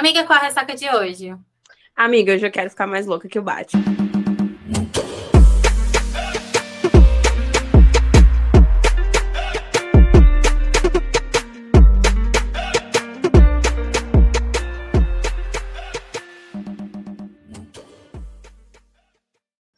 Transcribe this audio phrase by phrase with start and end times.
[0.00, 1.36] Amiga, qual a ressaca de hoje?
[1.94, 3.76] Amiga, eu já quero ficar mais louca que o Bate.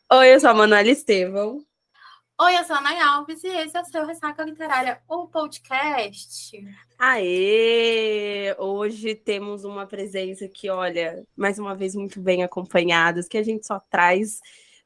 [0.09, 1.65] Oi, eu sou a Manuela Estevão.
[2.45, 6.61] Oi, eu sou a Nay Alves e esse é o seu Ressaca Literária, o podcast.
[6.99, 8.53] Aê!
[8.59, 13.65] Hoje temos uma presença que, olha, mais uma vez muito bem acompanhadas, que a gente
[13.65, 14.41] só traz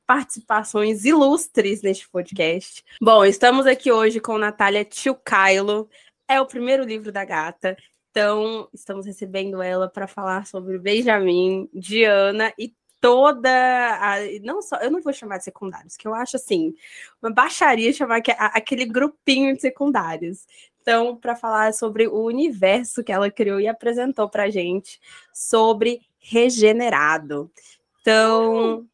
[0.07, 2.85] participações ilustres neste podcast.
[3.01, 5.89] Bom, estamos aqui hoje com Natália Tchucailo,
[6.29, 7.75] é o primeiro livro da gata,
[8.11, 14.91] então estamos recebendo ela para falar sobre Benjamin, Diana e toda a, não só, eu
[14.91, 16.75] não vou chamar de secundários, que eu acho assim,
[17.23, 20.47] uma baixaria chamar que, a, aquele grupinho de secundários.
[20.81, 25.01] Então, para falar sobre o universo que ela criou e apresentou para gente
[25.33, 27.51] sobre regenerado.
[28.01, 28.87] Então,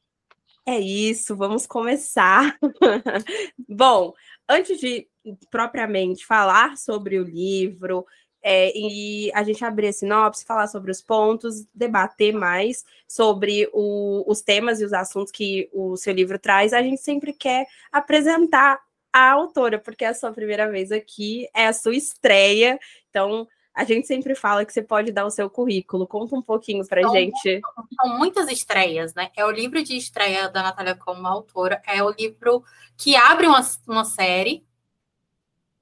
[0.64, 2.56] é isso, vamos começar.
[3.68, 4.14] Bom,
[4.48, 5.06] antes de
[5.50, 8.06] propriamente falar sobre o livro,
[8.42, 14.24] é, e a gente abrir a sinopse, falar sobre os pontos, debater mais sobre o,
[14.26, 18.80] os temas e os assuntos que o seu livro traz, a gente sempre quer apresentar
[19.12, 23.84] a autora, porque é a sua primeira vez aqui, é a sua estreia, então a
[23.84, 26.06] gente sempre fala que você pode dar o seu currículo.
[26.06, 27.60] Conta um pouquinho para gente.
[28.00, 29.30] São muitas estreias, né?
[29.34, 32.62] É o livro de estreia da Natália como autora, é o livro
[32.98, 34.62] que abre uma, uma série,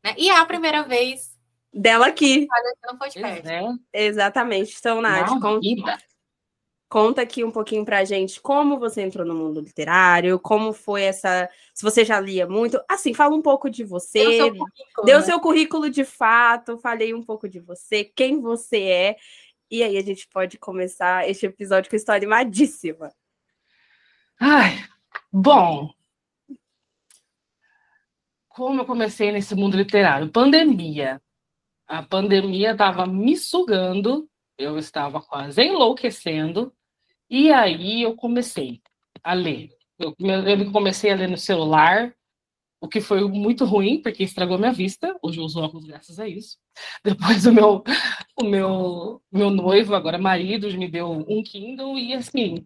[0.05, 0.14] né?
[0.17, 1.36] E é a primeira vez
[1.72, 2.46] dela aqui.
[2.84, 4.06] Não foi É.
[4.06, 4.76] Exatamente.
[4.78, 5.98] Então, Nath, conta,
[6.88, 11.48] conta aqui um pouquinho pra gente como você entrou no mundo literário, como foi essa.
[11.72, 12.80] Se você já lia muito.
[12.88, 14.24] Assim, fala um pouco de você.
[14.24, 15.24] Deu seu currículo, deu né?
[15.24, 19.16] seu currículo de fato, falei um pouco de você, quem você é.
[19.70, 23.12] E aí a gente pode começar este episódio com história animadíssima.
[24.40, 24.84] Ai,
[25.32, 25.92] bom.
[28.48, 30.28] Como eu comecei nesse mundo literário?
[30.28, 31.22] Pandemia
[31.90, 36.73] a pandemia estava me sugando, eu estava quase enlouquecendo,
[37.28, 38.80] e aí eu comecei
[39.24, 39.70] a ler.
[39.98, 42.14] Eu, eu comecei a ler no celular,
[42.80, 45.18] o que foi muito ruim, porque estragou minha vista.
[45.20, 46.58] Hoje eu uso óculos graças a isso.
[47.02, 47.83] Depois o meu,
[48.40, 52.62] o meu, meu noivo, agora marido, me deu um Kindle e assim,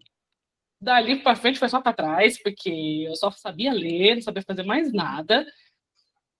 [0.79, 4.63] dali para frente foi só para trás, porque eu só sabia ler, não sabia fazer
[4.63, 5.47] mais nada.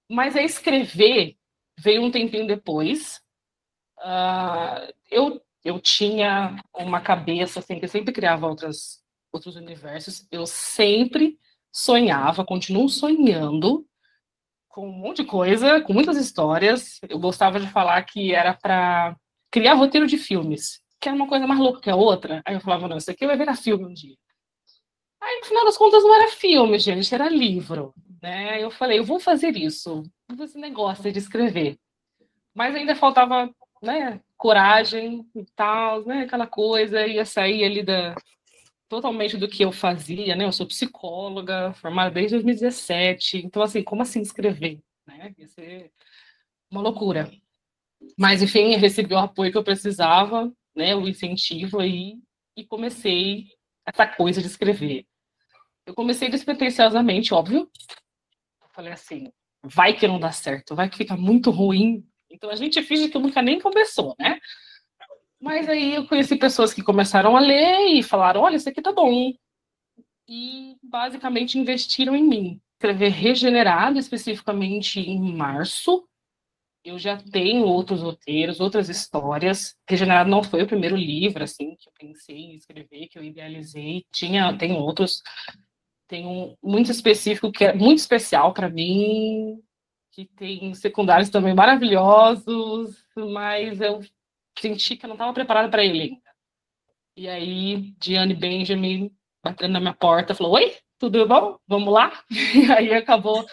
[0.08, 1.36] Mas é escrever
[1.78, 3.22] veio um tempinho depois.
[4.00, 10.28] Uh, eu, eu tinha uma cabeça assim, que eu sempre criava outras, outros universos.
[10.32, 11.38] Eu sempre
[11.72, 13.86] sonhava, continuo sonhando
[14.70, 17.00] com um monte de coisa, com muitas histórias.
[17.08, 19.16] Eu gostava de falar que era para
[19.52, 22.42] criar roteiro de filmes, que era uma coisa mais louca que a outra.
[22.46, 24.16] Aí eu falava, não, isso aqui vai virar filme um dia.
[25.22, 27.94] Aí, no final das contas, não era filme, gente, era livro.
[28.22, 28.62] Né?
[28.62, 30.04] Eu falei, eu vou fazer isso.
[30.30, 31.78] Esse negócio de escrever.
[32.54, 38.16] Mas ainda faltava né, coragem e tal, né, aquela coisa, ia sair ali da,
[38.88, 40.46] totalmente do que eu fazia, né?
[40.46, 43.38] Eu sou psicóloga, formada desde 2017.
[43.46, 44.80] Então, assim, como assim escrever?
[45.06, 45.34] Né?
[45.38, 45.92] Ia ser
[46.70, 47.32] uma loucura.
[48.18, 50.96] Mas, enfim, recebi o apoio que eu precisava, né?
[50.96, 52.18] O incentivo aí,
[52.56, 53.48] e comecei
[53.86, 55.06] essa coisa de escrever.
[55.86, 57.70] Eu comecei despretensiosamente, óbvio.
[58.72, 59.32] falei assim,
[59.68, 62.06] vai que não dá certo, vai que fica muito ruim.
[62.30, 64.40] Então a gente finge que nunca nem começou, né?
[65.40, 68.92] Mas aí eu conheci pessoas que começaram a ler e falaram, olha, isso aqui tá
[68.92, 69.32] bom.
[70.28, 72.62] E basicamente investiram em mim.
[72.74, 76.08] Escrever regenerado especificamente em março.
[76.84, 79.76] Eu já tenho outros roteiros, outras histórias.
[79.90, 84.04] Regenerado não foi o primeiro livro, assim, que eu pensei em escrever, que eu idealizei.
[84.12, 85.22] Tinha, tem outros
[86.08, 89.62] tem um muito específico que é muito especial para mim,
[90.12, 94.02] que tem secundários também maravilhosos, mas eu
[94.58, 96.36] senti que eu não estava preparada para ele ainda.
[97.18, 99.12] E aí, Diane Benjamin
[99.44, 101.60] batendo na minha porta, falou: Oi, tudo bom?
[101.68, 102.12] Vamos lá?
[102.56, 103.46] E aí acabou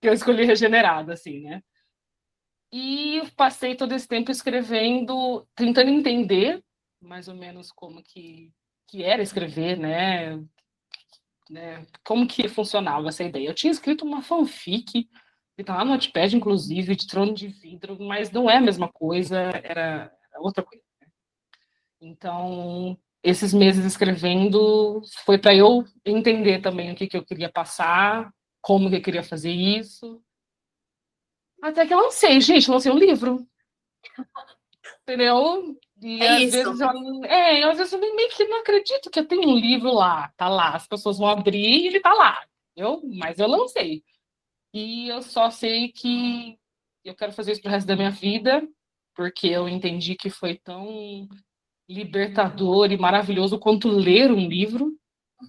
[0.00, 1.62] que eu escolhi regenerado, assim, né?
[2.72, 6.62] E passei todo esse tempo escrevendo, tentando entender
[7.00, 8.52] mais ou menos como que,
[8.88, 10.36] que era escrever, né?
[11.50, 11.86] Né?
[12.04, 13.48] Como que funcionava essa ideia?
[13.48, 15.08] Eu tinha escrito uma fanfic,
[15.56, 18.88] que tá lá no Notepad, inclusive, de Trono de Vidro, mas não é a mesma
[18.88, 20.84] coisa, era, era outra coisa.
[21.00, 21.08] Né?
[22.00, 28.30] Então, esses meses escrevendo foi para eu entender também o que, que eu queria passar,
[28.60, 30.22] como que eu queria fazer isso.
[31.62, 33.46] Até que eu lancei, gente, lancei um livro.
[35.02, 35.78] Entendeu?
[36.06, 36.52] E é às isso.
[36.52, 39.92] vezes eu, é, às vezes eu meio que não acredito que eu tenho um livro
[39.92, 42.38] lá, tá lá, as pessoas vão abrir e ele tá lá.
[42.76, 44.04] Eu, mas eu não sei.
[44.72, 46.56] E eu só sei que
[47.04, 48.62] eu quero fazer isso pro resto da minha vida,
[49.16, 51.26] porque eu entendi que foi tão
[51.88, 54.96] libertador e maravilhoso quanto ler um livro.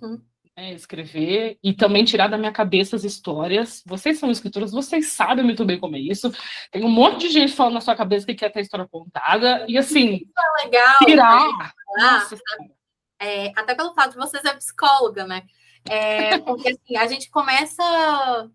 [0.01, 0.19] Uhum.
[0.57, 3.83] Né, escrever e também tirar da minha cabeça as histórias.
[3.85, 6.31] Vocês são escritores, vocês sabem muito bem como é isso.
[6.71, 9.63] Tem um monte de gente falando na sua cabeça que quer ter a história contada.
[9.67, 10.97] E assim, é legal.
[11.05, 11.57] Tirar.
[11.59, 11.71] Né?
[11.99, 12.35] Nossa,
[13.19, 15.43] é, até pelo fato de você ser psicóloga, né?
[15.87, 18.49] É, porque assim, a gente começa.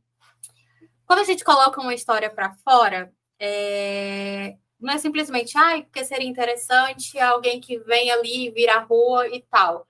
[1.06, 6.05] Quando a gente coloca uma história para fora, é, não é simplesmente, ai, ah, porque
[6.05, 9.87] seria interessante alguém que vem ali, vira a rua e tal.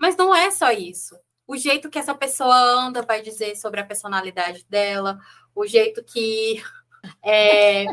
[0.00, 1.14] Mas não é só isso
[1.50, 5.18] o jeito que essa pessoa anda vai dizer sobre a personalidade dela,
[5.54, 6.62] o jeito que.
[7.24, 7.86] É...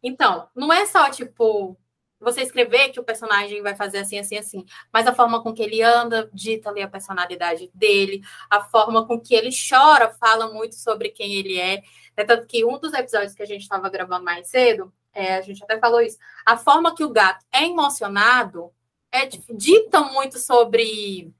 [0.00, 1.76] Então, não é só tipo
[2.20, 5.60] você escrever que o personagem vai fazer assim, assim, assim, mas a forma com que
[5.60, 10.76] ele anda dita ali a personalidade dele, a forma com que ele chora fala muito
[10.76, 11.82] sobre quem ele é.
[12.16, 15.40] é tanto que um dos episódios que a gente estava gravando mais cedo, é, a
[15.40, 18.72] gente até falou isso, a forma que o gato é emocionado
[19.10, 21.34] é, dita muito sobre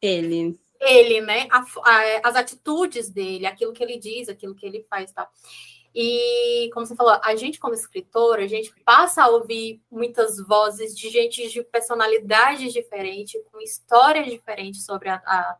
[0.00, 1.46] ele ele, né?
[1.50, 5.28] A, a, as atitudes dele, aquilo que ele diz, aquilo que ele faz, tá?
[5.94, 10.96] E, como você falou, a gente, como escritora, a gente passa a ouvir muitas vozes
[10.96, 15.56] de gente de personalidades diferentes, com histórias diferentes sobre a, a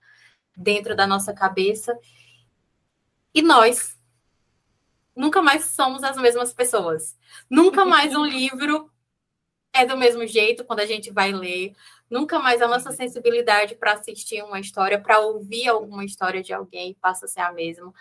[0.57, 1.99] dentro da nossa cabeça.
[3.35, 3.99] E nós
[5.17, 7.19] nunca mais somos as mesmas pessoas.
[7.49, 8.91] Nunca mais um livro
[9.73, 11.75] é do mesmo jeito quando a gente vai ler.
[12.09, 16.97] Nunca mais a nossa sensibilidade para assistir uma história, para ouvir alguma história de alguém
[17.01, 17.93] passa a ser a mesma.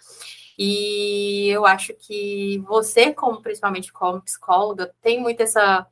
[0.57, 5.87] E eu acho que você, como principalmente como psicóloga, tem muito essa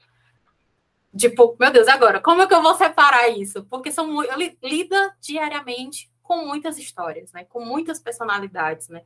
[1.15, 3.63] tipo, meu Deus, agora, como é que eu vou separar isso?
[3.65, 7.45] Porque são eu lida diariamente com muitas histórias, né?
[7.45, 9.03] Com muitas personalidades, né?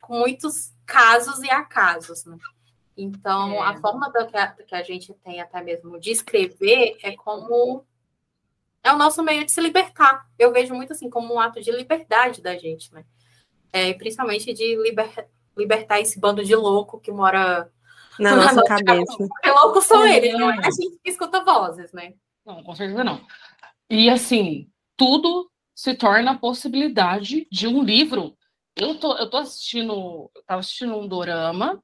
[0.00, 2.38] Com muitos casos e acasos, né?
[3.00, 3.58] Então, é.
[3.60, 7.84] a forma que a, que a gente tem até mesmo de escrever é como
[8.82, 10.26] é o nosso meio de se libertar.
[10.38, 13.04] Eu vejo muito assim como um ato de liberdade da gente, né?
[13.72, 17.70] É, principalmente de liber, libertar esse bando de louco que mora
[18.18, 19.16] na, na nossa cabeça.
[19.16, 20.16] Porque louco são é.
[20.16, 22.14] eles, não é a gente que escuta vozes, né?
[22.44, 23.24] Não, com certeza não.
[23.88, 28.36] E assim, tudo se torna possibilidade de um livro.
[28.76, 31.82] Eu tô, eu tô assistindo, eu tava assistindo um dorama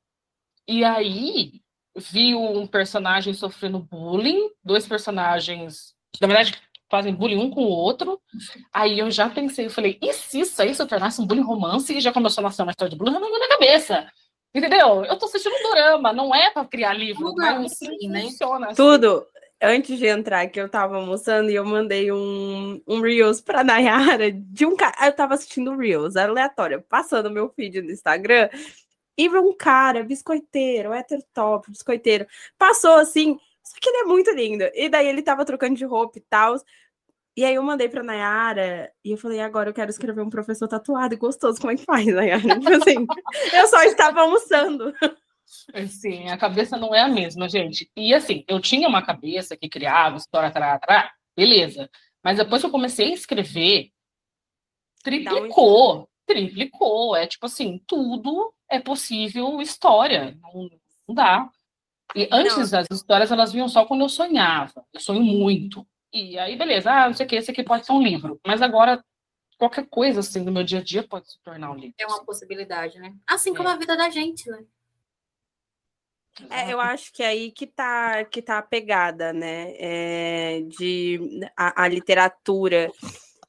[0.69, 1.61] e aí
[1.97, 6.55] vi um personagem sofrendo bullying, dois personagens, na verdade,
[6.91, 8.21] fazem bullying um com o outro.
[8.73, 11.93] Aí eu já pensei, eu falei, e se isso aí se tornasse um bullying romance
[11.93, 14.11] e já começou a nascer uma história de bullying na minha cabeça?
[14.55, 15.05] Entendeu?
[15.05, 18.23] Eu tô assistindo um drama, não é para criar livro, Tudo mas assim, né?
[18.23, 18.67] funciona.
[18.69, 18.77] Assim.
[18.77, 19.27] Tudo.
[19.61, 24.31] Antes de entrar, que eu tava almoçando e eu mandei um, um Reels pra Nayara
[24.31, 25.07] de um cara.
[25.07, 28.51] Eu tava assistindo Reels, aleatório, passando meu feed no Instagram
[29.17, 32.27] e um cara, biscoiteiro, hétero top, biscoiteiro,
[32.59, 34.65] passou assim, só que ele é muito lindo.
[34.75, 36.57] E daí ele tava trocando de roupa e tal.
[37.37, 40.69] E aí eu mandei pra Nayara e eu falei, agora eu quero escrever um professor
[40.69, 41.61] tatuado e gostoso.
[41.61, 42.41] Como é que faz, Nayara?
[42.61, 43.07] Tipo assim,
[43.53, 44.95] eu só estava almoçando.
[45.89, 47.91] Sim, a cabeça não é a mesma, gente.
[47.97, 51.91] E assim, eu tinha uma cabeça que criava história, tará, tará, beleza.
[52.23, 53.91] Mas depois que eu comecei a escrever,
[55.03, 57.15] triplicou, triplicou.
[57.15, 60.37] É tipo assim, tudo é possível história.
[60.41, 60.71] Não,
[61.09, 61.49] não dá.
[62.15, 62.81] E antes não.
[62.81, 64.85] as histórias elas vinham só quando eu sonhava.
[64.93, 65.87] Eu sonho muito.
[66.13, 68.41] E aí, beleza, ah, não sei o que, esse aqui pode ser um livro.
[68.47, 69.05] Mas agora,
[69.59, 71.95] qualquer coisa assim do meu dia a dia pode se tornar um livro.
[71.99, 73.15] É uma possibilidade, né?
[73.27, 73.73] Assim como é.
[73.73, 74.65] a vida da gente, né?
[76.51, 79.75] É, eu acho que é aí que tá, que tá a pegada, né?
[79.79, 82.91] É, de a, a, literatura.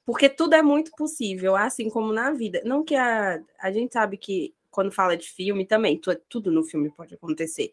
[0.05, 2.61] Porque tudo é muito possível, assim como na vida.
[2.63, 6.91] Não que a, a gente sabe que quando fala de filme também, tudo no filme
[6.91, 7.71] pode acontecer.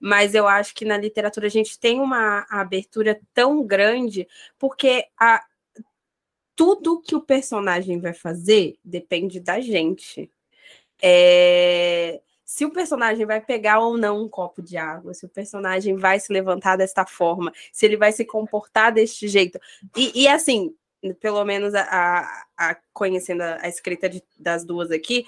[0.00, 4.26] Mas eu acho que na literatura a gente tem uma abertura tão grande,
[4.58, 5.44] porque a,
[6.54, 10.30] tudo que o personagem vai fazer depende da gente.
[11.02, 15.94] É, se o personagem vai pegar ou não um copo de água, se o personagem
[15.94, 19.60] vai se levantar desta forma, se ele vai se comportar deste jeito.
[19.94, 20.74] E, e assim,
[21.20, 25.26] pelo menos a, a, a conhecendo a, escrita de, das duas aqui,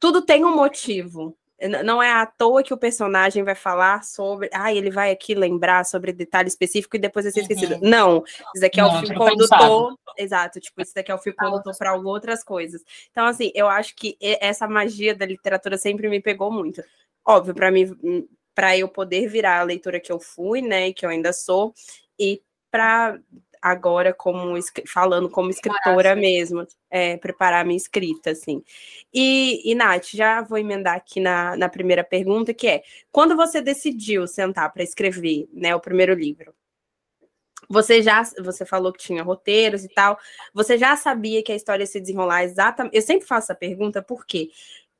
[0.00, 1.36] tudo tem um motivo.
[1.84, 4.48] Não é à toa que o personagem vai falar sobre.
[4.50, 7.74] Ah, ele vai aqui lembrar sobre detalhe específico e depois vai ser esquecido.
[7.74, 7.80] Uhum.
[7.82, 9.98] Não, isso daqui é o fio condutor.
[10.16, 12.82] Exato, tipo, isso daqui é o fio condutor para outras coisas.
[13.10, 16.82] Então, assim, eu acho que essa magia da literatura sempre me pegou muito.
[17.26, 17.94] Óbvio, para mim,
[18.54, 21.74] para eu poder virar a leitura que eu fui, né, que eu ainda sou,
[22.18, 23.20] e para
[23.60, 28.62] agora como falando como escritora mesmo, é, preparar minha escrita, assim.
[29.12, 33.60] E, e, Nath, já vou emendar aqui na, na primeira pergunta, que é, quando você
[33.60, 36.54] decidiu sentar para escrever né, o primeiro livro,
[37.68, 40.18] você já, você falou que tinha roteiros e tal,
[40.52, 44.02] você já sabia que a história ia se desenrolar exatamente, eu sempre faço essa pergunta
[44.02, 44.50] porque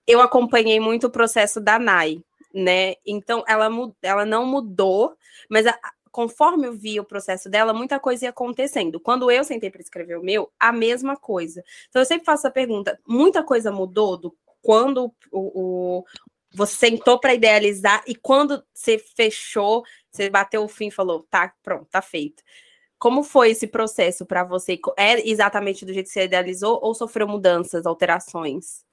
[0.06, 2.22] eu acompanhei muito o processo da Nai,
[2.54, 3.68] né, então ela,
[4.02, 5.16] ela não mudou,
[5.48, 5.76] mas a,
[6.10, 9.00] conforme eu vi o processo dela, muita coisa ia acontecendo.
[9.00, 11.62] Quando eu sentei para escrever o meu, a mesma coisa.
[11.88, 16.04] Então eu sempre faço a pergunta: muita coisa mudou do quando o, o
[16.52, 21.54] você sentou para idealizar e quando você fechou, você bateu o fim e falou: tá,
[21.62, 22.42] pronto, tá feito.
[22.98, 24.78] Como foi esse processo para você?
[24.96, 28.84] É exatamente do jeito que você idealizou ou sofreu mudanças, alterações?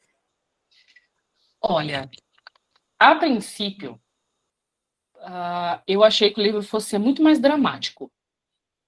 [1.61, 2.09] Olha,
[2.97, 3.99] a princípio,
[5.27, 8.11] uh, eu achei que o livro fosse ser muito mais dramático.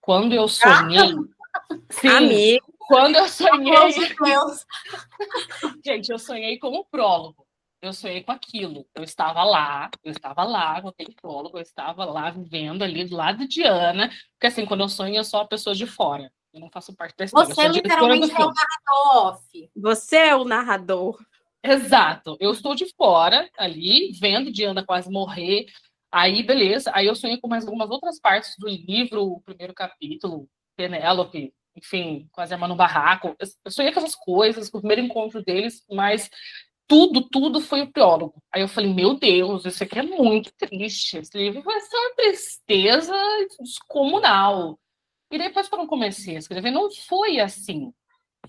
[0.02, 1.14] Quando eu sonhei.
[1.54, 2.74] Ah, sim, amigo.
[2.80, 3.92] Quando eu sonhei.
[5.86, 7.46] Gente, eu sonhei com o prólogo.
[7.82, 8.86] Eu sonhei com aquilo.
[8.94, 13.16] Eu estava lá, eu estava lá com aquele prólogo, eu estava lá vivendo ali do
[13.16, 14.10] lado de Ana.
[14.34, 16.32] Porque assim, quando eu sonho, eu sou a pessoa de fora.
[16.54, 17.54] Eu não faço parte da história.
[17.54, 19.72] Você literalmente é o narrador off.
[19.76, 21.24] Você é o narrador.
[21.64, 22.38] Exato.
[22.40, 25.68] Eu estou de fora ali, vendo Diana quase morrer.
[26.12, 26.92] Aí, beleza.
[26.94, 32.28] Aí eu sonhei com mais algumas outras partes do livro, o primeiro capítulo, Penélope, enfim,
[32.32, 33.36] quase a no barraco.
[33.64, 36.30] Eu sonhei com essas coisas, com o primeiro encontro deles, mas
[36.88, 38.42] tudo, tudo foi o prólogo.
[38.52, 41.18] Aí eu falei, meu Deus, isso aqui é muito triste.
[41.18, 43.14] Esse livro vai ser uma tristeza
[43.60, 44.80] descomunal.
[45.32, 47.94] E depois, quando eu comecei a escrever, não foi assim.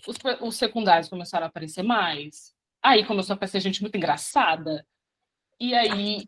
[0.07, 2.55] Os, os secundários começaram a aparecer mais.
[2.83, 4.87] Aí começou a aparecer gente muito engraçada.
[5.61, 6.25] E aí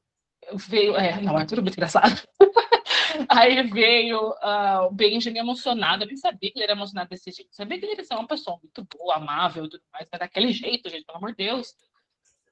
[0.55, 0.97] veio.
[0.97, 2.23] É, não, é tudo muito engraçado.
[3.29, 6.05] Aí veio uh, o Benjamin emocionado.
[6.05, 7.55] Eu nem sabia que ele era emocionado desse jeito.
[7.55, 11.05] Sabia que ele era uma pessoa muito boa, amável, tudo mais, mas daquele jeito, gente,
[11.05, 11.75] pelo amor de Deus.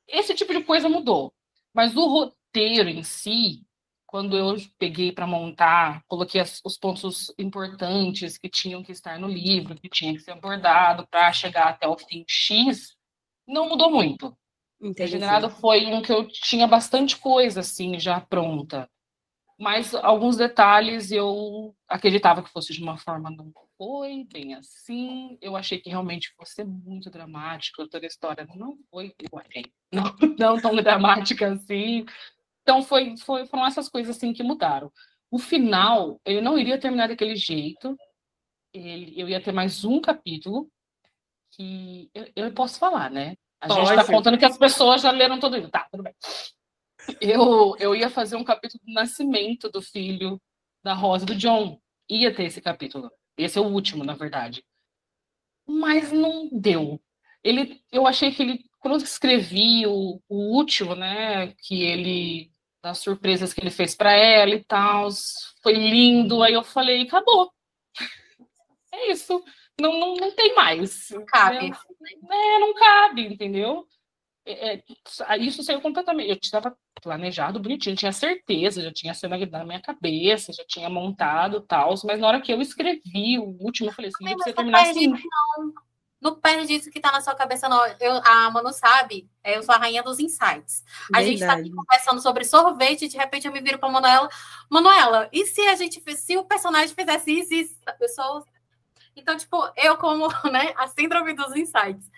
[0.07, 1.33] Esse tipo de coisa mudou.
[1.73, 3.65] Mas o roteiro em si,
[4.07, 9.29] quando eu peguei para montar, coloquei as, os pontos importantes que tinham que estar no
[9.29, 12.97] livro, que tinha que ser abordado para chegar até o fim X,
[13.47, 14.37] não mudou muito.
[14.97, 18.89] Regenerado foi um que eu tinha bastante coisa assim já pronta.
[19.59, 25.37] Mas alguns detalhes eu acreditava que fosse de uma forma, não foi bem assim.
[25.43, 27.87] Eu achei que realmente fosse muito dramático.
[27.87, 29.45] Toda a história não foi igual,
[29.93, 32.07] não, não tão dramática assim.
[32.63, 34.91] Então foi, foi, foram essas coisas assim que mudaram.
[35.31, 37.95] O final, eu não iria terminar daquele jeito.
[38.73, 40.71] Ele, eu ia ter mais um capítulo
[41.51, 43.37] que eu, eu posso falar, né?
[43.61, 43.81] A Pode.
[43.81, 45.69] gente está contando que as pessoas já leram todo isso.
[45.69, 46.15] Tá, tudo bem.
[47.21, 50.41] Eu, eu ia fazer um capítulo do nascimento do filho
[50.83, 51.79] da Rosa do John.
[52.09, 53.11] Ia ter esse capítulo.
[53.37, 54.65] Esse é o último, na verdade.
[55.67, 57.01] Mas não deu.
[57.45, 62.51] Ele, eu achei que ele, quando eu escrevi o, o último, né, que ele
[62.83, 65.09] das surpresas que ele fez para ela e tal,
[65.63, 66.43] foi lindo.
[66.43, 67.53] Aí eu falei, acabou.
[68.93, 69.41] É isso
[69.81, 71.11] não, não, não tem mais.
[71.11, 71.73] Não cabe.
[72.31, 73.87] É, não cabe, entendeu?
[74.45, 74.85] É, é,
[75.39, 76.31] isso saiu completamente.
[76.31, 81.61] Eu estava planejado bonitinho, tinha certeza, já tinha cena na minha cabeça, já tinha montado
[81.61, 84.83] tal, mas na hora que eu escrevi o último, eu falei assim, não precisa terminar
[84.83, 85.09] assim.
[85.09, 85.73] Não,
[86.21, 87.81] não perde disso que está na sua cabeça, não.
[87.99, 90.85] Eu, a Manu sabe, é, eu sou a rainha dos insights.
[91.13, 91.27] A Verdade.
[91.27, 94.29] gente está aqui conversando sobre sorvete e de repente eu me viro para Manuela.
[94.69, 97.77] Manuela, e se a gente se o personagem fizesse isso, isso?
[97.87, 98.45] A pessoa
[99.17, 102.11] então, tipo, eu como, né, a síndrome dos insights.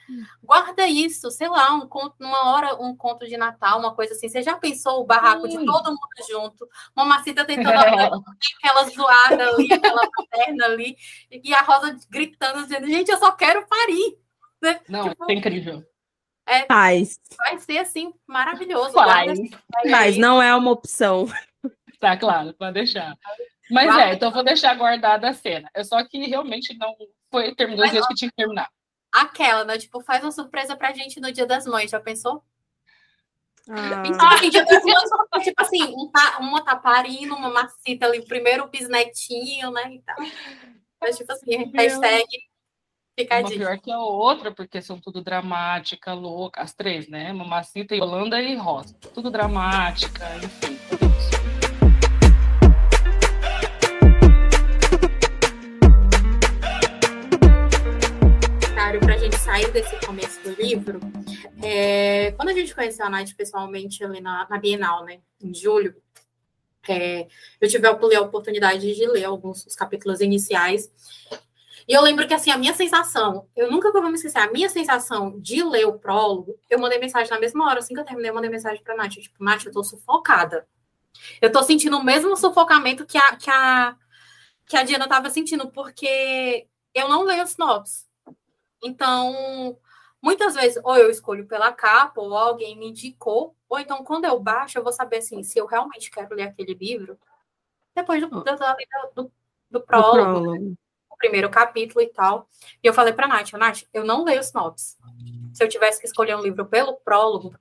[0.43, 4.29] Guarda isso, sei lá, um conto, numa hora, um conto de Natal, uma coisa assim.
[4.29, 5.59] Você já pensou o barraco Sim.
[5.59, 6.69] de todo mundo junto?
[6.95, 7.69] Uma macita tentando
[8.59, 10.97] aquela zoada ali, aquela perna ali,
[11.31, 14.19] e a Rosa gritando, dizendo, gente, eu só quero parir.
[14.63, 14.81] Né?
[14.89, 15.85] Não, tipo, é incrível.
[16.47, 17.21] É, Faz.
[17.37, 18.93] Vai ser assim, maravilhoso.
[18.93, 19.39] Faz.
[19.89, 21.27] Mas não é uma opção.
[22.01, 23.17] Tá, claro, pode deixar.
[23.73, 24.11] Mas Vai.
[24.11, 25.69] é, então vou deixar guardada a cena.
[25.73, 26.95] É só que realmente não
[27.31, 28.69] foi, terminou os dias que tinha que terminar.
[29.11, 29.79] Aquela, né?
[29.79, 32.45] Tipo, faz uma surpresa pra gente no Dia das Mães, já pensou?
[33.69, 34.03] Ah.
[34.05, 38.65] Então, assim, dia das mães, tipo assim, um tá, uma parindo, uma macita ali, primeiro
[38.65, 39.95] o bisnetinho, né?
[39.95, 40.17] E tal.
[41.01, 42.27] Mas, tipo assim, hashtag
[43.19, 47.33] fica Uma pior que a outra, porque são tudo dramática, louca, as três, né?
[47.33, 48.95] Mamacita, Yolanda e Rosa.
[49.15, 51.12] Tudo dramática, enfim, tudo
[59.61, 59.73] isso.
[59.73, 61.01] para a gente sair desse começo do livro,
[61.63, 65.95] é, quando a gente conheceu a Nath pessoalmente ali na, na, Bienal, né, em julho,
[66.89, 67.29] é,
[67.61, 70.91] eu tive a oportunidade de ler alguns capítulos iniciais.
[71.87, 74.69] E eu lembro que, assim, a minha sensação, eu nunca vou me esquecer, a minha
[74.69, 78.31] sensação de ler o prólogo, eu mandei mensagem na mesma hora, assim que eu terminei,
[78.31, 80.67] eu mandei mensagem pra Nath, tipo, Nath, eu tô sufocada.
[81.41, 83.97] Eu tô sentindo o mesmo sufocamento que a, que a,
[84.67, 88.12] que a Diana tava sentindo, porque eu não leio sinopse.
[88.83, 89.79] Então,
[90.21, 94.39] muitas vezes, ou eu escolho pela capa, ou alguém me indicou, ou então, quando eu
[94.39, 97.19] baixo, eu vou saber, assim, se eu realmente quero ler aquele livro,
[97.95, 98.45] depois do, do,
[99.15, 99.33] do,
[99.71, 100.77] do prólogo,
[101.11, 102.49] o primeiro capítulo e tal.
[102.83, 104.97] E eu falei pra Nath, Nath, eu não leio sinopse.
[105.53, 107.55] Se eu tivesse que escolher um livro pelo prólogo,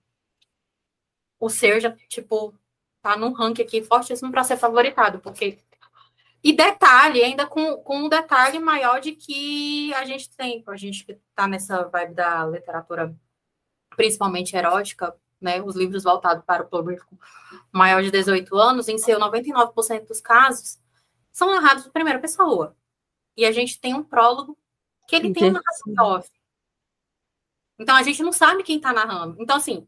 [1.40, 2.54] o ser já, tipo,
[3.02, 5.58] tá num ranking aqui fortíssimo para ser favoritado, porque
[6.44, 11.06] e detalhe, ainda com, com um detalhe maior de que a gente tem, a gente
[11.06, 13.16] que está nessa vibe da literatura
[13.96, 17.18] principalmente erótica, né, os livros voltados para o público
[17.72, 20.80] maior de 18 anos, em seu 99% dos casos,
[21.32, 22.76] são narrados em primeira pessoa.
[23.36, 24.58] E a gente tem um prólogo
[25.08, 26.30] que ele tem uma narração off.
[27.78, 29.36] Então a gente não sabe quem está narrando.
[29.40, 29.88] Então, assim,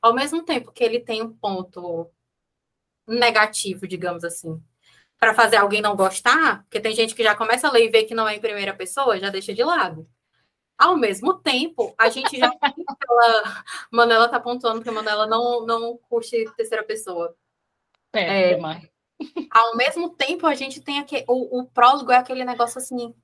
[0.00, 2.10] ao mesmo tempo que ele tem um ponto
[3.06, 4.62] negativo, digamos assim,
[5.22, 8.02] para fazer alguém não gostar, porque tem gente que já começa a ler e vê
[8.02, 10.04] que não é em primeira pessoa, já deixa de lado.
[10.76, 12.50] Ao mesmo tempo, a gente já.
[13.08, 17.36] ela, Manela tá pontuando que a Manela não, não curte terceira pessoa.
[18.12, 18.60] É, é
[19.48, 21.24] Ao mesmo tempo, a gente tem aqui.
[21.28, 23.14] O, o prólogo é aquele negócio assim.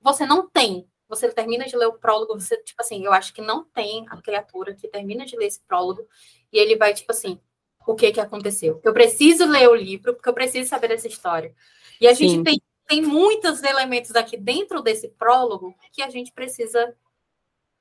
[0.00, 0.88] Você não tem.
[1.06, 4.16] Você termina de ler o prólogo, você, tipo assim, eu acho que não tem a
[4.22, 6.08] criatura que termina de ler esse prólogo
[6.50, 7.38] e ele vai, tipo assim,
[7.86, 8.80] o que que aconteceu.
[8.84, 11.54] Eu preciso ler o livro, porque eu preciso saber dessa história.
[12.00, 12.28] E a Sim.
[12.28, 16.94] gente tem, tem muitos elementos aqui dentro desse prólogo que a gente precisa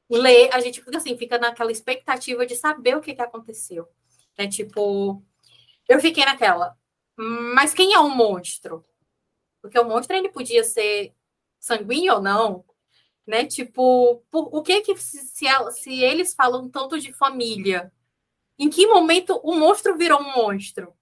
[0.09, 0.49] ler.
[0.53, 3.87] A gente fica assim, fica naquela expectativa de saber o que que aconteceu.
[4.37, 5.21] É tipo,
[5.87, 6.75] eu fiquei naquela,
[7.15, 8.85] mas quem é o um monstro?
[9.61, 11.13] Porque o monstro ele podia ser
[11.59, 12.65] sanguíneo ou não,
[13.25, 13.45] né?
[13.45, 17.91] Tipo, por, o que que se, se, se eles falam tanto de família?
[18.61, 20.93] Em que momento o monstro virou um monstro?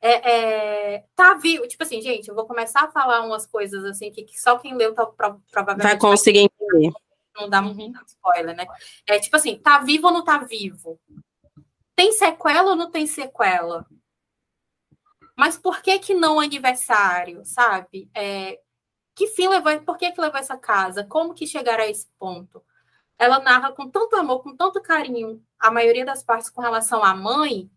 [0.00, 1.66] É, é, tá vivo.
[1.66, 4.76] Tipo assim, gente, eu vou começar a falar umas coisas assim que, que só quem
[4.76, 6.92] leu tá, provavelmente vai conseguir entender.
[7.34, 8.66] Não dá muito spoiler, né?
[9.04, 11.00] É tipo assim, tá vivo ou não tá vivo?
[11.96, 13.84] Tem sequela ou não tem sequela?
[15.36, 18.08] Mas por que que não aniversário, sabe?
[18.14, 18.60] É,
[19.12, 21.02] que fim levou, por que que levou essa casa?
[21.02, 22.62] Como que chegaram a esse ponto?
[23.22, 27.14] Ela narra com tanto amor, com tanto carinho, a maioria das partes com relação à
[27.14, 27.70] mãe.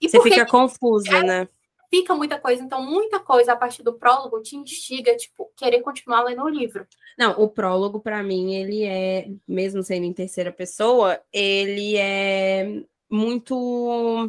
[0.00, 1.48] E Você fica confusa, é, né?
[1.88, 6.24] Fica muita coisa, então muita coisa a partir do prólogo te instiga, tipo, querer continuar
[6.24, 6.88] lendo o livro.
[7.16, 14.28] Não, o prólogo para mim ele é, mesmo sendo em terceira pessoa, ele é muito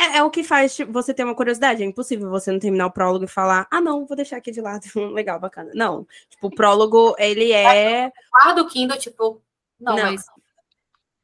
[0.00, 1.82] é, é, o que faz tipo, você ter uma curiosidade.
[1.82, 4.60] É impossível você não terminar o prólogo e falar, ah, não, vou deixar aqui de
[4.60, 4.84] lado.
[5.12, 5.70] Legal, bacana.
[5.74, 6.06] Não.
[6.28, 8.10] Tipo, o prólogo, ele é.
[8.30, 9.42] Guarda o Kindle, tipo,
[9.78, 10.02] não, não.
[10.02, 10.24] mas.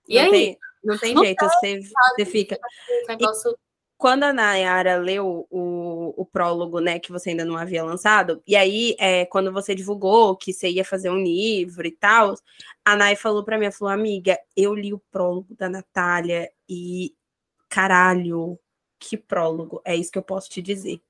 [0.08, 0.30] E não aí?
[0.30, 2.58] Tem, não tem não jeito, você, você fica.
[3.08, 3.50] Negócio...
[3.52, 3.66] E
[3.98, 8.54] quando a Nayara leu o, o prólogo, né, que você ainda não havia lançado, e
[8.54, 12.34] aí, é, quando você divulgou que você ia fazer um livro e tal,
[12.84, 17.14] a Nay falou para mim, falou, amiga, eu li o prólogo da Natália e
[17.68, 18.58] caralho,
[18.98, 21.00] que prólogo, é isso que eu posso te dizer.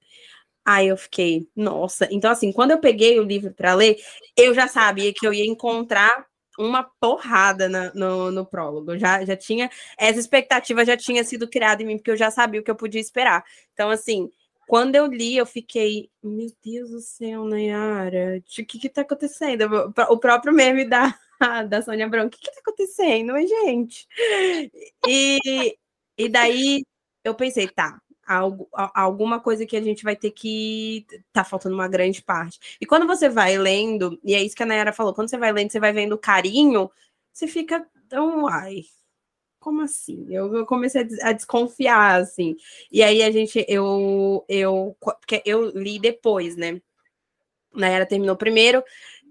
[0.64, 2.08] Aí eu fiquei, nossa.
[2.10, 3.96] Então, assim, quando eu peguei o livro para ler,
[4.36, 6.26] eu já sabia que eu ia encontrar
[6.58, 8.98] uma porrada na, no, no prólogo.
[8.98, 12.60] Já, já tinha, essa expectativa já tinha sido criada em mim, porque eu já sabia
[12.60, 13.44] o que eu podia esperar.
[13.72, 14.28] Então, assim,
[14.66, 19.94] quando eu li, eu fiquei, meu Deus do céu, Nayara, o que que tá acontecendo?
[20.10, 21.16] O próprio meme da,
[21.68, 24.06] da Sônia Abrão, o que que tá acontecendo, gente?
[25.06, 25.78] E,
[26.18, 26.82] e daí
[27.26, 31.06] eu pensei, tá, algo, alguma coisa que a gente vai ter que.
[31.32, 32.58] Tá faltando uma grande parte.
[32.80, 35.52] E quando você vai lendo, e é isso que a Nayara falou, quando você vai
[35.52, 36.90] lendo, você vai vendo carinho,
[37.32, 38.46] você fica tão.
[38.48, 38.82] Ai,
[39.60, 40.26] como assim?
[40.30, 42.56] Eu, eu comecei a, a, desconfiar, assim.
[42.90, 46.80] E aí a gente, eu, eu, porque eu li depois, né?
[47.74, 48.82] Nayara terminou primeiro,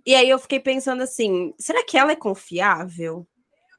[0.06, 3.28] e aí eu fiquei pensando assim: será que ela é confiável?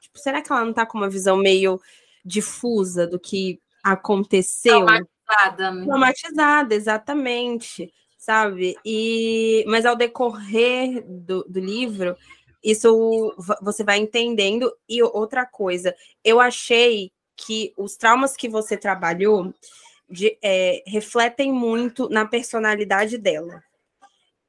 [0.01, 1.81] Tipo, será que ela não tá com uma visão meio
[2.25, 3.61] difusa do que
[3.93, 4.85] aconteceu.
[4.85, 5.71] Traumatizada.
[5.73, 5.85] Né?
[5.85, 8.77] Traumatizada, exatamente, sabe?
[8.85, 12.17] E, mas ao decorrer do, do livro,
[12.63, 14.73] isso você vai entendendo.
[14.89, 15.95] E outra coisa,
[16.25, 19.55] eu achei que os traumas que você trabalhou
[20.09, 23.63] de, é, refletem muito na personalidade dela.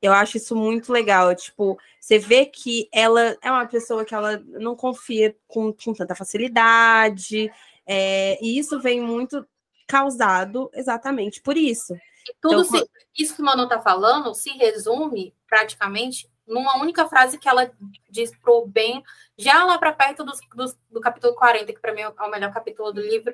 [0.01, 1.35] Eu acho isso muito legal.
[1.35, 6.15] Tipo, você vê que ela é uma pessoa que ela não confia com, com tanta
[6.15, 7.51] facilidade,
[7.87, 9.47] é, e isso vem muito
[9.87, 11.93] causado exatamente por isso.
[11.93, 17.07] E tudo então, se, isso que o Manu está falando se resume praticamente numa única
[17.07, 17.69] frase que ela
[18.09, 19.03] diz pro Ben,
[19.37, 23.01] já lá para perto do, capítulo 40, que para mim é o melhor capítulo do
[23.01, 23.33] livro,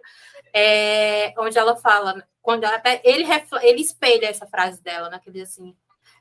[0.51, 3.23] é, onde ela fala, quando ela até ele,
[3.61, 5.75] ele espelha essa frase dela, né, que diz assim,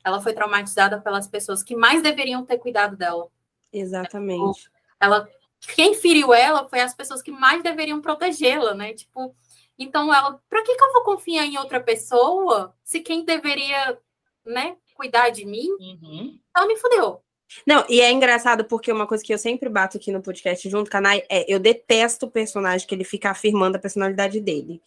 [0.04, 3.28] ela foi traumatizada pelas pessoas que mais deveriam ter cuidado dela.
[3.72, 4.70] Exatamente.
[5.00, 5.26] Ela,
[5.74, 8.92] quem feriu ela foi as pessoas que mais deveriam protegê-la, né?
[8.94, 9.34] Tipo,
[9.78, 13.98] então ela, para que, que eu vou confiar em outra pessoa se quem deveria,
[14.44, 16.38] né, cuidar de mim, uhum.
[16.54, 17.22] ela me fudeu.
[17.66, 20.90] Não, e é engraçado porque uma coisa que eu sempre bato aqui no podcast junto
[20.90, 24.80] com a Nai é eu detesto o personagem que ele fica afirmando a personalidade dele.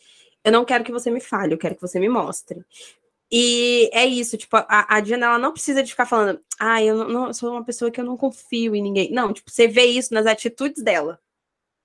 [0.43, 2.63] Eu não quero que você me fale, eu quero que você me mostre.
[3.31, 6.95] E é isso, tipo, a, a Diana ela não precisa de ficar falando, ah, eu
[6.95, 9.11] não, não, sou uma pessoa que eu não confio em ninguém.
[9.11, 11.19] Não, tipo, você vê isso nas atitudes dela.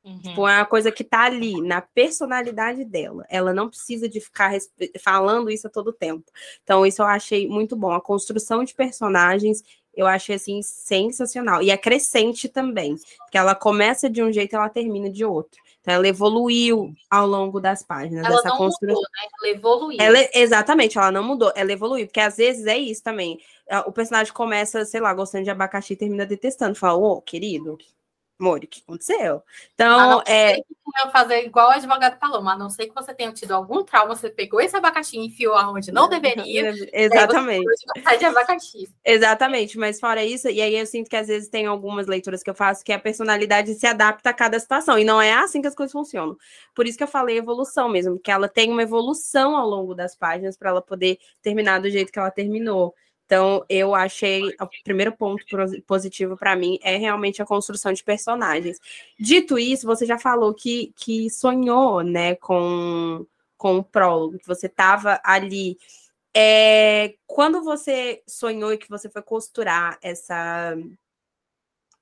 [0.05, 0.19] Uhum.
[0.21, 3.27] Tipo, é uma coisa que tá ali, na personalidade dela.
[3.29, 4.53] Ela não precisa de ficar
[5.01, 6.25] falando isso a todo tempo.
[6.63, 7.93] Então, isso eu achei muito bom.
[7.93, 9.63] A construção de personagens,
[9.95, 11.63] eu achei, assim, sensacional.
[11.63, 12.97] E é crescente também.
[13.19, 15.61] Porque ela começa de um jeito e ela termina de outro.
[15.81, 18.25] Então, ela evoluiu ao longo das páginas.
[18.25, 18.95] Ela dessa não construção.
[18.95, 19.29] mudou, né?
[19.43, 19.99] Ela evoluiu.
[20.01, 21.53] Ela, exatamente, ela não mudou.
[21.57, 22.07] Ela evoluiu.
[22.07, 23.41] Porque, às vezes, é isso também.
[23.87, 26.75] O personagem começa, sei lá, gostando de abacaxi e termina detestando.
[26.75, 27.79] Fala, ô, oh, querido,
[28.41, 29.43] Mori, o que aconteceu?
[29.75, 30.57] Então, é.
[30.57, 33.85] Que fazer igual o advogado falou, mas a não sei que você tenha tido algum
[33.85, 36.73] trauma, você pegou esse abacaxi e enfiou aonde não deveria.
[36.93, 37.65] Exatamente.
[38.19, 38.89] de abacaxi.
[39.05, 42.51] Exatamente, mas fora isso, e aí eu sinto que às vezes tem algumas leituras que
[42.51, 45.69] eu faço que a personalidade se adapta a cada situação, e não é assim que
[45.69, 46.37] as coisas funcionam.
[46.75, 50.17] Por isso que eu falei evolução mesmo, que ela tem uma evolução ao longo das
[50.17, 52.95] páginas para ela poder terminar do jeito que ela terminou.
[53.31, 55.45] Então, eu achei o primeiro ponto
[55.87, 58.81] positivo para mim é realmente a construção de personagens.
[59.17, 63.25] Dito isso, você já falou que, que sonhou, né, com,
[63.57, 65.79] com o prólogo, que você estava ali.
[66.37, 70.77] É, quando você sonhou e que você foi costurar essa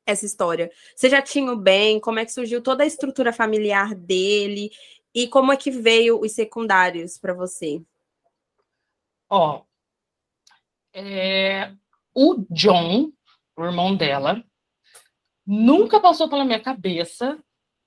[0.06, 2.00] essa história, você já tinha o bem?
[2.00, 4.70] Como é que surgiu toda a estrutura familiar dele
[5.14, 7.82] e como é que veio os secundários para você?
[9.28, 9.67] Ó,
[10.98, 11.72] é,
[12.14, 13.12] o John,
[13.56, 14.42] o irmão dela,
[15.46, 17.38] nunca passou pela minha cabeça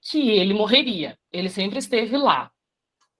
[0.01, 1.17] que ele morreria.
[1.31, 2.49] Ele sempre esteve lá.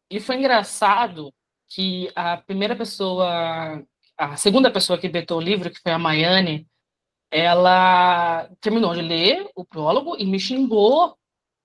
[0.10, 1.34] E foi engraçado
[1.70, 3.86] que a primeira pessoa,
[4.18, 6.68] a segunda pessoa que betou o livro, que foi a Maiane,
[7.30, 11.18] ela terminou de ler o prólogo e me xingou.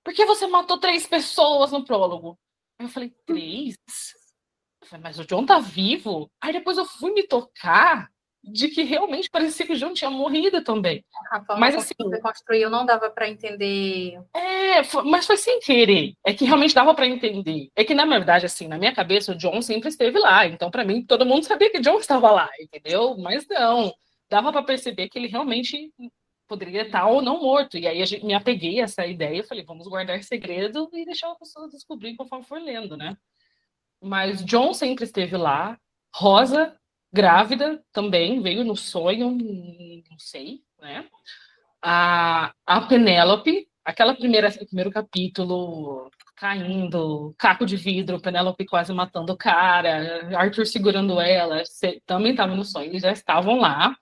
[0.05, 2.39] Por que você matou três pessoas no prólogo?
[2.79, 3.77] Eu falei, três?
[4.85, 6.31] Falei, mas o John tá vivo?
[6.41, 8.09] Aí depois eu fui me tocar
[8.47, 11.05] de que realmente parecia que o John tinha morrido também.
[11.59, 14.21] mas assim, você construiu não dava para entender.
[14.35, 16.15] É, foi, mas foi sem querer.
[16.25, 17.69] É que realmente dava para entender.
[17.75, 20.47] É que na verdade assim, na minha cabeça o John sempre esteve lá.
[20.47, 23.17] Então para mim todo mundo sabia que o John estava lá, entendeu?
[23.19, 23.93] Mas não,
[24.31, 25.93] dava para perceber que ele realmente
[26.47, 27.77] poderia estar ou não morto.
[27.77, 31.31] E aí a gente, me apeguei a essa ideia, falei, vamos guardar segredo e deixar
[31.31, 33.17] a pessoa descobrir conforme for lendo, né?
[34.01, 35.77] Mas John sempre esteve lá,
[36.15, 36.79] Rosa
[37.17, 41.09] grávida também, veio no sonho, não sei, né?
[41.83, 49.37] A, a Penélope, aquela primeira, primeiro capítulo, caindo, caco de vidro, Penélope quase matando o
[49.37, 51.63] cara, Arthur segurando ela,
[52.05, 53.97] também estava no sonho, eles já estavam lá.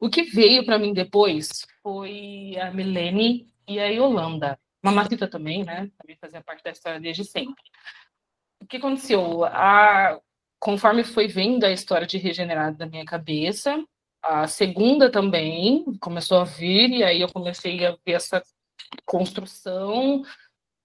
[0.00, 4.58] O que veio para mim depois foi a Milene e a Yolanda.
[4.82, 5.90] Mamacita também, né?
[5.98, 7.62] Também fazia parte da história desde sempre.
[8.60, 9.44] O que aconteceu?
[9.44, 10.18] A,
[10.60, 13.82] conforme foi vendo a história de Regenerado da minha cabeça,
[14.22, 18.42] a segunda também começou a vir, e aí eu comecei a ver essa
[19.06, 20.22] construção.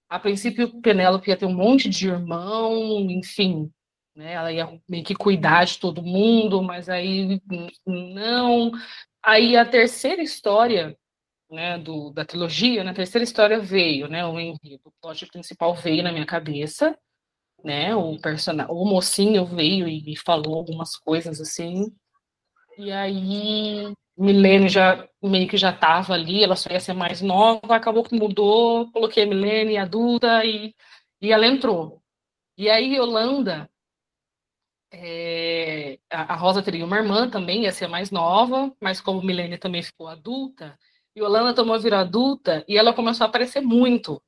[0.10, 3.70] A princípio, Penélope ia ter um monte de irmão, enfim,
[4.16, 4.34] né?
[4.34, 7.42] Ela ia meio que cuidar de todo mundo, mas aí
[7.86, 8.72] não.
[9.22, 10.98] Aí a terceira história,
[11.52, 15.76] né, do, da trilogia, na né, terceira história veio, né, o enredo, o plot principal
[15.76, 16.98] veio na minha cabeça,
[17.66, 17.96] né?
[17.96, 21.92] O personagem, o mocinho veio e me falou algumas coisas assim.
[22.78, 27.76] E aí Milene já meio que já estava ali, ela só ia ser mais nova,
[27.76, 30.76] acabou que mudou, coloquei a Milene adulta e,
[31.22, 32.02] e ela entrou.
[32.58, 33.70] E aí Yolanda,
[34.92, 39.84] é, a, Rosa teria uma irmã também, ia ser mais nova, mas como Milene também
[39.84, 40.78] ficou adulta,
[41.18, 44.22] Yolanda tomou a vir adulta e ela começou a aparecer muito.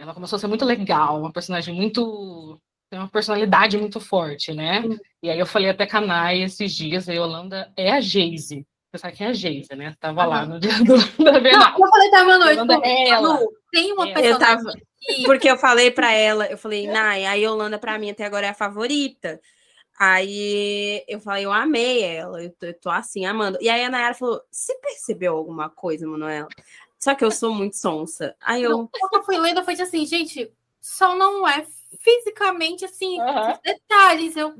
[0.00, 2.58] Ela começou a ser muito legal, uma personagem muito.
[2.88, 4.80] tem uma personalidade muito forte, né?
[4.80, 4.98] Uhum.
[5.22, 8.66] E aí eu falei até canais esses dias, a Yolanda é a Geise.
[8.90, 9.94] Você sabe quem é a Geisa, né?
[10.00, 11.78] Tava lá no dia do, da Bienal.
[11.78, 12.52] Não, eu falei, tá, boa noite.
[12.54, 13.28] Yolanda é ela.
[13.34, 15.22] Manu, tem uma Eu pessoa tava- que...
[15.26, 18.50] Porque eu falei pra ela, eu falei, Nai, a Yolanda pra mim até agora é
[18.50, 19.38] a favorita.
[19.98, 23.58] Aí eu falei, eu amei ela, eu tô, eu tô assim, amando.
[23.60, 26.48] E aí a Nayara falou: você percebeu alguma coisa, Manuela?
[27.02, 28.36] Só que eu sou muito sonsa.
[28.40, 28.70] Aí eu.
[28.70, 31.66] Não, quando eu fui lendo, foi assim, gente, só não é
[31.98, 34.36] fisicamente assim, os detalhes.
[34.36, 34.54] Eu,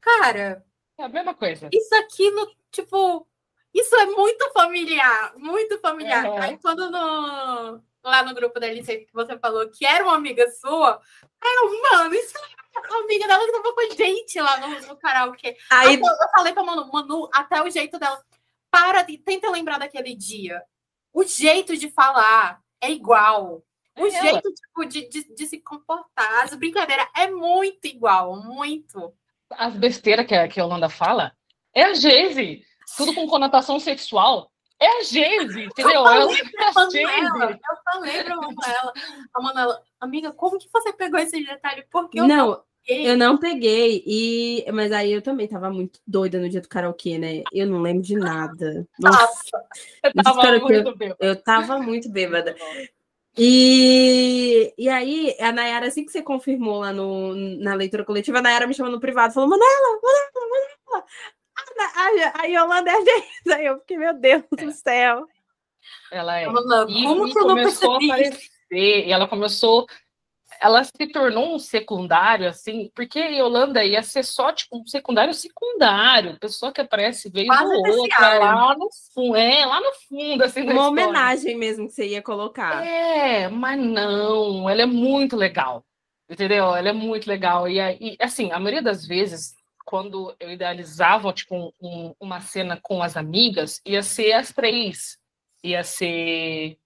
[0.00, 0.64] cara,
[0.98, 1.68] É a mesma coisa.
[1.70, 3.26] isso aquilo, tipo,
[3.74, 6.24] isso é muito familiar, muito familiar.
[6.24, 6.40] Aham.
[6.40, 10.50] Aí quando no, lá no grupo da LC que você falou que era uma amiga
[10.50, 10.98] sua,
[11.40, 14.80] aí eu, mano, isso é a amiga dela que tava com a gente lá no,
[14.88, 15.56] no karaokê.
[15.70, 18.18] Aí, Até eu falei pra Manu, Manu, até o jeito dela.
[18.70, 19.18] Para de.
[19.18, 20.62] Tenta lembrar daquele dia.
[21.16, 23.62] O jeito de falar é igual.
[23.98, 29.14] O É jeito tipo, de, de, de se comportar, as brincadeiras é muito igual, muito.
[29.52, 31.32] As besteiras que a, que a Yolanda fala
[31.74, 32.62] é a Geise.
[32.98, 34.52] Tudo com conotação sexual.
[34.78, 36.06] É a Geise, entendeu?
[36.06, 36.36] Ela é
[36.68, 37.60] a Manuela, Geise.
[37.66, 38.92] eu falei pra Manuela,
[39.32, 41.82] a Manuela, amiga, como que você pegou esse detalhe?
[41.90, 43.10] Porque eu não, peguei.
[43.10, 44.02] eu não peguei.
[44.06, 47.42] E, mas aí eu também tava muito doida no dia do karaokê, né?
[47.52, 48.86] Eu não lembro de nada.
[48.98, 49.64] Nossa,
[50.02, 51.14] Eu tava bem.
[51.18, 52.56] eu tava muito bêbada.
[53.38, 58.42] E, e aí, a Nayara, assim que você confirmou lá no, na leitura coletiva, a
[58.42, 61.04] Nayara me chamou no privado, falou, Manela, Manela, Manela.
[61.94, 63.52] A, a, a Yolanda é a gente.
[63.52, 65.26] Aí eu fiquei, meu Deus do céu.
[66.10, 66.46] Ela é.
[66.46, 68.10] Manuela, E, como e que eu não começou percebi?
[68.10, 68.48] a aparecer,
[69.06, 69.86] e ela começou,
[70.60, 76.38] ela se tornou um secundário, assim, porque Yolanda ia ser só, tipo, um secundário secundário,
[76.38, 78.40] pessoa que aparece vez Quase ou outra, terciário.
[78.40, 82.84] lá no fundo, é, lá no fundo, assim, Uma homenagem mesmo que você ia colocar.
[82.86, 85.84] É, mas não, ela é muito legal,
[86.28, 86.74] entendeu?
[86.74, 91.72] Ela é muito legal, e, aí, assim, a maioria das vezes, quando eu idealizava, tipo,
[91.80, 95.16] um- uma cena com as amigas, ia ser as três,
[95.62, 96.76] ia ser...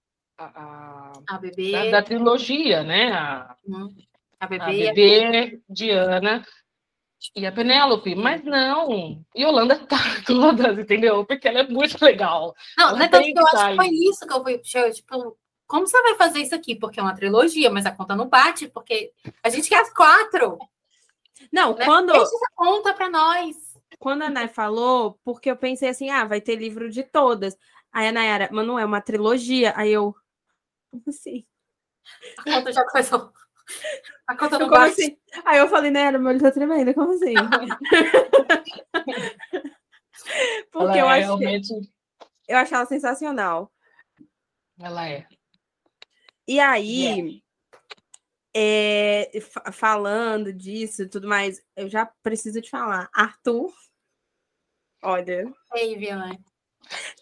[0.45, 3.11] a- a, A bebê, da, da trilogia, né?
[3.11, 3.89] A, hum,
[4.39, 6.45] a a bebê, bebê, Diana
[7.35, 8.15] e a Penélope.
[8.15, 11.23] Mas não, Yolanda tá todas, entendeu?
[11.25, 12.55] Porque ela é muito legal.
[12.77, 14.57] Não, é tanto que eu acho que foi isso que eu fui.
[14.93, 16.75] Tipo, como você vai fazer isso aqui?
[16.75, 19.11] Porque é uma trilogia, mas a conta não bate, porque
[19.43, 20.57] a gente quer as quatro.
[21.51, 21.85] Não, Né?
[21.85, 23.55] quando, Deixa essa conta pra nós.
[23.99, 27.57] quando a Nay falou, porque eu pensei assim, ah, vai ter livro de todas.
[27.91, 29.73] Aí a Nayara, mas não é uma trilogia.
[29.75, 30.15] Aí eu,
[30.91, 31.45] como assim?
[32.39, 33.31] A conta já começou.
[34.27, 35.01] A conta não Como bate.
[35.01, 35.17] assim?
[35.45, 37.35] Aí eu falei, Nayara, meu olho tá tremendo, como assim?
[40.71, 41.73] Porque eu ela é achei, realmente.
[42.47, 43.71] eu achei ela sensacional.
[44.79, 45.27] Ela é.
[46.47, 47.41] E aí,
[48.53, 53.09] é, fa- falando disso e tudo mais, eu já preciso te falar.
[53.13, 53.71] Arthur,
[55.03, 56.37] olha, Ei, Viana.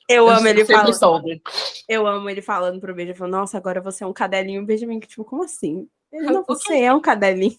[0.08, 0.94] Eu, amo ele falando.
[0.94, 1.42] soube.
[1.88, 3.18] Eu amo ele falando pro Benjamin.
[3.18, 4.62] falando, Nossa, agora você é um cadelinho.
[4.62, 5.88] O Benjamin, tipo, como assim?
[6.12, 6.54] Ele, não, O quê?
[6.54, 7.58] você é um cadelinho.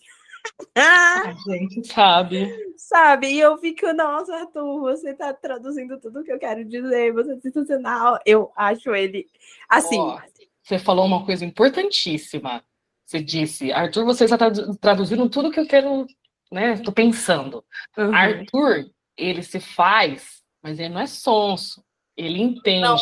[0.77, 2.49] Ah, A gente sabe.
[2.77, 3.29] sabe?
[3.29, 7.41] E eu fico, nossa, Arthur, você tá traduzindo tudo que eu quero dizer, você é
[7.41, 8.19] sensacional.
[8.25, 9.27] Eu acho ele
[9.69, 9.99] assim.
[9.99, 10.19] Ó,
[10.63, 12.63] você falou uma coisa importantíssima.
[13.05, 16.07] Você disse, Arthur, você está tradu- traduzindo tudo que eu quero,
[16.51, 16.77] né?
[16.79, 17.65] Tô pensando.
[17.99, 18.15] uhum.
[18.15, 21.85] Arthur, ele se faz, mas ele não é sonso.
[22.21, 22.83] Ele entende.
[22.83, 22.99] Não,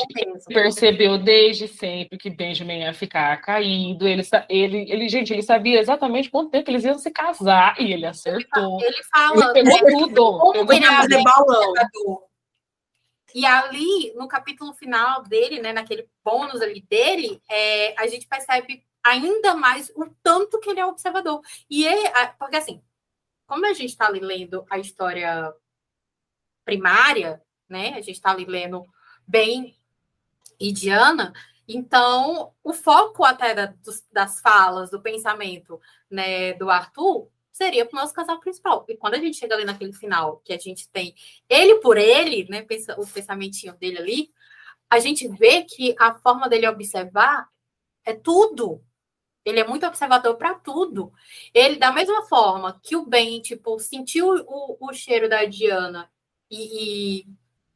[0.46, 4.06] percebeu desde sempre que Benjamin ia ficar caído.
[4.06, 8.06] Ele, ele, ele, gente, ele sabia exatamente quanto tempo eles iam se casar e ele
[8.06, 8.80] acertou.
[8.80, 10.52] Ele fala, Ele pegou né, tudo.
[10.52, 10.96] pegou ele tudo.
[10.96, 11.72] fazer balão.
[13.34, 18.84] E ali, no capítulo final dele, né, naquele bônus ali dele, é, a gente percebe
[19.04, 21.40] ainda mais o tanto que ele é observador.
[21.68, 22.80] E ele, porque assim,
[23.48, 25.52] como a gente está ali lendo a história
[26.64, 28.86] primária, né, a gente está ali lendo
[29.28, 29.76] bem
[30.58, 31.32] e Diana,
[31.68, 37.96] então o foco até da- dos- das falas, do pensamento, né, do Arthur seria para
[37.98, 38.84] o nosso casal principal.
[38.88, 41.14] E quando a gente chega ali naquele final, que a gente tem
[41.48, 42.64] ele por ele, né,
[42.96, 44.32] o pensamentinho dele ali,
[44.88, 47.48] a gente vê que a forma dele observar
[48.04, 48.82] é tudo.
[49.44, 51.12] Ele é muito observador para tudo.
[51.52, 56.10] Ele, da mesma forma que o Ben, tipo, sentiu o, o cheiro da Diana
[56.50, 57.26] e, e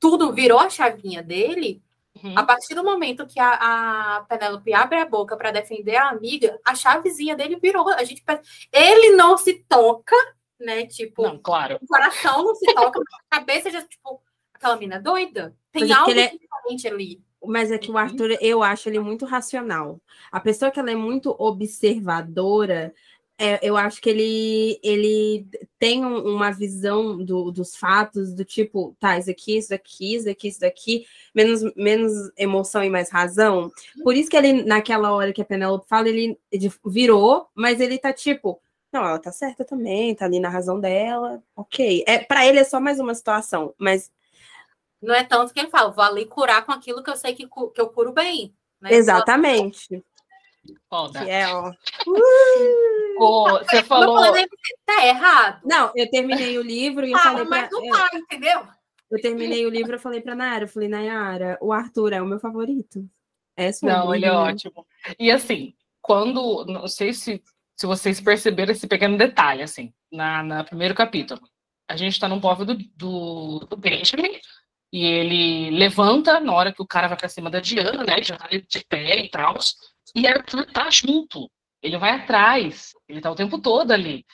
[0.02, 1.80] tudo virou a chavinha dele,
[2.22, 2.38] Uhum.
[2.38, 6.60] a partir do momento que a, a Penélope abre a boca para defender a amiga,
[6.62, 7.88] a chavezinha dele virou.
[7.88, 8.22] A gente,
[8.70, 10.14] ele não se toca,
[10.60, 10.84] né?
[10.86, 11.78] Tipo, Não, claro.
[11.80, 14.20] o coração não se toca, a cabeça já, tipo,
[14.52, 15.56] aquela mina doida.
[15.72, 17.22] Tem Mas é algo é- diferente ali.
[17.44, 19.98] Mas é que o Arthur, eu acho ele muito racional.
[20.30, 22.94] A pessoa que ela é muito observadora,
[23.38, 25.46] É, eu acho que ele, ele
[25.78, 30.48] tem uma visão do, dos fatos, do tipo, tá, isso aqui, isso aqui, isso aqui,
[30.48, 33.72] isso daqui, menos, menos emoção e mais razão.
[34.04, 36.38] Por isso que ele, naquela hora que a Penélope fala, ele,
[36.84, 38.60] virou, mas ele tá tipo,
[38.92, 42.04] não, ela tá certa também, tá ali na razão dela, ok.
[42.06, 44.12] É, para ele é só mais uma situação, mas.
[45.00, 47.48] Não é tanto que ele fala, vou ali curar com aquilo que eu sei que,
[47.48, 48.54] que eu curo bem.
[48.80, 48.94] Né?
[48.94, 50.04] Exatamente.
[50.88, 51.24] Foda.
[51.24, 51.70] Que é, ó.
[52.06, 53.58] Uh!
[53.64, 54.32] Você falou.
[54.86, 55.60] Tá errado.
[55.64, 57.80] Não, eu terminei o livro e eu ah, falei mas pra.
[57.80, 58.66] não tá, entendeu?
[59.10, 62.26] Eu terminei o livro, eu falei pra Nayara, eu falei, Nayara, o Arthur é o
[62.26, 63.06] meu favorito.
[63.56, 64.86] É Não, ele é ótimo.
[65.18, 66.64] E assim, quando.
[66.64, 67.42] Não sei se,
[67.76, 71.40] se vocês perceberam esse pequeno detalhe, assim, na, na primeiro capítulo.
[71.88, 74.40] A gente tá no povo do, do, do Benjamin,
[74.92, 78.22] e ele levanta na hora que o cara vai pra cima da Diana, né?
[78.22, 79.56] Já tá de pé e tal.
[80.14, 81.50] E Arthur tá junto.
[81.82, 82.92] Ele vai atrás.
[83.08, 84.24] Ele tá o tempo todo ali.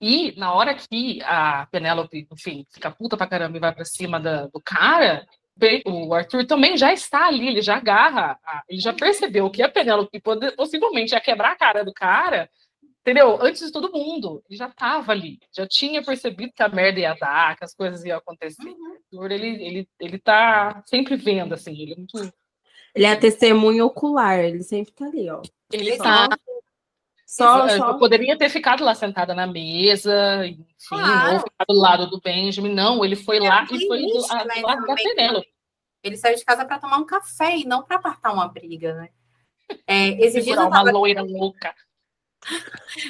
[0.00, 4.20] E na hora que a Penélope, enfim, fica puta pra caramba e vai pra cima
[4.20, 5.26] da, do cara,
[5.84, 10.22] o Arthur também já está ali, ele já agarra, ele já percebeu que a Penélope
[10.56, 12.48] possivelmente ia quebrar a cara do cara,
[13.00, 13.38] entendeu?
[13.42, 14.40] Antes de todo mundo.
[14.48, 18.04] Ele já estava ali, já tinha percebido que a merda ia dar, que as coisas
[18.04, 18.68] iam acontecer.
[19.12, 19.24] Uhum.
[19.24, 22.32] Ele, ele, ele tá sempre vendo, assim, ele é muito.
[22.98, 25.40] Ele é a testemunha ocular, ele sempre tá ali, ó.
[25.72, 26.28] Ele tá.
[27.24, 27.90] Só, só...
[27.90, 31.34] Eu poderia ter ficado lá sentada na mesa, enfim, claro.
[31.34, 32.74] ou ficado do lado do Benjamin.
[32.74, 35.48] Não, ele foi lá e foi do, a, do lado da Penélope.
[36.02, 39.10] Ele saiu de casa para tomar um café e não para apartar uma briga, né?
[39.86, 40.90] É, esses dias eu tava...
[40.90, 41.72] uma loira louca.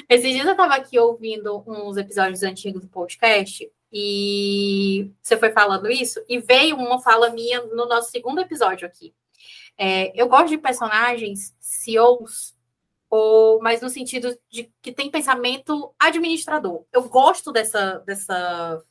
[0.07, 5.89] Esses dias eu estava aqui ouvindo uns episódios antigos do podcast e você foi falando
[5.89, 9.15] isso e veio uma fala minha no nosso segundo episódio aqui.
[9.81, 12.53] É, eu gosto de personagens CEOs
[13.09, 16.85] ou mas no sentido de que tem pensamento administrador.
[16.91, 18.83] Eu gosto dessa dessa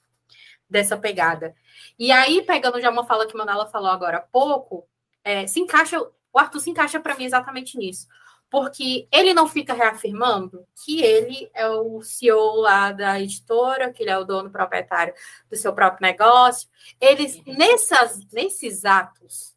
[0.68, 1.54] dessa pegada.
[1.98, 4.88] E aí pegando já uma fala que Manala falou agora há pouco,
[5.22, 8.06] é, se encaixa o Arthur se encaixa para mim exatamente nisso,
[8.50, 14.10] porque ele não fica reafirmando que ele é o CEO lá da editora, que ele
[14.10, 15.12] é o dono proprietário
[15.50, 16.66] do seu próprio negócio.
[16.98, 19.54] Eles nessas nesses atos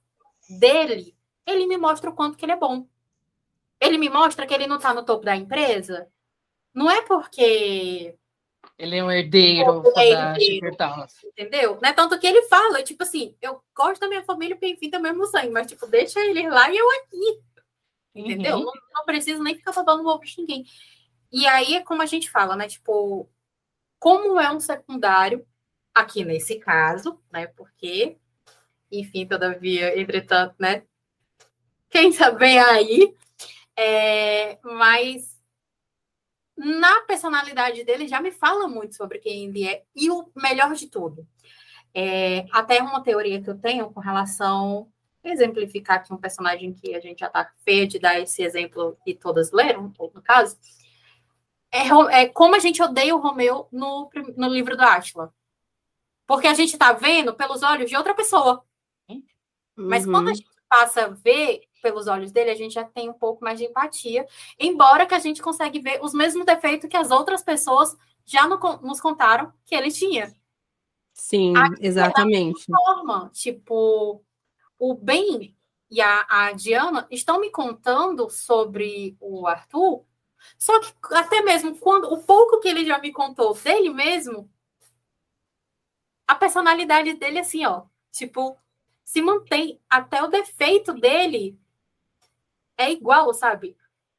[0.59, 1.15] dele,
[1.45, 2.85] ele me mostra o quanto que ele é bom
[3.81, 6.07] ele me mostra que ele não está no topo da empresa,
[6.71, 8.15] não é porque.
[8.77, 10.77] Ele é um herdeiro, é herdeiro
[11.25, 11.79] entendeu?
[11.81, 15.11] Não é tanto que ele fala, tipo assim, eu gosto da minha família enfim também
[15.11, 17.41] mesmo sangue, mas tipo, deixa ele lá e eu aqui.
[18.13, 18.57] Entendeu?
[18.57, 18.65] Uhum.
[18.65, 20.63] Não, não preciso nem ficar babando o ovo de ninguém.
[21.31, 22.67] E aí é como a gente fala, né?
[22.67, 23.27] Tipo,
[23.99, 25.45] como é um secundário,
[25.93, 27.47] aqui nesse caso, né?
[27.47, 28.17] Porque,
[28.91, 30.83] enfim, todavia, entretanto, né?
[31.91, 33.13] Quem sabe aí,
[33.77, 35.37] é, mas
[36.57, 39.83] na personalidade dele já me fala muito sobre quem ele é.
[39.95, 41.27] E o melhor de tudo,
[41.93, 44.91] é, até uma teoria que eu tenho com relação
[45.23, 49.13] exemplificar aqui um personagem que a gente já está feio de dar esse exemplo e
[49.13, 50.57] todas leram, no caso,
[51.71, 55.33] é, é, como a gente odeia o Romeu no, no livro do Átila.
[56.25, 58.63] Porque a gente está vendo pelos olhos de outra pessoa.
[59.75, 60.35] Mas quando a uhum.
[60.35, 63.65] gente passa a ver pelos olhos dele, a gente já tem um pouco mais de
[63.65, 64.25] empatia,
[64.59, 68.57] embora que a gente consegue ver os mesmos defeitos que as outras pessoas já no,
[68.81, 70.33] nos contaram que ele tinha.
[71.13, 72.65] Sim, Aqui, exatamente.
[72.65, 74.23] Forma, tipo,
[74.79, 75.55] o Ben
[75.89, 80.05] e a, a Diana estão me contando sobre o Arthur,
[80.57, 84.49] só que até mesmo quando o pouco que ele já me contou dele mesmo,
[86.27, 88.57] a personalidade dele assim, ó, tipo,
[89.03, 91.59] se mantém até o defeito dele
[92.81, 93.75] é igual, sabe?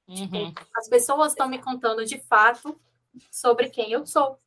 [0.08, 0.52] Tipo, uhum.
[0.52, 2.78] Tipo, as pessoas estão me contando de fato
[3.30, 4.38] sobre quem eu sou.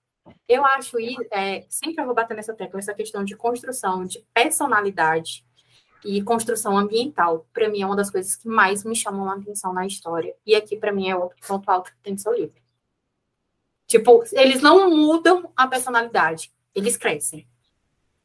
[0.48, 0.98] Eu acho,
[1.32, 5.46] é, sempre eu vou bater nessa tecla, essa questão de construção de personalidade
[6.04, 9.74] e construção ambiental, para mim é uma das coisas que mais me chamam a atenção
[9.74, 10.36] na história.
[10.46, 12.62] E aqui, para mim, é outro ponto alto que tem no seu livro.
[13.88, 17.48] Tipo, eles não mudam a personalidade, eles crescem.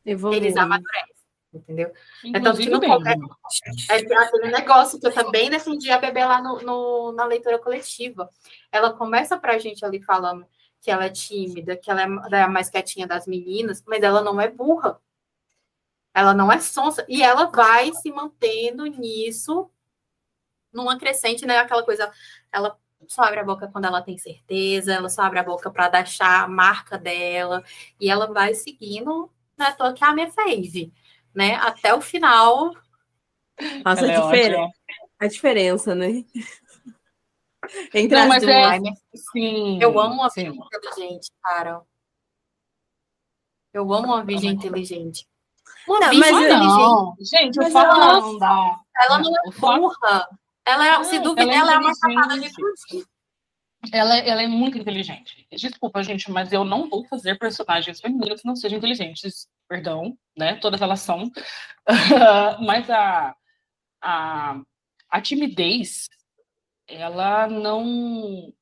[0.04, 0.40] Evoluem.
[0.40, 1.19] Eles amadurecem
[1.52, 1.92] entendeu?
[2.24, 3.16] Inclusive, é tanto que no qualquer,
[3.90, 8.28] é aquele negócio que eu também defendi a bebê lá no, no, na leitura coletiva.
[8.70, 10.46] Ela começa pra gente ali falando
[10.80, 14.22] que ela é tímida, que ela é, é a mais quietinha das meninas, mas ela
[14.22, 15.00] não é burra.
[16.14, 17.04] Ela não é sonsa.
[17.08, 19.70] E ela vai se mantendo nisso,
[20.72, 21.58] numa crescente, né?
[21.58, 22.10] Aquela coisa,
[22.50, 25.88] ela só abre a boca quando ela tem certeza, ela só abre a boca para
[25.88, 27.64] deixar a marca dela,
[27.98, 29.72] e ela vai seguindo, né?
[29.72, 30.92] Tô aqui a minha fave
[31.34, 31.54] né?
[31.56, 32.72] Até o final.
[33.84, 34.72] Nossa, a, é diferença,
[35.20, 36.24] a diferença, né?
[37.94, 38.54] Entre Não, as mas duas.
[38.54, 39.78] é- Sim.
[39.82, 40.44] Eu amo uma sim.
[40.44, 41.82] virgem inteligente, cara.
[43.72, 45.26] Eu amo uma virgem inteligente.
[45.86, 47.14] Uma Não, virgem mas não.
[47.20, 48.76] Gente, o Mas fato ela- não dá.
[48.96, 50.28] Ela não é O burra.
[50.64, 53.06] Ela é, se duvidar, ela é ela é uma safada de fugir.
[53.92, 55.46] Ela, ela é muito inteligente.
[55.50, 59.48] Desculpa, gente, mas eu não vou fazer personagens femininas que não sejam inteligentes.
[59.68, 60.56] Perdão, né?
[60.56, 61.30] Todas elas são.
[62.60, 63.34] mas a,
[64.02, 64.60] a,
[65.08, 66.08] a timidez,
[66.86, 68.52] ela não,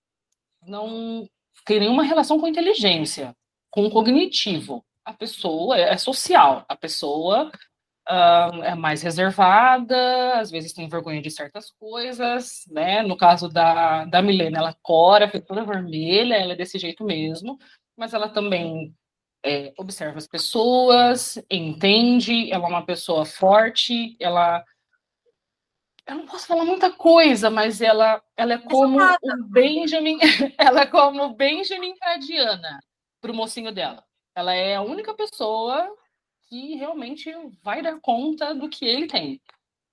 [0.62, 1.28] não
[1.66, 3.36] tem nenhuma relação com inteligência,
[3.70, 4.84] com o cognitivo.
[5.04, 6.64] A pessoa é social.
[6.68, 7.50] A pessoa
[8.08, 13.02] é mais reservada, às vezes tem vergonha de certas coisas, né?
[13.02, 17.58] No caso da, da Milena, ela cora, fica toda vermelha, ela é desse jeito mesmo,
[17.96, 18.94] mas ela também
[19.44, 24.64] é, observa as pessoas, entende, ela é uma pessoa forte, ela.
[26.06, 30.18] Eu não posso falar muita coisa, mas ela, ela é como o Benjamin,
[30.56, 32.80] ela é como Benjamin para a Diana,
[33.20, 34.02] para o mocinho dela.
[34.34, 35.94] Ela é a única pessoa
[36.48, 37.30] que realmente
[37.62, 39.40] vai dar conta do que ele tem.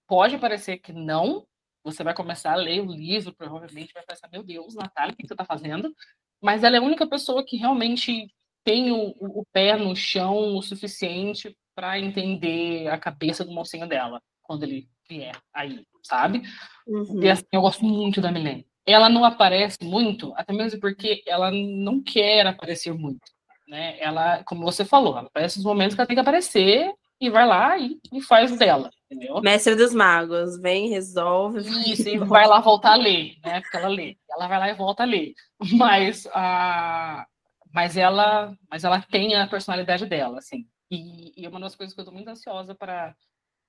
[0.07, 1.45] Pode parecer que não,
[1.83, 5.27] você vai começar a ler o livro, provavelmente vai pensar, meu Deus, Natália, o que
[5.27, 5.93] você está fazendo?
[6.41, 8.27] Mas ela é a única pessoa que realmente
[8.63, 14.21] tem o, o pé no chão o suficiente para entender a cabeça do mocinho dela,
[14.41, 16.41] quando ele vier aí, sabe?
[16.87, 17.21] Uhum.
[17.23, 18.65] E assim, eu gosto muito da Milene.
[18.85, 23.34] Ela não aparece muito, até mesmo porque ela não quer aparecer muito.
[23.67, 23.99] Né?
[23.99, 27.47] Ela, como você falou, ela aparece nos momentos que ela tem que aparecer e vai
[27.47, 29.41] lá e, e faz o dela, entendeu?
[29.41, 31.59] Mestre dos magos, vem, resolve.
[31.91, 33.61] Isso, e vai lá voltar a ler, né?
[33.61, 34.17] Porque ela lê.
[34.29, 35.33] Ela vai lá e volta a ler.
[35.77, 37.25] Mas, a...
[37.73, 40.67] mas, ela, mas ela tem a personalidade dela, assim.
[40.91, 43.15] E, e é uma das coisas que eu estou muito ansiosa para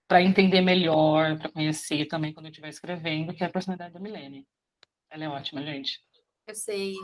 [0.09, 4.01] para entender melhor, para conhecer também quando eu estiver escrevendo, que é a personalidade da
[4.01, 4.47] Milene.
[5.11, 6.01] Ela é ótima, gente.
[6.47, 6.95] Eu sei.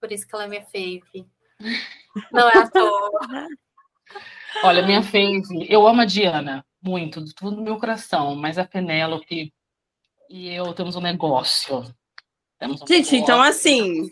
[0.00, 1.26] Por isso que ela é minha fave.
[2.32, 3.48] Não é à toa.
[4.64, 8.64] Olha, minha fave, eu amo a Diana muito, de tudo no meu coração, mas a
[8.64, 9.52] Penélope
[10.30, 11.84] e eu temos um negócio.
[12.58, 13.50] Temos um Gente, então negócio.
[13.50, 14.10] assim,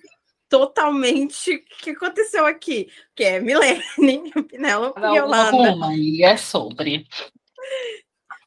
[0.49, 2.89] totalmente o que aconteceu aqui?
[3.15, 3.83] Que é Milene,
[4.49, 5.75] Penélope e Yolanda.
[5.75, 7.07] uma, e é sobre.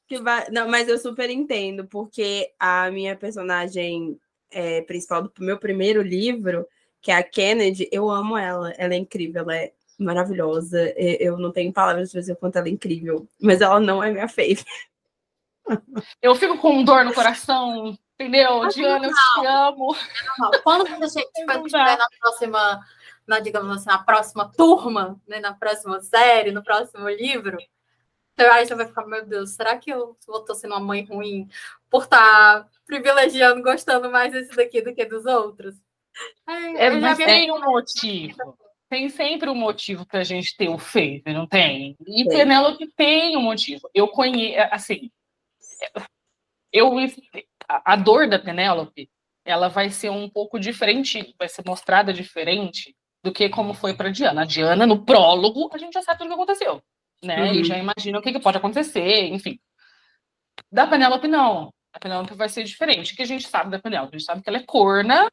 [0.07, 0.49] Que vai...
[0.49, 4.19] Não, mas eu super entendo, porque a minha personagem
[4.51, 6.65] é, principal do meu primeiro livro,
[7.01, 8.71] que é a Kennedy, eu amo ela.
[8.71, 10.93] Ela é incrível, ela é maravilhosa.
[10.97, 14.11] Eu não tenho palavras para dizer o quanto ela é incrível, mas ela não é
[14.11, 14.63] minha fave.
[16.19, 18.67] Eu fico com dor no coração, entendeu?
[18.69, 19.95] Diana, eu te amo.
[20.63, 22.79] Quando tipo, Não estiver na próxima,
[23.27, 27.59] na, digamos assim, na próxima turma, né, na próxima série, no próximo livro,
[28.35, 31.47] aí você vai ficar, meu Deus, será que eu estou sendo uma mãe ruim
[31.87, 35.75] por estar privilegiando, gostando mais desse daqui do que dos outros?
[36.77, 38.57] É, mas tem um motivo.
[38.89, 41.95] Tem sempre um motivo pra gente ter o fave, não tem?
[42.07, 42.37] E Tem.
[42.37, 43.87] Penélope tem um motivo.
[43.93, 45.11] Eu conheço, assim,
[46.73, 46.91] eu
[47.67, 49.07] a a dor da Penélope,
[49.45, 54.11] ela vai ser um pouco diferente, vai ser mostrada diferente do que como foi para
[54.11, 54.41] Diana.
[54.41, 56.81] A Diana no prólogo, a gente já sabe tudo o que aconteceu,
[57.23, 57.43] né?
[57.43, 57.53] Uhum.
[57.53, 59.59] E já imagina o que, que pode acontecer, enfim.
[60.71, 61.71] Da Penélope não.
[61.93, 63.13] A Penélope vai ser diferente.
[63.13, 64.15] O que a gente sabe da Penélope?
[64.15, 65.29] A gente sabe que ela é corna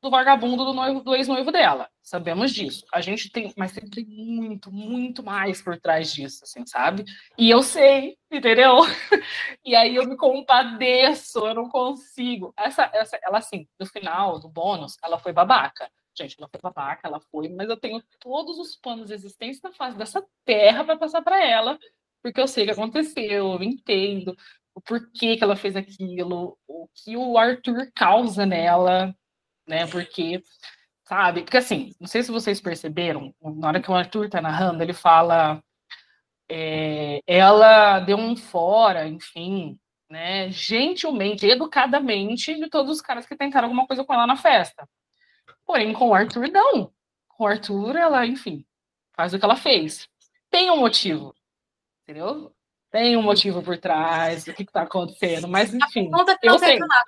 [0.00, 1.88] do vagabundo do, noivo, do ex-noivo dela.
[2.02, 2.84] Sabemos disso.
[2.92, 7.04] A gente tem, mas tem muito, muito mais por trás disso, assim, sabe?
[7.36, 8.76] E eu sei, entendeu?
[9.64, 12.54] E aí eu me compadeço, eu não consigo.
[12.56, 15.90] Essa, essa, ela assim, no final do bônus, ela foi babaca.
[16.16, 19.96] Gente, ela foi babaca, ela foi, mas eu tenho todos os panos existentes na face
[19.96, 21.78] dessa terra para passar para ela,
[22.22, 24.34] porque eu sei o que aconteceu, eu entendo
[24.74, 29.14] o porquê que ela fez aquilo, o que o Arthur causa nela,
[29.68, 29.86] né?
[29.86, 30.42] Porque,
[31.04, 31.42] sabe?
[31.42, 34.92] Porque assim, não sei se vocês perceberam, na hora que o Arthur tá narrando, ele
[34.94, 35.62] fala.
[36.48, 39.78] é, ela deu um fora, enfim,
[40.10, 40.50] né?
[40.50, 44.88] Gentilmente, educadamente, de todos os caras que tentaram alguma coisa com ela na festa.
[45.66, 46.92] Porém, com o Arthur, não.
[47.28, 48.64] Com o Arthur, ela, enfim,
[49.14, 50.08] faz o que ela fez.
[50.50, 51.34] Tem um motivo,
[52.02, 52.54] entendeu?
[52.90, 56.52] Tem um motivo por trás do que, que tá acontecendo, mas enfim, Conta que eu
[56.52, 56.78] não sei.
[56.78, 57.04] nada.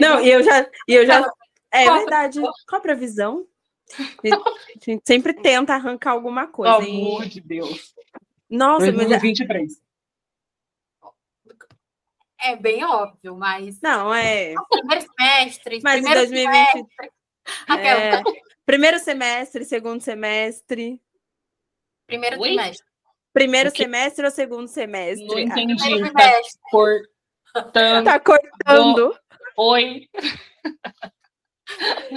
[0.00, 0.64] Não, e eu já.
[0.88, 1.28] E eu já
[1.74, 2.40] é Qual a verdade.
[2.40, 3.46] Qual a previsão?
[3.98, 6.82] A gente sempre tenta arrancar alguma Pelo coisa.
[6.82, 7.00] hein?
[7.06, 7.94] amor de Deus.
[8.48, 9.06] Nossa, mas.
[9.06, 9.82] é- 2023.
[12.40, 14.52] É bem óbvio, mas Não, é.
[14.70, 17.10] primeiro semestre, Mas em primeiro 2020 semestre.
[17.68, 18.22] Aquela, é,
[18.66, 21.00] Primeiro semestre, segundo semestre.
[22.06, 22.50] primeiro Oi?
[22.50, 22.86] semestre.
[23.32, 25.26] Primeiro semestre ou segundo semestre?
[25.26, 25.74] Não Ah, entendi.
[25.76, 25.84] Tá
[26.22, 26.60] semestre.
[26.70, 28.04] cortando.
[28.04, 29.18] Tá cortando.
[29.56, 30.08] Oi.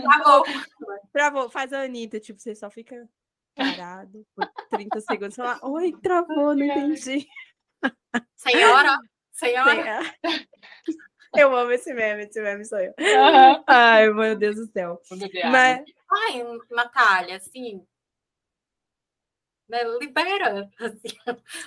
[0.01, 0.43] Travou.
[1.12, 1.49] Travou.
[1.49, 3.08] Faz a Anitta, tipo, você só fica
[3.55, 5.36] parado por 30 segundos.
[5.36, 7.28] Fala, oi, travou, não entendi.
[8.36, 8.97] Senhora,
[9.32, 9.74] senhora.
[9.74, 10.18] Senhora.
[11.36, 12.93] Eu amo esse meme, esse meme sou eu.
[12.99, 13.64] Aham.
[13.68, 14.99] Ai, meu Deus do céu.
[15.51, 17.86] Mas, Ai, Natália, assim.
[19.70, 20.70] né, libera.
[20.80, 21.18] Assim,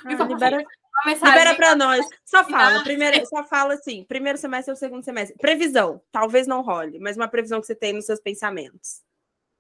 [0.05, 0.65] ah, libera.
[1.07, 2.07] Libera pra nós.
[2.25, 5.37] Só fala, primeiro, só fala assim, primeiro semestre ou segundo semestre.
[5.39, 9.03] Previsão, talvez não role, mas uma previsão que você tem nos seus pensamentos.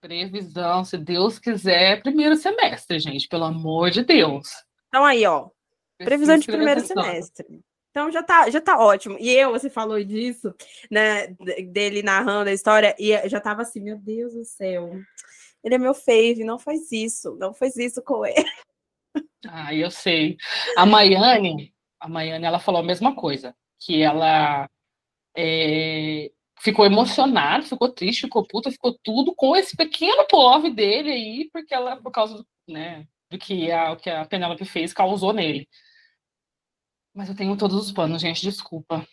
[0.01, 4.49] Previsão, se Deus quiser, primeiro semestre, gente, pelo amor de Deus.
[4.89, 5.51] Então aí, ó,
[5.99, 7.63] previsão de primeiro semestre.
[7.91, 9.17] Então já tá, já tá ótimo.
[9.19, 10.55] E eu, você falou disso,
[10.91, 11.29] né,
[11.73, 14.93] dele narrando a história, e eu já tava assim, meu Deus do céu.
[15.63, 18.49] Ele é meu fave, não faz isso, não faz isso com ele.
[19.49, 20.37] Ah, eu sei.
[20.77, 24.69] A Maiane, a Maiane, ela falou a mesma coisa, que ela
[25.37, 26.31] é,
[26.61, 31.75] ficou emocionada, ficou triste, ficou puta, ficou tudo com esse pequeno POV dele aí, porque
[31.75, 35.69] ela, por causa do, né, do que a, o que a Penélope fez, causou nele.
[37.15, 39.07] Mas eu tenho todos os panos, gente, desculpa.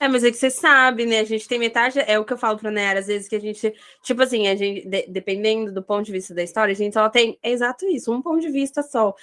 [0.00, 1.20] É, mas é que você sabe, né?
[1.20, 3.40] A gente tem metade, é o que eu falo pra Nayara, às vezes que a
[3.40, 6.94] gente, tipo assim, a gente, de- dependendo do ponto de vista da história, a gente
[6.94, 9.14] só tem, é exato isso, um ponto de vista só.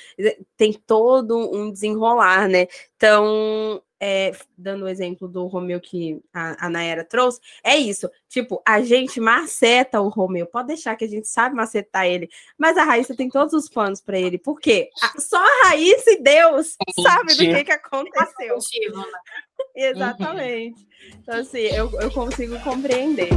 [0.58, 2.68] Tem todo um desenrolar, né?
[2.98, 8.10] Então, é, dando o exemplo do Romeu que a, a Nayara trouxe, é isso.
[8.28, 12.78] Tipo, a gente maceta o Romeu, pode deixar que a gente sabe macetar ele, mas
[12.78, 14.38] a Raíssa tem todos os panos pra ele.
[14.38, 14.90] Por quê?
[15.02, 18.56] A- Só a Raíssa e Deus sabe do que, que aconteceu.
[19.76, 20.88] Exatamente.
[21.22, 23.30] Então, assim, eu, eu consigo compreender.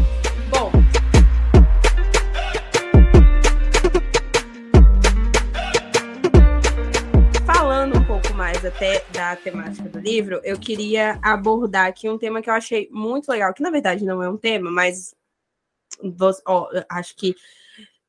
[0.50, 0.70] Bom.
[7.44, 12.40] Falando um pouco mais até da temática do livro, eu queria abordar aqui um tema
[12.40, 15.14] que eu achei muito legal, que na verdade não é um tema, mas
[16.02, 17.34] você- ó, acho que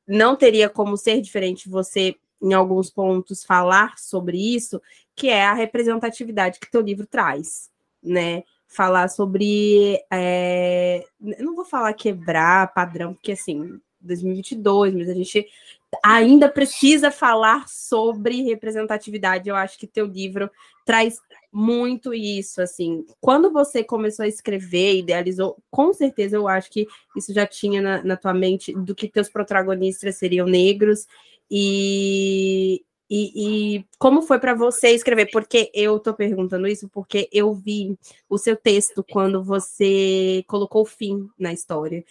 [0.07, 4.81] não teria como ser diferente você, em alguns pontos, falar sobre isso,
[5.15, 7.68] que é a representatividade que teu livro traz
[8.01, 8.43] né?
[8.67, 9.99] Falar sobre.
[10.11, 15.47] é, não vou falar quebrar padrão, porque assim, 2022, mas a gente
[16.03, 19.49] ainda precisa falar sobre representatividade.
[19.49, 20.49] Eu acho que teu livro
[20.85, 21.19] traz
[21.51, 23.05] muito isso, assim.
[23.19, 26.87] Quando você começou a escrever, idealizou, com certeza eu acho que
[27.17, 31.07] isso já tinha na, na tua mente do que teus protagonistas seriam negros
[31.49, 35.29] e, e, e como foi para você escrever?
[35.31, 37.97] Porque eu tô perguntando isso porque eu vi
[38.29, 42.03] o seu texto quando você colocou o fim na história.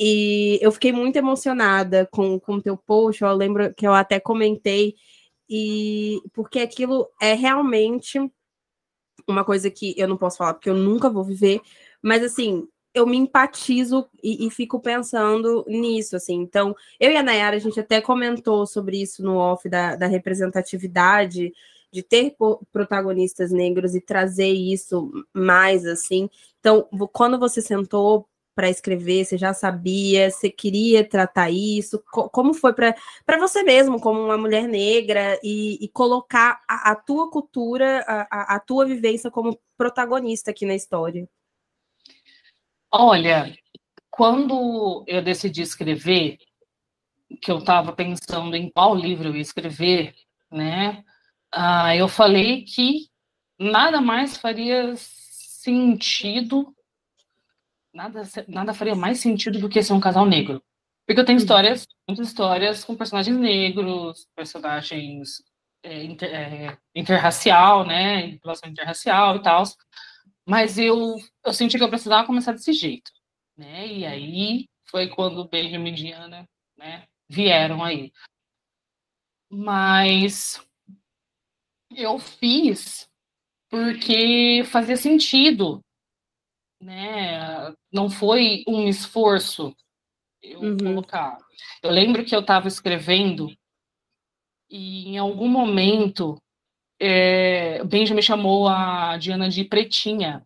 [0.00, 3.22] E eu fiquei muito emocionada com o teu post.
[3.22, 4.96] Eu lembro que eu até comentei,
[5.48, 8.18] e porque aquilo é realmente
[9.28, 11.60] uma coisa que eu não posso falar porque eu nunca vou viver,
[12.00, 16.34] mas assim, eu me empatizo e, e fico pensando nisso, assim.
[16.36, 20.06] Então, eu e a Nayara, a gente até comentou sobre isso no off da, da
[20.06, 21.52] representatividade,
[21.92, 22.34] de ter
[22.72, 26.28] protagonistas negros e trazer isso mais, assim.
[26.60, 32.02] Então, quando você sentou para escrever, você já sabia, você queria tratar isso?
[32.12, 32.94] Co- como foi para
[33.38, 38.56] você mesmo, como uma mulher negra, e, e colocar a, a tua cultura, a, a-
[38.56, 41.26] a tua vivência como protagonista aqui na história?
[42.92, 43.56] Olha,
[44.10, 46.38] quando eu decidi escrever,
[47.40, 50.14] que eu estava pensando em qual livro eu ia escrever,
[50.50, 51.02] né?
[51.52, 53.08] ah, eu falei que
[53.58, 56.74] nada mais faria sentido,
[57.92, 60.62] nada, nada faria mais sentido do que ser um casal negro.
[61.06, 65.42] Porque eu tenho histórias, muitas histórias com personagens negros, personagens
[65.82, 68.38] é, inter, é, interracial, né?
[68.42, 69.64] Relação interracial e tal.
[70.46, 73.10] Mas eu, eu senti que eu precisava começar desse jeito,
[73.56, 73.86] né?
[73.86, 78.12] E aí foi quando Benjamin e Diana, né, vieram aí.
[79.50, 80.60] Mas
[81.94, 83.08] eu fiz
[83.70, 85.80] porque fazia sentido,
[86.80, 87.72] né?
[87.92, 89.74] Não foi um esforço
[90.42, 90.76] eu Uhum.
[90.76, 91.38] colocar.
[91.82, 93.48] Eu lembro que eu estava escrevendo
[94.68, 96.41] e em algum momento
[97.04, 100.40] é, o Benjamin chamou a Diana de pretinha,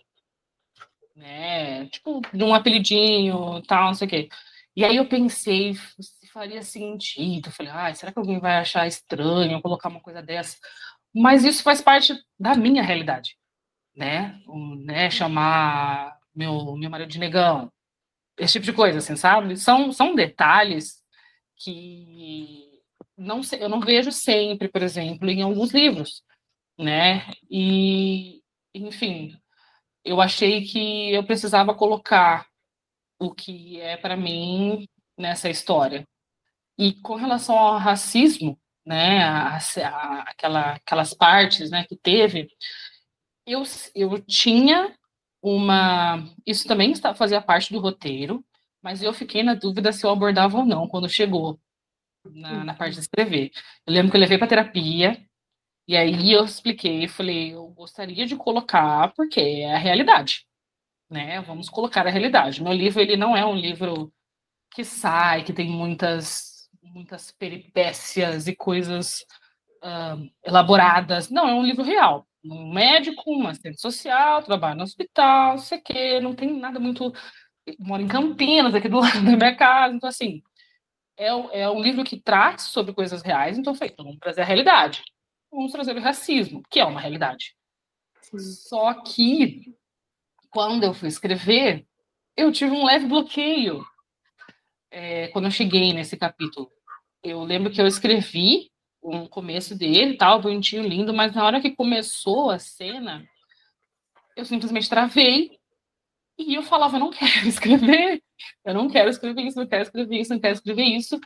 [1.14, 1.86] né?
[1.88, 4.28] Tipo, de um apelidinho, tal, não sei o quê.
[4.74, 7.50] E aí eu pensei se faria sentido.
[7.50, 10.56] Falei, ah, será que alguém vai achar estranho colocar uma coisa dessa?
[11.14, 13.36] Mas isso faz parte da minha realidade,
[13.94, 14.40] né?
[14.46, 17.70] O, né chamar meu, meu marido de negão,
[18.38, 19.56] esse tipo de coisa, assim, sabe?
[19.58, 21.02] São, são detalhes
[21.56, 22.80] que
[23.16, 26.22] não eu não vejo sempre, por exemplo, em alguns livros,
[26.78, 27.26] né?
[27.50, 28.42] E,
[28.74, 29.36] enfim,
[30.04, 32.46] eu achei que eu precisava colocar
[33.18, 36.06] o que é para mim nessa história.
[36.78, 42.48] E com relação ao racismo, né, a, a, aquela, aquelas partes, né, que teve,
[43.46, 43.62] eu,
[43.94, 44.94] eu tinha
[45.42, 48.44] uma, isso também fazia parte do roteiro,
[48.82, 51.58] mas eu fiquei na dúvida se eu abordava ou não quando chegou
[52.24, 53.50] na, na parte de escrever.
[53.86, 55.26] Eu lembro que eu levei para terapia
[55.88, 60.46] e aí eu expliquei, falei, eu gostaria de colocar porque é a realidade,
[61.10, 61.40] né?
[61.42, 62.62] Vamos colocar a realidade.
[62.62, 64.12] Meu livro ele não é um livro
[64.72, 69.20] que sai, que tem muitas muitas peripécias e coisas
[69.84, 71.30] uh, elaboradas.
[71.30, 72.26] Não, é um livro real.
[72.44, 77.12] Um médico, uma assistente social, trabalha no hospital, sei que, não tem nada muito.
[77.78, 80.42] Moro em Campinas, aqui do lado da minha casa, então assim.
[81.18, 81.28] É,
[81.62, 85.02] é um livro que trata sobre coisas reais, então feito, vamos trazer a realidade.
[85.50, 87.54] Vamos trazer o racismo, que é uma realidade.
[88.20, 88.38] Sim.
[88.38, 89.74] Só que,
[90.50, 91.86] quando eu fui escrever,
[92.36, 93.84] eu tive um leve bloqueio
[94.90, 96.70] é, quando eu cheguei nesse capítulo.
[97.22, 98.70] Eu lembro que eu escrevi
[99.02, 103.26] um começo dele, tal, bonitinho, lindo, mas na hora que começou a cena,
[104.36, 105.58] eu simplesmente travei
[106.38, 108.22] e eu falava, eu não quero escrever,
[108.64, 111.20] eu não quero escrever isso, não quero escrever isso, não quero escrever isso.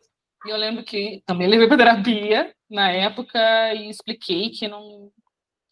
[0.46, 3.38] E eu lembro que também levei para terapia na época
[3.74, 5.10] e expliquei que não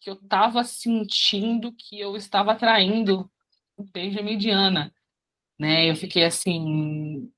[0.01, 3.29] que eu estava sentindo que eu estava atraindo
[3.75, 4.93] o Benjamin Diana,
[5.57, 5.89] né?
[5.89, 7.29] Eu fiquei assim,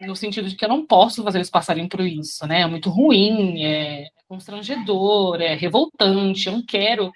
[0.00, 2.62] no sentido de que eu não posso fazer eles passarem por isso, né?
[2.62, 7.12] É muito ruim, é constrangedor, é revoltante, eu não quero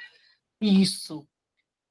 [0.61, 1.27] isso.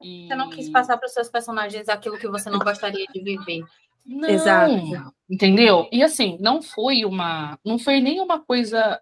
[0.01, 0.27] E...
[0.27, 3.63] Você não quis passar para os seus personagens aquilo que você não gostaria de viver.
[4.05, 5.13] Não, Exato.
[5.27, 5.89] Entendeu?
[5.91, 9.01] E assim, não foi uma, não foi nem uma coisa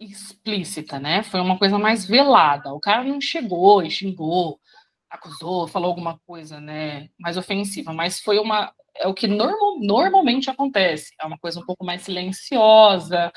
[0.00, 1.22] explícita, né?
[1.22, 2.72] Foi uma coisa mais velada.
[2.72, 4.58] O cara não chegou e xingou,
[5.10, 10.50] acusou, falou alguma coisa, né, mais ofensiva, mas foi uma é o que normal, normalmente
[10.50, 11.14] acontece.
[11.20, 13.32] É uma coisa um pouco mais silenciosa,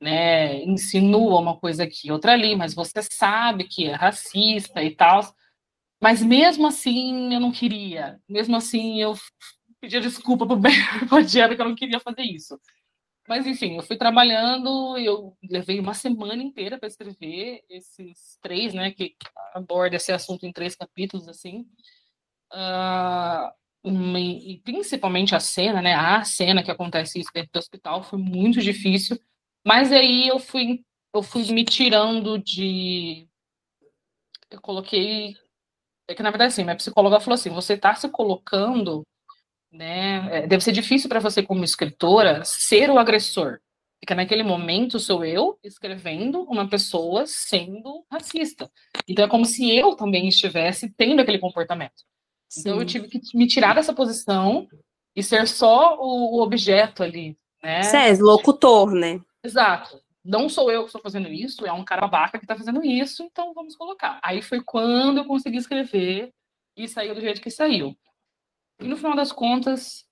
[0.00, 0.62] né?
[0.64, 5.20] Insinua uma coisa aqui, outra ali, mas você sabe que é racista e tal.
[6.00, 8.20] Mas mesmo assim eu não queria.
[8.28, 9.14] Mesmo assim eu
[9.80, 10.60] pedia desculpa pro
[11.24, 12.58] Diana que eu não queria fazer isso.
[13.28, 18.92] Mas enfim, eu fui trabalhando, eu levei uma semana inteira para escrever esses três, né,
[18.92, 19.16] que
[19.54, 21.66] aborda esse assunto em três capítulos assim.
[22.52, 23.50] Uh,
[24.18, 25.94] e principalmente a cena, né?
[25.94, 29.18] A cena que acontece isso dentro do hospital foi muito difícil.
[29.64, 33.28] Mas aí eu fui, eu fui me tirando de.
[34.50, 35.36] Eu coloquei.
[36.08, 39.02] É que na verdade, assim, minha psicóloga falou assim: você está se colocando,
[39.76, 40.28] né?
[40.30, 43.60] É, deve ser difícil para você, como escritora, ser o agressor.
[44.00, 48.70] Porque naquele momento sou eu escrevendo uma pessoa sendo racista.
[49.08, 52.04] Então é como se eu também estivesse tendo aquele comportamento.
[52.48, 52.60] Sim.
[52.60, 54.68] Então eu tive que me tirar dessa posição
[55.14, 57.82] e ser só o, o objeto ali, né?
[57.82, 59.20] Cés, locutor, né?
[59.42, 60.00] Exato.
[60.22, 63.22] Não sou eu que estou fazendo isso, é um cara babaca que está fazendo isso,
[63.22, 64.18] então vamos colocar.
[64.22, 66.32] Aí foi quando eu consegui escrever
[66.76, 67.96] e saiu do jeito que saiu.
[68.80, 70.04] E no final das contas,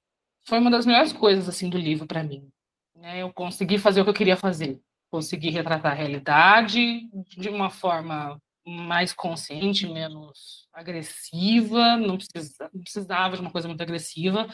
[0.47, 2.49] foi uma das melhores coisas assim do livro para mim.
[2.97, 3.23] Né?
[3.23, 4.81] Eu consegui fazer o que eu queria fazer.
[5.11, 13.37] Consegui retratar a realidade de uma forma mais consciente, menos agressiva, não, precisa, não precisava
[13.37, 14.49] de uma coisa muito agressiva,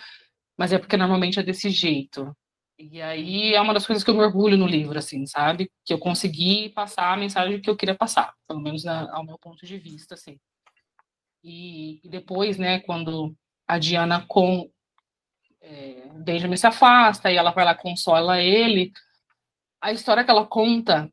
[0.59, 2.37] mas é porque normalmente é desse jeito.
[2.79, 5.71] E aí é uma das coisas que eu me orgulho no livro, assim, sabe?
[5.85, 9.39] Que eu consegui passar a mensagem que eu queria passar, pelo menos na, ao meu
[9.39, 10.39] ponto de vista, assim.
[11.45, 13.35] E, e depois, né, quando
[13.71, 14.69] a Diana com
[15.61, 18.93] é, Benjamin se afasta e ela vai lá consola ele,
[19.81, 21.09] a história que ela conta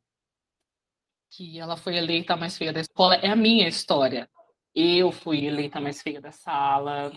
[1.30, 4.28] que ela foi eleita mais feia da escola é a minha história.
[4.74, 7.12] Eu fui eleita mais feia da sala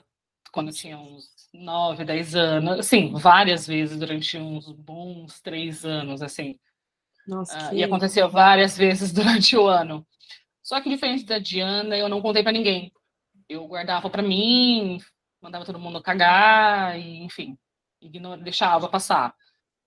[0.53, 6.59] quando tinha uns 9, 10 anos, assim, várias vezes durante uns bons três anos, assim.
[7.27, 7.77] Nossa, uh, que...
[7.77, 10.07] E aconteceu várias vezes durante o ano.
[10.63, 12.93] Só que diferente da Diana, eu não contei para ninguém.
[13.49, 14.99] Eu guardava para mim,
[15.41, 17.59] mandava todo mundo cagar, e, enfim,
[18.01, 19.35] ignora, deixava passar.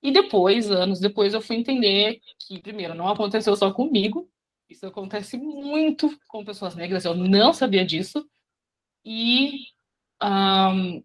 [0.02, 4.30] E depois, anos depois, eu fui entender que, primeiro, não aconteceu só comigo,
[4.70, 8.26] isso acontece muito com pessoas negras, eu não sabia disso.
[9.06, 9.68] E
[10.22, 11.04] um,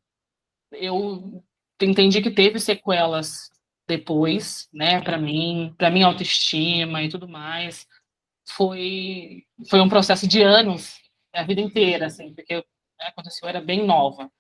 [0.73, 1.45] eu
[1.83, 3.51] entendi que teve sequelas
[3.87, 7.87] depois, né, para mim, para minha autoestima e tudo mais.
[8.51, 11.01] Foi foi um processo de anos,
[11.35, 12.63] a vida inteira, assim, porque né,
[13.09, 14.31] aconteceu eu era bem nova.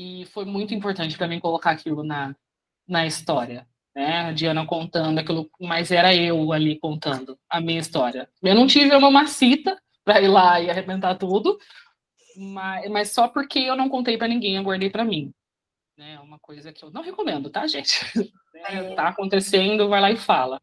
[0.00, 2.34] E foi muito importante para mim colocar aquilo na
[2.88, 4.28] na história né?
[4.28, 8.28] A Diana contando aquilo, mas era eu ali contando a minha história.
[8.42, 11.58] Eu não tive uma macita para ir lá e arrebentar tudo,
[12.36, 15.32] mas, mas só porque eu não contei para ninguém, eu guardei para mim.
[15.96, 16.18] né?
[16.20, 18.00] Uma coisa que eu não recomendo, tá, gente?
[18.62, 18.94] É.
[18.94, 20.60] Tá acontecendo, vai lá e fala.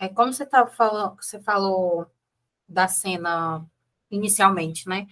[0.00, 2.10] É como você tá falando, você falou
[2.66, 3.64] da cena
[4.10, 5.06] inicialmente, né?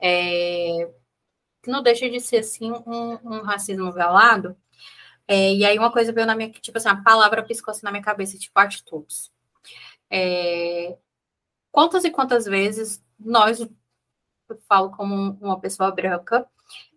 [0.00, 0.90] É,
[1.66, 4.56] não deixa de ser assim um, um racismo velado.
[5.26, 7.90] É, e aí uma coisa veio na minha, tipo assim, a palavra piscou assim na
[7.90, 9.30] minha cabeça, tipo atitudes.
[10.10, 10.96] É,
[11.70, 13.68] quantas e quantas vezes nós, eu
[14.68, 16.46] falo como uma pessoa branca,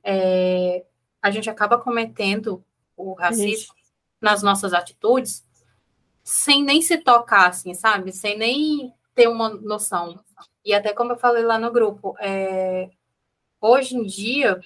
[0.04, 0.86] é,
[1.22, 2.64] a gente acaba cometendo
[2.96, 3.74] o racismo Isso.
[4.22, 5.46] nas nossas atitudes
[6.24, 8.12] sem nem se tocar, assim, sabe?
[8.12, 10.24] Sem nem ter uma noção.
[10.64, 12.90] E até como eu falei lá no grupo, é,
[13.62, 14.60] hoje em dia,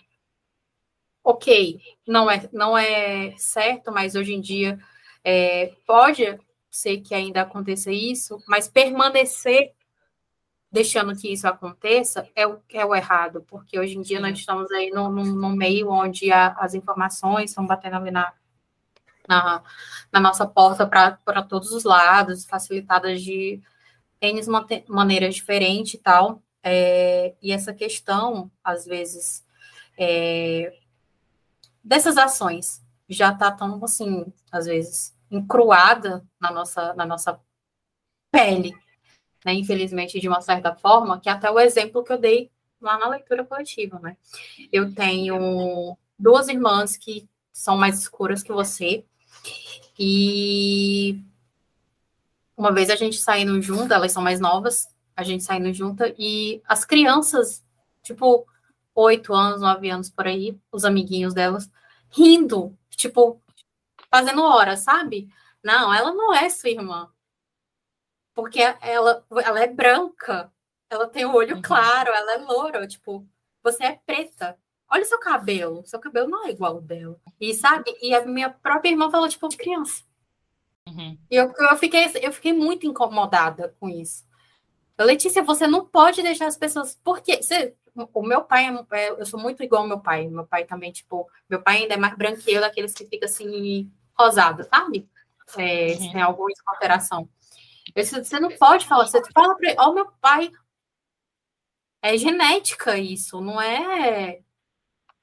[1.23, 4.79] ok, não é, não é certo, mas hoje em dia
[5.23, 6.39] é, pode
[6.69, 9.73] ser que ainda aconteça isso, mas permanecer
[10.71, 14.23] deixando que isso aconteça é o, é o errado, porque hoje em dia Sim.
[14.23, 18.33] nós estamos aí no, no, no meio onde a, as informações estão batendo ali na,
[19.27, 19.63] na,
[20.11, 23.61] na nossa porta para todos os lados, facilitadas de
[24.21, 24.41] N
[24.87, 26.41] maneiras diferentes e tal.
[26.67, 29.45] É, e essa questão, às vezes,
[29.99, 30.75] é,
[31.83, 37.39] dessas ações já está tão, assim, às vezes, encruada na nossa, na nossa
[38.31, 38.75] pele,
[39.45, 42.51] né, infelizmente, de uma certa forma, que até o exemplo que eu dei
[42.81, 44.17] lá na leitura coletiva, né?
[44.71, 49.05] Eu tenho duas irmãs que são mais escuras que você,
[49.99, 51.21] e
[52.57, 56.61] uma vez a gente saindo junto, elas são mais novas, a gente saindo junta, e
[56.67, 57.63] as crianças,
[58.03, 58.47] tipo,
[58.93, 61.69] oito anos, nove anos por aí, os amiguinhos delas,
[62.09, 63.41] rindo, tipo,
[64.09, 65.29] fazendo hora, sabe?
[65.63, 67.09] Não, ela não é sua irmã
[68.35, 70.51] porque ela, ela é branca,
[70.89, 71.61] ela tem o olho uhum.
[71.61, 73.25] claro, ela é loura, tipo,
[73.63, 74.59] você é preta.
[74.91, 77.19] Olha o seu cabelo, seu cabelo não é igual ao dela.
[77.39, 77.95] E sabe?
[78.01, 80.03] E a minha própria irmã falou, tipo, criança.
[80.87, 81.17] Uhum.
[81.31, 84.24] E eu, eu, fiquei, eu fiquei muito incomodada com isso.
[85.03, 86.99] Letícia, você não pode deixar as pessoas.
[87.03, 87.75] Porque você,
[88.13, 90.27] o meu pai, é, é, eu sou muito igual ao meu pai.
[90.27, 94.63] Meu pai também, tipo, meu pai ainda é mais branqueiro, daqueles que fica assim, rosado,
[94.63, 95.09] sabe?
[95.57, 96.11] É, uhum.
[96.11, 97.29] Tem alguma alteração.
[97.95, 100.51] Você não pode falar, você fala para ele, ó, oh, meu pai.
[102.01, 104.41] É genética isso, não é.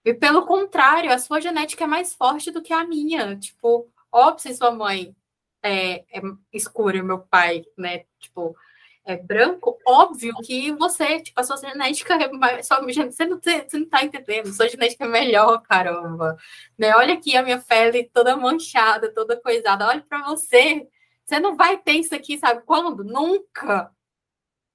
[0.04, 3.36] E pelo contrário, a sua genética é mais forte do que a minha.
[3.38, 5.14] Tipo, óbvio, se sua mãe
[5.62, 8.56] é, é escura e meu pai, né, tipo,
[9.04, 13.78] é branco, óbvio que você, tipo, a sua genética é mais, sua, você, não, você
[13.78, 16.36] não tá entendendo, sua genética é melhor, caramba.
[16.78, 16.94] Né?
[16.94, 20.88] Olha aqui a minha pele toda manchada, toda coisada, olha para você,
[21.24, 23.02] você não vai ter isso aqui, sabe quando?
[23.02, 23.90] Nunca.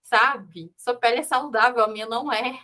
[0.03, 0.73] Sabe?
[0.78, 2.59] Sua pele é saudável, a minha não é.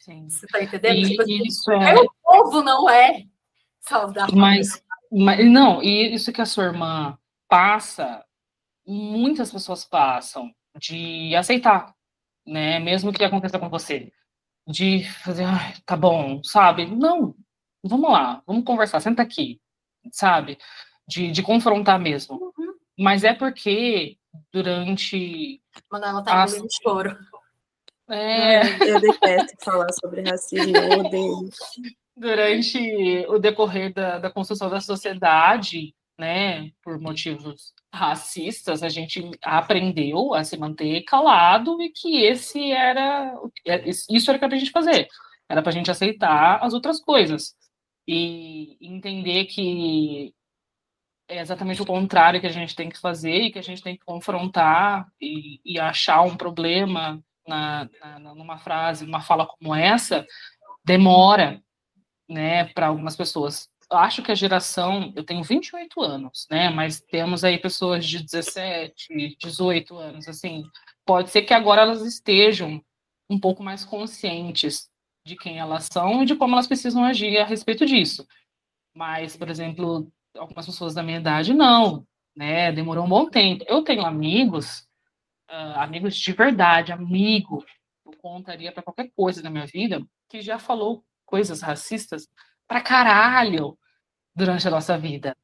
[0.00, 0.28] Sim.
[0.28, 0.98] Você tá entendendo?
[0.98, 1.94] E, tipo, assim, isso é...
[1.94, 3.24] Meu povo não é
[3.80, 4.36] saudável.
[4.36, 7.18] Mas, mas, não, e isso que a sua irmã
[7.48, 8.24] passa,
[8.86, 11.94] muitas pessoas passam de aceitar,
[12.46, 12.78] né?
[12.78, 14.12] Mesmo que aconteça com você.
[14.66, 16.86] De fazer, ah, tá bom, sabe?
[16.86, 17.34] Não,
[17.82, 19.60] vamos lá, vamos conversar, senta aqui,
[20.12, 20.58] sabe?
[21.06, 22.52] de, de confrontar mesmo.
[22.58, 22.74] Uhum.
[22.98, 24.16] Mas é porque
[24.52, 25.62] durante.
[25.88, 26.56] Quando ela tá as...
[26.82, 27.16] choro.
[28.08, 28.60] É...
[28.88, 31.50] Eu detesto falar sobre racismo, eu odeio.
[32.16, 40.34] Durante o decorrer da, da construção da sociedade, né, por motivos racistas, a gente aprendeu
[40.34, 43.34] a se manter calado e que esse era
[43.66, 45.08] é, isso era para a gente fazer,
[45.48, 47.54] era para a gente aceitar as outras coisas
[48.06, 50.32] e entender que
[51.28, 53.96] é exatamente o contrário que a gente tem que fazer e que a gente tem
[53.96, 60.24] que confrontar e, e achar um problema na, na, numa frase, numa fala como essa,
[60.84, 61.60] demora,
[62.28, 63.68] né, para algumas pessoas.
[63.90, 69.36] Acho que a geração, eu tenho 28 anos, né, mas temos aí pessoas de 17,
[69.40, 70.64] 18 anos, assim,
[71.04, 72.82] pode ser que agora elas estejam
[73.30, 74.90] um pouco mais conscientes
[75.24, 78.26] de quem elas são e de como elas precisam agir a respeito disso.
[78.94, 82.70] Mas, por exemplo, algumas pessoas da minha idade não, né?
[82.72, 83.64] Demorou um bom tempo.
[83.68, 84.86] Eu tenho amigos,
[85.50, 87.64] uh, amigos de verdade, amigo,
[88.04, 92.28] eu contaria para qualquer coisa da minha vida, que já falou coisas racistas
[92.66, 93.78] pra caralho
[94.34, 95.36] durante a nossa vida.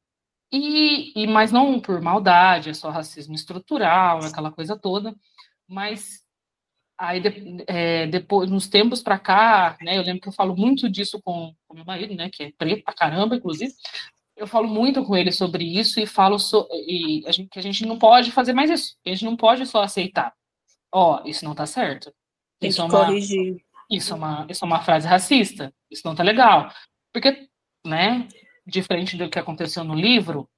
[0.51, 5.15] E, e mas não por maldade, é só racismo estrutural, aquela coisa toda.
[5.67, 6.21] Mas
[6.97, 9.97] aí de, é, depois, nos tempos para cá, né?
[9.97, 12.29] Eu lembro que eu falo muito disso com, com meu marido, né?
[12.29, 13.73] Que é preto pra caramba, inclusive
[14.35, 17.61] eu falo muito com ele sobre isso e falo so, e a gente, que a
[17.61, 18.97] gente não pode fazer mais isso.
[19.05, 20.33] A gente não pode só aceitar.
[20.91, 22.13] Ó, oh, isso não tá certo.
[22.59, 23.63] Tem isso é uma, corrigir.
[23.89, 25.73] Isso é, uma, isso é uma frase racista.
[25.89, 26.71] Isso não tá legal.
[27.13, 27.47] Porque,
[27.85, 28.27] né,
[28.65, 30.49] diferente do que aconteceu no livro,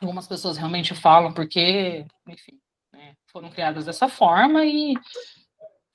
[0.00, 2.58] algumas pessoas realmente falam porque, enfim,
[2.92, 4.94] né, foram criadas dessa forma e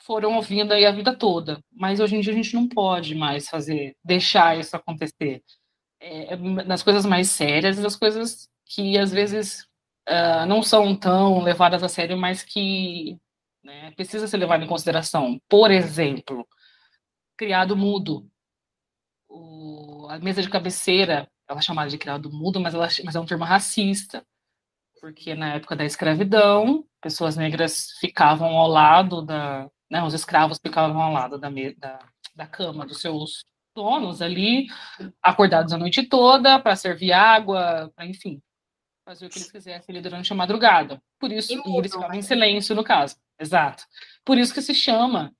[0.05, 1.59] foram ouvindo aí a vida toda.
[1.71, 5.43] Mas hoje em dia a gente não pode mais fazer, deixar isso acontecer.
[5.99, 9.63] É, nas coisas mais sérias, das coisas que às vezes
[10.07, 13.17] uh, não são tão levadas a sério, mas que
[13.63, 15.39] né, precisa ser levado em consideração.
[15.49, 16.47] Por exemplo,
[17.35, 18.29] criado mudo.
[19.27, 23.19] O, a mesa de cabeceira, ela é chamada de criado mudo, mas, ela, mas é
[23.19, 24.25] um termo racista,
[24.99, 31.01] porque na época da escravidão, pessoas negras ficavam ao lado da, né, os escravos ficavam
[31.01, 31.99] ao lado da, da,
[32.35, 33.43] da cama dos seus
[33.75, 34.67] donos ali,
[35.21, 38.41] acordados a noite toda para servir água, para enfim,
[39.05, 41.01] fazer o que eles quisessem ali durante a madrugada.
[41.19, 42.23] Por isso, e, eles ficavam em né?
[42.23, 43.17] silêncio no caso.
[43.39, 43.83] Exato.
[44.23, 45.33] Por isso que se chama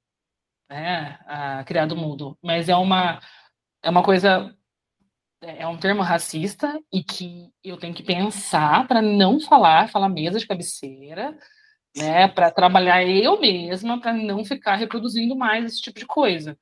[0.70, 2.38] né, a criado mudo.
[2.44, 3.20] Mas é uma
[3.86, 4.54] é uma coisa
[5.42, 10.10] é, é um termo racista e que eu tenho que pensar para não falar, falar
[10.10, 11.38] mesa de cabeceira,
[11.96, 16.58] né, para trabalhar eu mesma para não ficar reproduzindo mais esse tipo de coisa,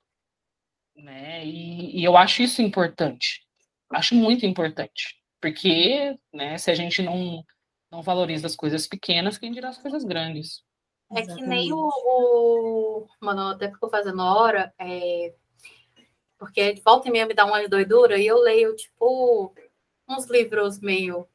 [0.95, 1.45] né?
[1.45, 3.41] E, e eu acho isso importante.
[3.89, 5.15] Acho muito importante.
[5.41, 7.43] Porque, né, se a gente não,
[7.91, 10.61] não valoriza as coisas pequenas, quem dirá as coisas grandes?
[11.15, 13.07] É que nem o, o...
[13.19, 15.34] Mano, até ficou fazendo hora, é...
[16.43, 19.55] porque volta e meia me dá uma doidura e eu leio, tipo,
[20.09, 21.25] uns livros meio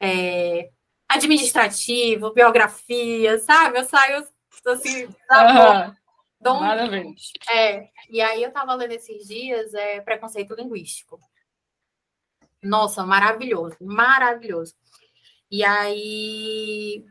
[0.00, 0.70] é...
[1.08, 3.78] administrativo, biografia, sabe?
[3.78, 4.26] Eu saio
[4.66, 5.94] assim, tá
[6.40, 6.60] bom.
[6.60, 7.14] Maravilha.
[7.48, 11.20] É, e aí eu tava lendo esses dias é, preconceito linguístico.
[12.60, 14.74] Nossa, maravilhoso, maravilhoso.
[15.50, 17.04] E aí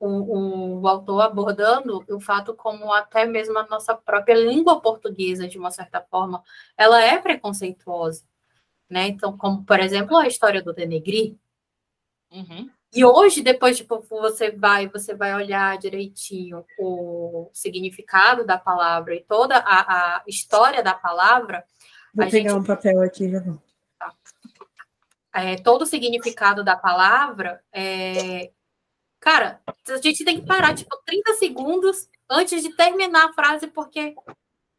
[0.00, 5.58] o, o, autor abordando o fato como até mesmo a nossa própria língua portuguesa, de
[5.58, 6.42] uma certa forma,
[6.76, 8.24] ela é preconceituosa,
[8.88, 9.08] né?
[9.08, 11.38] Então, como, por exemplo, a história do Denegri.
[12.32, 12.70] Uhum.
[12.92, 19.22] E hoje, depois, tipo, você vai, você vai olhar direitinho o significado da palavra e
[19.22, 21.62] toda a, a história da palavra.
[22.12, 22.58] Vou pegar gente...
[22.58, 23.60] um papel aqui, já vou
[25.32, 28.50] é, todo o significado da palavra, é,
[29.20, 34.14] cara, a gente tem que parar, tipo, 30 segundos antes de terminar a frase, porque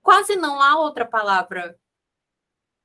[0.02, 1.78] quase não há outra palavra,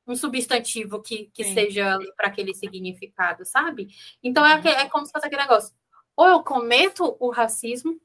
[0.06, 3.88] um substantivo que, que seja para aquele significado, sabe?
[4.22, 5.74] Então é, é como se fosse aquele negócio.
[6.14, 8.00] Ou eu cometo o racismo,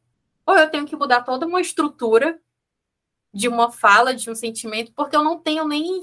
[0.45, 2.39] ou eu tenho que mudar toda uma estrutura
[3.33, 6.01] de uma fala, de um sentimento, porque eu não tenho nem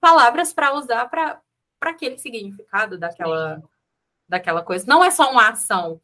[0.00, 1.42] palavras para usar para
[1.80, 3.62] aquele significado daquela,
[4.28, 4.86] daquela coisa.
[4.86, 6.00] Não é só uma ação,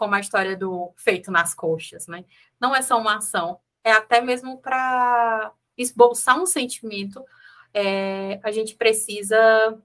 [0.00, 2.24] como a história do feito nas coxas, né?
[2.58, 7.22] Não é só uma ação, é até mesmo para esboçar um sentimento.
[7.74, 9.78] É, a gente precisa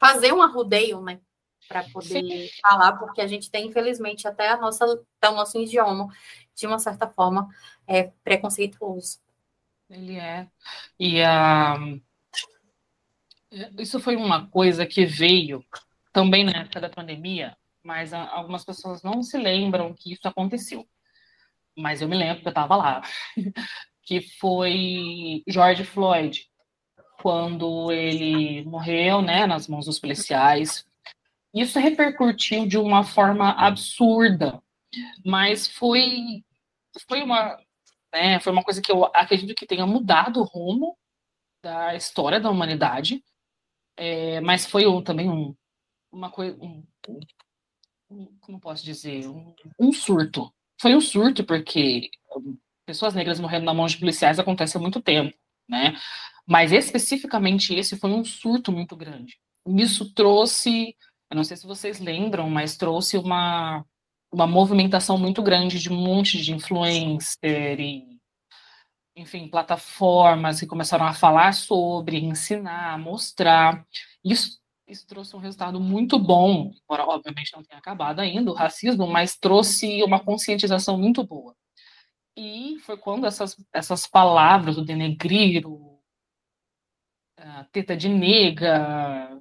[0.00, 1.20] fazer um arrodeio, né?
[1.68, 2.48] Para poder Sim.
[2.62, 4.86] falar, porque a gente tem, infelizmente, até, a nossa,
[5.18, 6.08] até o nosso idioma,
[6.54, 7.50] de uma certa forma,
[7.86, 9.20] é preconceituoso.
[9.90, 10.48] Ele é.
[10.98, 11.76] E a.
[11.78, 12.00] Uh
[13.78, 15.62] isso foi uma coisa que veio
[16.12, 20.86] também na época da pandemia, mas algumas pessoas não se lembram que isso aconteceu.
[21.76, 23.02] Mas eu me lembro que eu estava lá.
[24.04, 26.48] que foi George Floyd,
[27.20, 30.84] quando ele morreu, né, nas mãos dos policiais.
[31.54, 34.62] Isso repercutiu de uma forma absurda,
[35.24, 36.44] mas foi
[37.08, 37.58] foi uma
[38.12, 40.98] né, foi uma coisa que eu acredito que tenha mudado o rumo
[41.62, 43.22] da história da humanidade
[43.96, 45.54] é, mas foi um, também um,
[46.10, 46.56] uma coisa.
[46.60, 46.84] Um,
[48.40, 49.28] como posso dizer?
[49.28, 50.52] Um, um, surto.
[50.80, 52.10] Foi um surto, porque
[52.86, 55.36] pessoas negras morrendo na mão de policiais acontece há muito tempo,
[55.68, 55.96] né?
[56.46, 59.38] Mas especificamente esse foi um surto muito grande.
[59.66, 60.96] Isso trouxe,
[61.30, 63.84] eu não sei se vocês lembram, mas trouxe uma,
[64.32, 68.12] uma movimentação muito grande de um monte de influencer e
[69.14, 73.86] enfim, plataformas que começaram a falar sobre, ensinar, mostrar.
[74.24, 74.58] Isso,
[74.92, 79.36] isso trouxe um resultado muito bom, embora obviamente não tenha acabado ainda o racismo, mas
[79.36, 81.56] trouxe uma conscientização muito boa.
[82.36, 86.00] E foi quando essas, essas palavras, o denegrir, o,
[87.36, 89.40] a teta de nega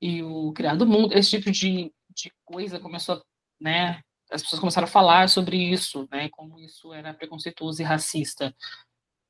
[0.00, 3.22] e o criado mundo, esse tipo de, de coisa começou,
[3.60, 4.00] né,
[4.30, 8.54] as pessoas começaram a falar sobre isso, né, como isso era preconceituoso e racista.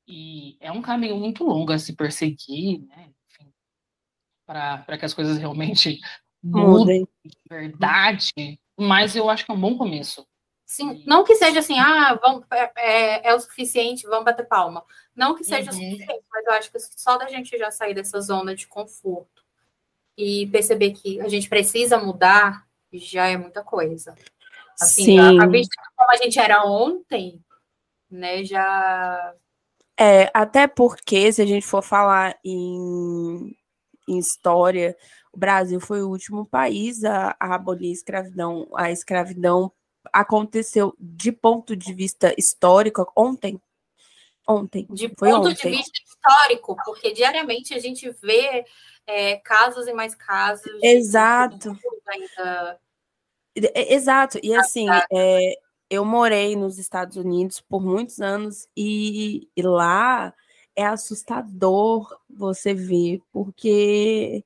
[0.07, 3.09] E é um caminho muito longo a se perseguir, né?
[4.45, 5.99] Para que as coisas realmente
[6.43, 10.25] mudem de verdade, mas eu acho que é um bom começo.
[10.65, 14.83] Sim, não que seja assim, ah, vamos, é, é, é o suficiente, vamos bater palma.
[15.15, 15.77] Não que seja uhum.
[15.77, 19.43] suficiente, mas eu acho que só da gente já sair dessa zona de conforto
[20.17, 24.15] e perceber que a gente precisa mudar já é muita coisa.
[24.79, 25.19] Assim, Sim.
[25.19, 27.39] a, a vista como a gente era ontem,
[28.09, 29.33] né, já.
[29.99, 33.55] É, até porque, se a gente for falar em,
[34.07, 34.95] em história,
[35.31, 38.67] o Brasil foi o último país a, a abolir a escravidão.
[38.75, 39.71] A escravidão
[40.11, 43.59] aconteceu de ponto de vista histórico ontem.
[44.47, 44.85] Ontem.
[44.89, 45.71] De foi ponto ontem.
[45.71, 48.65] de vista histórico, porque diariamente a gente vê
[49.07, 50.71] é, casos e mais casos.
[50.81, 51.77] Exato.
[52.07, 52.79] Ainda...
[53.55, 54.39] Exato.
[54.43, 55.53] E assim, é,
[55.89, 60.33] eu morei nos Estados Unidos por muitos anos e, e lá
[60.75, 64.43] é assustador você ver, porque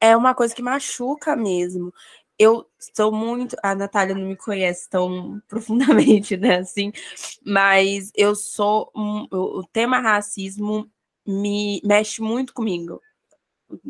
[0.00, 1.92] é uma coisa que machuca mesmo
[2.40, 3.54] eu sou muito.
[3.62, 6.56] A Natália não me conhece tão profundamente, né?
[6.60, 6.90] Assim,
[7.44, 8.90] mas eu sou.
[8.96, 10.90] Um, o tema racismo
[11.26, 13.00] me mexe muito comigo.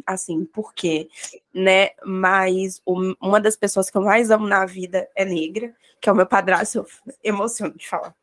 [0.05, 1.09] Assim, por quê?
[1.55, 1.91] Né?
[2.05, 6.13] Mas o, uma das pessoas que eu mais amo na vida é negra, que é
[6.13, 6.87] o meu padrasto, eu
[7.23, 8.15] emociono de falar.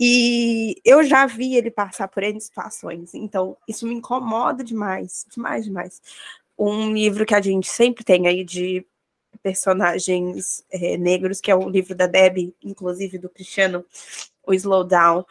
[0.00, 5.64] E eu já vi ele passar por N situações, então isso me incomoda demais, demais,
[5.64, 6.00] demais.
[6.56, 8.86] Um livro que a gente sempre tem aí de
[9.42, 13.84] personagens é, negros, que é o livro da Debbie, inclusive do Cristiano,
[14.46, 15.24] o Slowdown.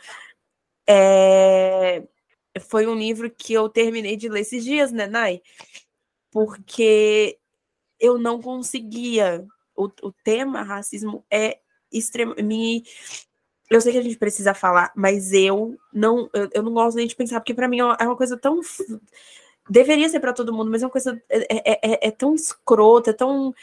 [0.87, 2.03] É,
[2.61, 5.41] foi um livro que eu terminei de ler esses dias, né, Nai?
[6.31, 7.37] Porque
[7.99, 9.45] eu não conseguia.
[9.75, 11.59] O, o tema racismo é
[11.91, 13.26] extremamente.
[13.69, 17.07] Eu sei que a gente precisa falar, mas eu não, eu, eu não gosto nem
[17.07, 18.61] de pensar, porque para mim é uma coisa tão
[19.69, 23.09] deveria ser para todo mundo, mas é uma coisa é, é, é, é tão escrota,
[23.09, 23.53] é tão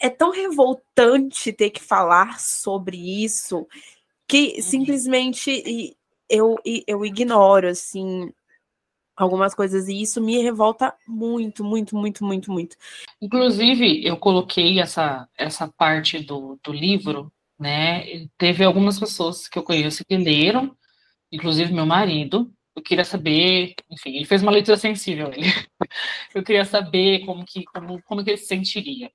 [0.00, 3.66] é tão revoltante ter que falar sobre isso
[4.26, 4.62] que uhum.
[4.62, 5.96] simplesmente
[6.28, 8.32] eu, eu ignoro, assim,
[9.16, 12.76] algumas coisas, e isso me revolta muito, muito, muito, muito, muito.
[13.20, 18.26] Inclusive, eu coloquei essa, essa parte do, do livro, né?
[18.38, 20.76] Teve algumas pessoas que eu conheço que leram,
[21.32, 22.52] inclusive meu marido.
[22.76, 25.46] Eu queria saber, enfim, ele fez uma leitura sensível, ele.
[26.34, 29.12] Eu queria saber como que, como, como que ele se sentiria.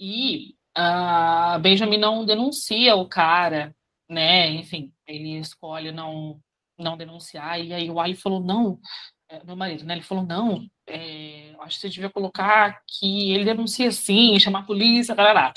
[0.00, 3.74] E a Benjamin não denuncia o cara,
[4.08, 4.48] né?
[4.50, 6.40] Enfim, ele escolhe não
[6.78, 7.60] não denunciar.
[7.60, 8.80] E aí o Ali falou não,
[9.28, 9.94] é, meu marido, né?
[9.94, 10.66] Ele falou não.
[10.86, 15.52] É, acho que você devia colocar que ele denuncia sim, chamar a polícia, tarará.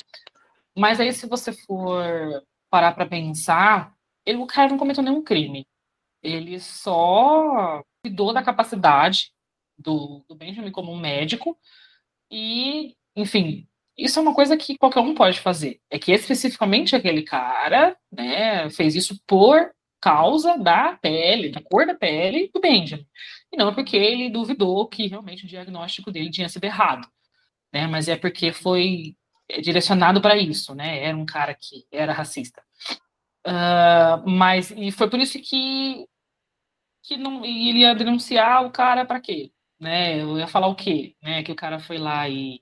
[0.78, 3.94] Mas aí se você for parar para pensar,
[4.26, 5.68] ele, o cara não cometeu nenhum crime.
[6.24, 9.32] Ele só cuidou da capacidade
[9.78, 11.58] do, do Benjamin como um médico
[12.32, 13.68] e, enfim,
[13.98, 15.82] isso é uma coisa que qualquer um pode fazer.
[15.90, 21.94] É que especificamente aquele cara, né, fez isso por causa da pele, da cor da
[21.94, 23.06] pele do Benjamin.
[23.52, 27.08] E não porque ele duvidou que realmente o diagnóstico dele tinha sido errado,
[27.74, 27.86] né?
[27.88, 29.16] Mas é porque foi
[29.60, 31.04] direcionado para isso, né?
[31.04, 32.62] Era um cara que era racista.
[33.46, 36.08] Uh, mas e foi por isso que
[37.04, 40.22] que não ele ia denunciar o cara para quê, né?
[40.22, 41.42] Eu ia falar o quê, né?
[41.44, 42.62] Que o cara foi lá e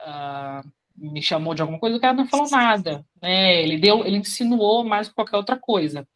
[0.00, 3.62] uh, me chamou de alguma coisa, o cara não falou nada, né?
[3.62, 6.06] Ele deu, ele insinuou mais que qualquer outra coisa.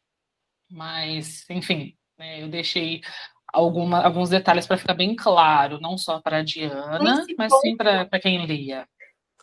[0.71, 3.01] Mas, enfim, né, eu deixei
[3.53, 8.21] alguma, alguns detalhes para ficar bem claro, não só para a Diana, mas sim para
[8.21, 8.87] quem lia.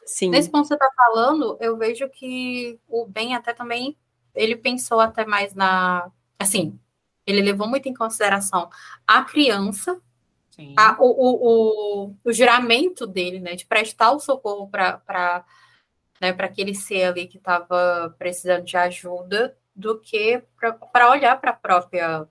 [0.06, 0.30] Sim.
[0.30, 3.98] Nesse ponto que você está falando, eu vejo que o Ben até também
[4.34, 6.12] ele pensou até mais na.
[6.40, 6.80] Assim,
[7.26, 8.70] ele levou muito em consideração
[9.08, 10.00] a criança
[10.78, 15.44] a, o, o, o, o, juramento dele, né, de prestar o socorro para
[16.22, 20.42] né, aquele ser ali que estava precisando de ajuda, do que
[20.92, 22.26] para olhar para a própria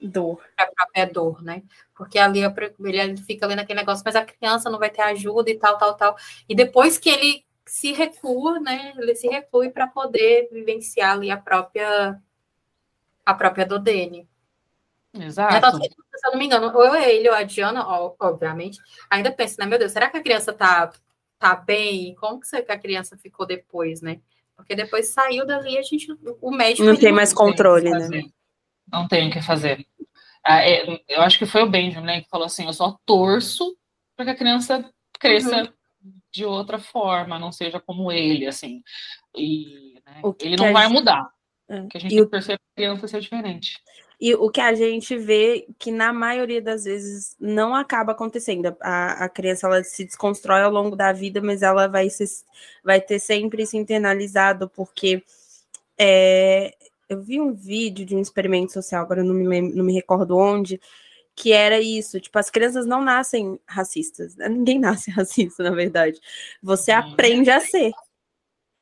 [0.00, 1.62] dor, a própria dor, né?
[1.94, 5.58] Porque ali ele fica ali naquele negócio, mas a criança não vai ter ajuda e
[5.58, 6.16] tal, tal, tal.
[6.48, 8.94] E depois que ele se recua, né?
[8.96, 12.20] Ele se reclui para poder vivenciar ali a própria
[13.24, 14.26] a própria dor dele.
[15.12, 15.76] Exato.
[15.78, 17.84] se eu não me engano, ou ele ou a Diana,
[18.18, 18.78] obviamente,
[19.10, 19.66] ainda pensa, né?
[19.66, 20.90] Meu Deus, será que a criança tá,
[21.38, 22.14] tá bem?
[22.14, 24.20] Como que a criança ficou depois, né?
[24.56, 26.08] Porque depois saiu dali, a gente,
[26.40, 26.84] o médico.
[26.84, 28.22] Não tem mais controle, né?
[28.90, 29.86] Não tem o que fazer.
[30.44, 33.76] Ah, é, eu acho que foi o Benjamin né, que falou assim: eu só torço
[34.16, 34.84] para que a criança
[35.18, 36.12] cresça uhum.
[36.32, 38.82] de outra forma, não seja como ele, assim.
[39.36, 40.94] E né, ele não vai gente...
[40.94, 41.28] mudar.
[41.68, 41.86] É.
[41.86, 43.78] Que a gente e tem que perceber a criança ser diferente.
[44.20, 48.76] E o que a gente vê que na maioria das vezes não acaba acontecendo.
[48.80, 52.24] A, a criança ela se desconstrói ao longo da vida, mas ela vai, se,
[52.82, 55.22] vai ter sempre isso internalizado, porque
[55.96, 56.74] é,
[57.08, 60.36] eu vi um vídeo de um experimento social, agora não me, lembro, não me recordo
[60.36, 60.80] onde,
[61.34, 64.48] que era isso, tipo, as crianças não nascem racistas, né?
[64.48, 66.20] ninguém nasce racista, na verdade.
[66.62, 67.92] Você aprende a ser,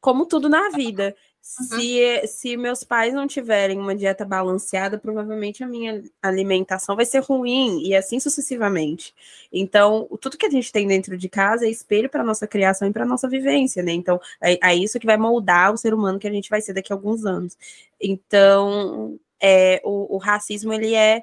[0.01, 1.14] como tudo na vida.
[1.59, 1.78] Uhum.
[1.78, 7.22] Se, se meus pais não tiverem uma dieta balanceada, provavelmente a minha alimentação vai ser
[7.22, 9.14] ruim e assim sucessivamente.
[9.53, 12.92] Então, tudo que a gente tem dentro de casa é espelho para nossa criação e
[12.92, 13.92] para nossa vivência, né?
[13.92, 16.74] Então, é, é, isso que vai moldar o ser humano que a gente vai ser
[16.74, 17.57] daqui a alguns anos.
[18.01, 21.22] Então, é, o, o racismo ele é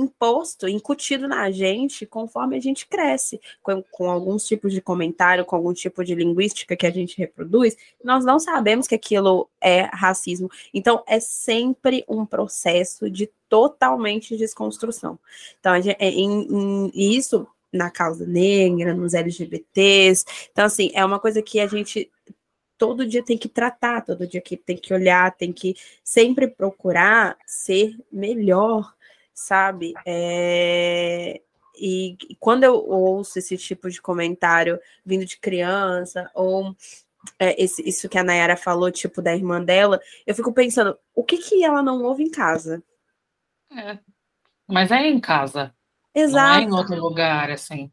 [0.00, 5.56] imposto, incutido na gente conforme a gente cresce, com, com, alguns tipos de comentário, com
[5.56, 10.50] algum tipo de linguística que a gente reproduz, nós não sabemos que aquilo é racismo.
[10.72, 15.18] Então, é sempre um processo de totalmente desconstrução.
[15.58, 20.24] Então, gente, é, em, em, isso na causa negra, nos LGBTs.
[20.50, 22.10] Então, assim, é uma coisa que a gente
[22.80, 27.36] todo dia tem que tratar, todo dia que tem que olhar, tem que sempre procurar
[27.44, 28.94] ser melhor
[29.40, 29.94] sabe?
[30.06, 31.40] É...
[31.78, 36.76] E, quando eu ouço esse tipo de comentário vindo de criança, ou
[37.38, 41.24] é, esse, isso que a Nayara falou, tipo, da irmã dela, eu fico pensando, o
[41.24, 42.82] que que ela não ouve em casa?
[43.72, 43.98] É.
[44.68, 45.74] Mas é em casa.
[46.14, 46.52] Exato.
[46.52, 47.90] Não é em outro lugar, assim.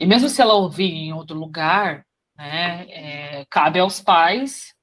[0.00, 2.06] E mesmo se ela ouvir em outro lugar,
[2.36, 4.74] né, é, cabe aos pais.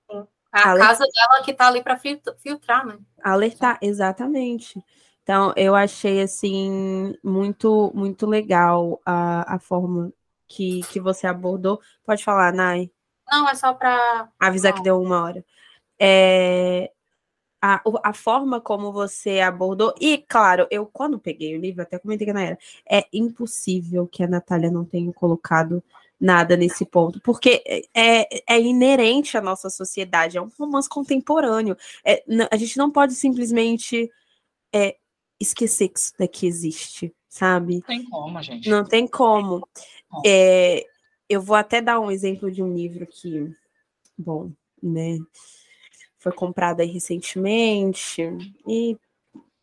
[0.51, 1.99] A casa dela que tá ali para
[2.37, 2.97] filtrar, né?
[3.23, 4.83] Alertar, exatamente.
[5.29, 10.11] Então, eu achei, assim, muito, muito legal a, a forma
[10.47, 11.79] que, que você abordou.
[12.03, 12.89] Pode falar, Nai?
[13.29, 14.27] Não, é só para...
[14.39, 15.45] Avisar que deu uma hora.
[15.99, 16.91] É,
[17.61, 22.25] a, a forma como você abordou, e claro, eu quando peguei o livro, até comentei
[22.25, 22.59] que na era,
[22.89, 25.83] é impossível que a Natália não tenha colocado
[26.19, 31.77] nada nesse ponto, porque é, é inerente à nossa sociedade, é um romance contemporâneo.
[32.03, 34.09] É, a gente não pode simplesmente
[34.73, 34.97] é,
[35.39, 37.75] esquecer que isso daqui existe, sabe?
[37.75, 38.69] Não tem como, gente.
[38.69, 39.67] Não tem como.
[40.25, 40.85] É,
[41.27, 43.51] eu vou até dar um exemplo de um livro que,
[44.17, 45.17] bom, né,
[46.17, 48.21] foi comprado aí recentemente
[48.67, 48.97] e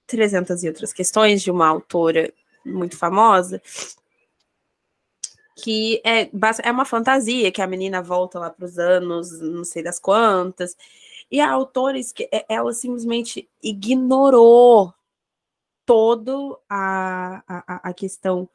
[0.07, 2.33] 300 e outras questões de uma autora
[2.65, 3.61] muito famosa
[5.57, 6.29] que é,
[6.63, 10.77] é uma fantasia que a menina volta lá para os anos, não sei das quantas,
[11.31, 11.99] e a autora
[12.49, 14.93] ela simplesmente ignorou
[15.87, 17.43] todo a,
[17.89, 18.49] a, questão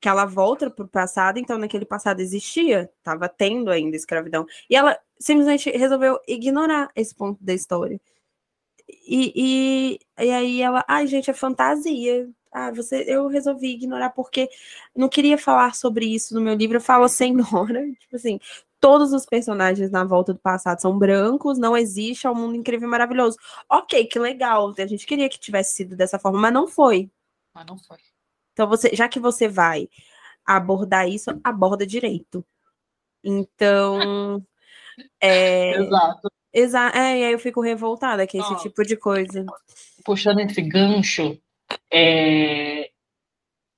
[0.00, 4.76] que ela volta para o passado, então naquele passado existia, estava tendo ainda escravidão, e
[4.76, 8.00] ela simplesmente resolveu ignorar esse ponto da história.
[8.88, 9.32] E,
[10.18, 12.28] e, e aí ela, ai gente, é fantasia.
[12.50, 14.48] Ah, você, eu resolvi ignorar porque
[14.96, 16.78] não queria falar sobre isso no meu livro.
[16.78, 18.40] Eu falo senhora, tipo assim,
[18.80, 22.88] todos os personagens na volta do passado são brancos, não existe, é um mundo incrível
[22.88, 23.36] e maravilhoso.
[23.68, 24.74] Ok, que legal.
[24.78, 27.10] A gente queria que tivesse sido dessa forma, mas não foi.
[27.54, 27.98] Mas não foi.
[28.52, 29.88] Então, você, já que você vai
[30.44, 32.44] abordar isso, aborda direito.
[33.22, 34.44] Então.
[35.20, 36.28] É, Exato.
[36.52, 39.46] Exa é, e aí eu fico revoltada com esse tipo de coisa.
[40.04, 41.40] Puxando esse gancho,
[41.92, 42.90] é,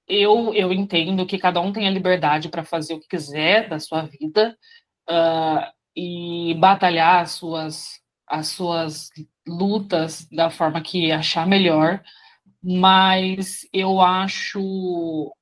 [0.08, 3.78] eu, eu entendo que cada um tem a liberdade para fazer o que quiser da
[3.78, 4.56] sua vida
[5.10, 9.10] uh, e batalhar as suas, as suas
[9.46, 12.02] lutas da forma que achar melhor,
[12.62, 15.34] mas eu acho.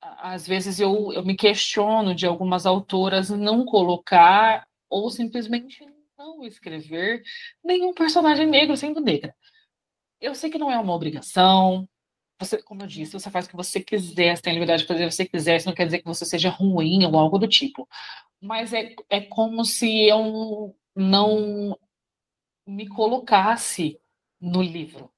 [0.00, 5.84] Às vezes eu, eu me questiono de algumas autoras não colocar ou simplesmente
[6.16, 7.22] não escrever
[7.62, 9.34] nenhum personagem negro sendo negra.
[10.20, 11.88] Eu sei que não é uma obrigação,
[12.44, 15.04] você, como eu disse, você faz o que você quiser, você tem liberdade de fazer
[15.04, 17.48] o que você quiser, isso não quer dizer que você seja ruim ou algo do
[17.48, 17.88] tipo.
[18.40, 21.78] Mas é, é como se eu não
[22.66, 23.98] me colocasse
[24.40, 25.10] no livro,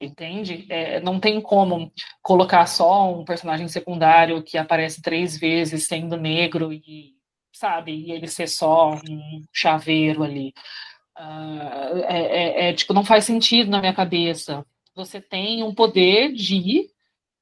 [0.00, 0.66] entende?
[0.70, 1.92] É, não tem como
[2.22, 7.14] colocar só um personagem secundário que aparece três vezes sendo negro e,
[7.52, 10.52] sabe, e ele ser só um chaveiro ali.
[11.18, 16.88] Uh, é, é, tipo, não faz sentido na minha cabeça você tem um poder de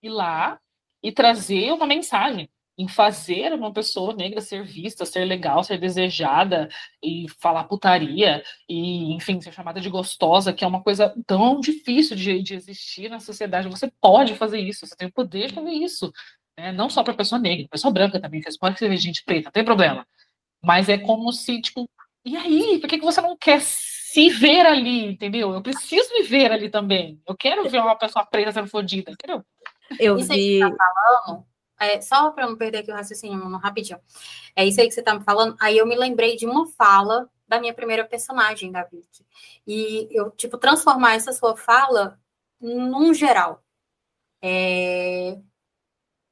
[0.03, 0.59] ir lá
[1.03, 2.49] e trazer uma mensagem,
[2.79, 6.69] em fazer uma pessoa negra ser vista, ser legal, ser desejada
[7.03, 12.17] e falar putaria e, enfim, ser chamada de gostosa, que é uma coisa tão difícil
[12.17, 13.69] de, de existir na sociedade.
[13.69, 16.11] Você pode fazer isso, você tem o poder de fazer isso.
[16.59, 16.73] Né?
[16.73, 19.65] Não só para pessoa negra, pessoa branca também, você pode ser gente preta, não tem
[19.65, 20.07] problema.
[20.63, 21.89] Mas é como se, tipo,
[22.25, 23.61] e aí, por que, que você não quer
[24.13, 25.55] se ver ali, entendeu?
[25.55, 27.23] Eu preciso me ver ali também.
[27.25, 29.45] Eu quero ver uma pessoa preta sendo fodida, entendeu?
[30.01, 30.61] Eu isso vi.
[30.61, 31.47] Aí que você tá falando,
[31.79, 34.01] é, só para não perder aqui o raciocínio rapidinho.
[34.57, 35.57] É isso aí que você tá me falando.
[35.61, 39.25] Aí eu me lembrei de uma fala da minha primeira personagem, da Vicky.
[39.65, 42.19] E eu, tipo, transformar essa sua fala
[42.61, 43.63] num geral.
[44.43, 45.39] É...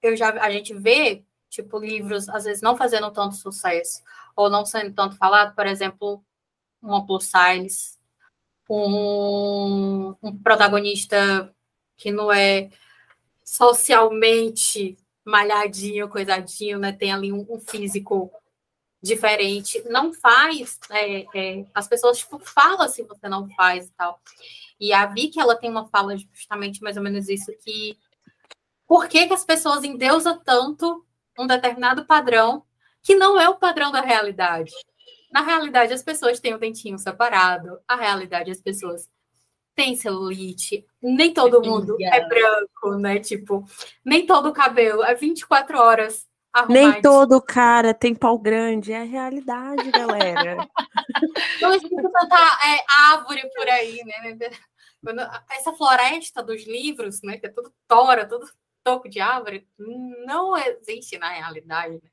[0.02, 4.02] Eu já, a gente vê, tipo, livros, às vezes, não fazendo tanto sucesso,
[4.34, 6.24] ou não sendo tanto falado, por exemplo,
[6.82, 7.98] uma plus size,
[8.68, 11.52] um, um protagonista
[11.96, 12.70] que não é
[13.44, 16.92] socialmente malhadinho, coisadinho, né?
[16.92, 18.30] Tem ali um, um físico
[19.02, 19.82] diferente.
[19.88, 24.20] Não faz, é, é, as pessoas tipo, falam se você não faz e tal.
[24.80, 27.98] E a Vicky, ela tem uma fala justamente mais ou menos isso, que
[28.86, 31.04] por que, que as pessoas endeusam tanto
[31.38, 32.64] um determinado padrão
[33.02, 34.72] que não é o padrão da realidade?
[35.30, 37.78] Na realidade, as pessoas têm o dentinho separado.
[37.86, 39.08] A realidade, as pessoas
[39.74, 40.86] têm celulite.
[41.02, 43.18] Nem todo mundo é branco, né?
[43.18, 43.64] Tipo,
[44.04, 46.28] nem todo cabelo é 24 horas
[46.68, 50.56] nem todo cara tem pau grande, é a realidade, galera.
[51.60, 54.38] Não existe tanta é, árvore por aí, né?
[55.50, 57.38] Essa floresta dos livros, né?
[57.38, 58.48] Que é tudo tora, tudo
[58.82, 59.68] toco de árvore,
[60.26, 61.94] não existe na realidade.
[61.94, 62.10] Né?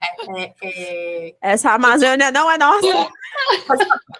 [0.00, 1.36] É, é, é...
[1.40, 2.86] Essa Amazônia não é nossa.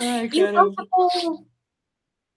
[0.00, 1.46] Ai, então, tipo,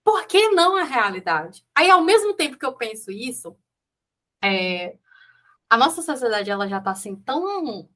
[0.04, 1.64] por que não a realidade?
[1.74, 3.56] Aí, ao mesmo tempo que eu penso isso,
[4.42, 4.96] é,
[5.70, 7.88] a nossa sociedade ela já está assim tão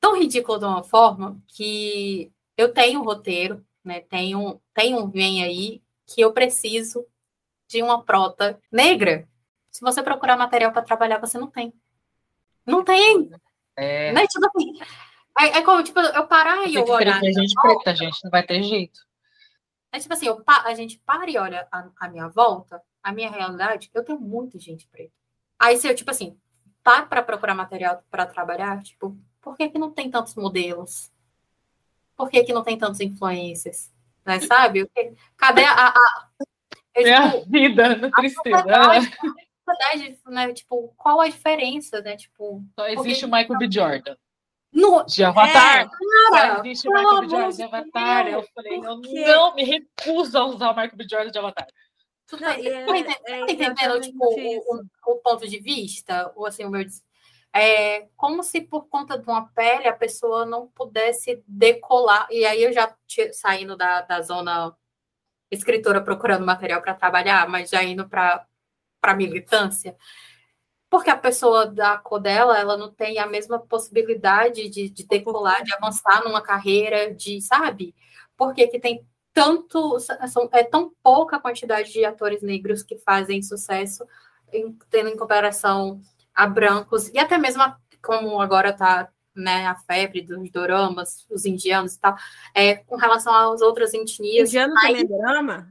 [0.00, 4.00] tão ridícula de uma forma que eu tenho um roteiro, né?
[4.00, 7.06] Tenho, tenho um vem aí que eu preciso
[7.68, 9.28] de uma prota negra
[9.78, 11.72] se você procurar material para trabalhar, você não tem.
[12.66, 13.30] Não tem.
[13.76, 14.12] É.
[14.12, 14.26] Né?
[14.26, 14.72] Tipo assim,
[15.38, 17.20] é, é como, tipo, eu parar e eu olhar.
[17.22, 18.98] A gente preta, a gente não vai ter jeito.
[19.92, 23.30] É tipo assim, eu, a gente para e olha a, a minha volta, a minha
[23.30, 25.12] realidade, eu tenho muita gente preta.
[25.56, 26.36] Aí se eu, tipo assim,
[26.82, 31.12] paro para procurar material para trabalhar, tipo, por que, que não tem tantos modelos?
[32.16, 33.92] Por que, que não tem tantos influências?
[34.26, 34.90] Né, sabe?
[35.36, 35.88] Cadê a.
[35.90, 36.28] a
[36.96, 38.64] eu, é a tipo, vida, tristeza.
[39.68, 40.52] Verdade, né?
[40.52, 42.16] Tipo, qual a diferença, né?
[42.16, 43.68] Tipo, só existe o Michael B.
[43.70, 44.16] Jordan.
[44.72, 45.04] No...
[45.04, 45.80] De Avatar.
[45.80, 45.88] É,
[46.30, 47.28] cara, só existe o Michael B.
[47.28, 48.28] Jordan de Avatar.
[48.28, 51.06] Eu falei, eu não me recuso a usar o Michael B.
[51.08, 51.66] Jordan de Avatar.
[52.26, 52.86] Tu tá, é,
[53.26, 56.30] é, entendendo, tipo, o, o, ponto de vista?
[56.36, 56.84] Ou assim, o meu.
[57.54, 62.28] É como se por conta de uma pele a pessoa não pudesse decolar.
[62.30, 62.94] E aí eu já
[63.32, 64.76] saindo da, da zona
[65.50, 68.46] escritora procurando material para trabalhar, mas já indo para
[69.00, 69.96] para militância,
[70.90, 75.62] porque a pessoa da cor dela, ela não tem a mesma possibilidade de, de decolar,
[75.62, 77.94] de avançar numa carreira, de, sabe?
[78.36, 83.42] Porque que tem tanto, são, é tão pouca a quantidade de atores negros que fazem
[83.42, 84.04] sucesso,
[84.52, 86.00] em, tendo em comparação
[86.34, 91.44] a brancos, e até mesmo a, como agora está né, a febre dos doramas, os
[91.44, 92.16] indianos e tal,
[92.54, 94.48] é, com relação às outras etnias.
[94.48, 95.70] Indiano também é dorama?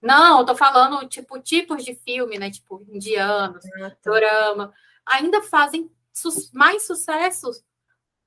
[0.00, 2.50] Não, eu tô falando, tipo, tipos de filme, né?
[2.50, 3.96] Tipo, indianos, ah, tá.
[4.04, 4.72] dorama.
[5.04, 7.62] Ainda fazem su mais sucessos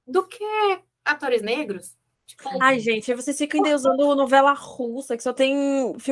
[0.05, 0.45] do que
[1.03, 1.95] atores negros.
[2.25, 5.55] Tipo, Ai, gente, vocês ficam ainda usando novela russa, que só tem.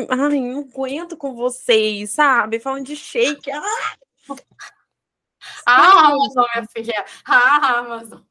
[0.09, 2.59] Ai, não aguento com vocês, sabe?
[2.59, 3.49] Falando de shake.
[3.51, 3.95] Ah,
[5.65, 7.05] ah Amazon, minha filha.
[7.25, 8.21] Ah, Amazon.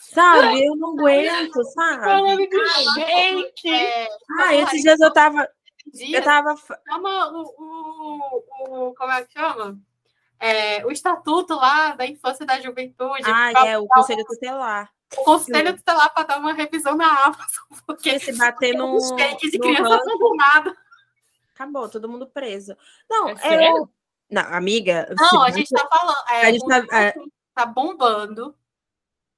[0.00, 2.04] Sabe, eu não aguento, sabe?
[2.04, 3.70] Falando de shake.
[4.40, 5.48] Ah, esses dias eu tava
[5.94, 6.54] Eu tava.
[6.56, 9.78] Chama o, o, o, Como é que chama?
[10.38, 13.22] É, o estatuto lá da infância e da juventude.
[13.26, 14.90] Ah, é, o Conselho Tutelar.
[15.18, 17.64] O Conselho Tutelar para dar uma revisão na Amazon.
[17.86, 18.96] Porque se bater no.
[18.96, 20.76] Os fakes de criança são nada.
[21.54, 22.74] Acabou, todo mundo preso.
[23.08, 23.90] Não, é eu.
[24.30, 25.14] Não, amiga.
[25.14, 26.16] Não, a gente tá falando.
[26.30, 27.14] É, a gente tá, é...
[27.54, 28.56] tá bombando.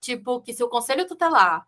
[0.00, 1.66] Tipo, que se o Conselho Tutelar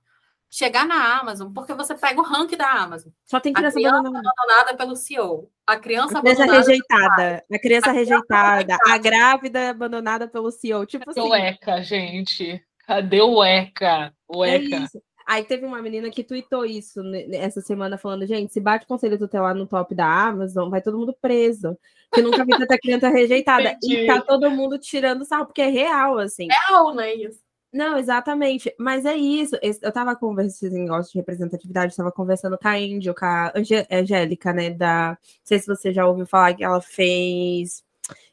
[0.55, 3.10] chegar na Amazon, porque você pega o ranking da Amazon.
[3.26, 4.28] Só tem criança, criança abandonada.
[4.28, 5.51] abandonada pelo CEO.
[5.66, 7.44] A criança, a criança rejeitada.
[7.52, 8.76] A criança a rejeitada.
[8.86, 10.86] A grávida abandonada pelo CEO.
[10.86, 11.20] Tipo assim.
[11.20, 12.64] O ECA, gente.
[12.86, 14.14] Cadê o ECA?
[14.28, 14.76] O ECA.
[14.76, 17.01] É Aí teve uma menina que tweetou isso
[17.32, 20.98] essa semana, falando: gente, se bate o conselho tutelar no top da Amazon, vai todo
[20.98, 21.76] mundo preso.
[22.12, 23.76] Que nunca vi tanta criança rejeitada.
[23.82, 26.47] e tá todo mundo tirando sarro, porque é real, assim.
[26.48, 27.12] Real, né?
[27.14, 27.44] Isso.
[27.74, 28.72] Não, exatamente.
[28.78, 29.56] Mas é isso.
[29.82, 33.52] Eu tava conversando em negócio de representatividade, estava conversando com a Índio, com a
[33.90, 34.70] Angélica, né?
[34.70, 35.10] Da.
[35.10, 37.82] Não sei se você já ouviu falar que ela fez.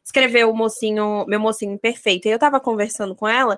[0.03, 2.27] Escreveu o mocinho, meu mocinho perfeito.
[2.27, 3.57] E eu tava conversando com ela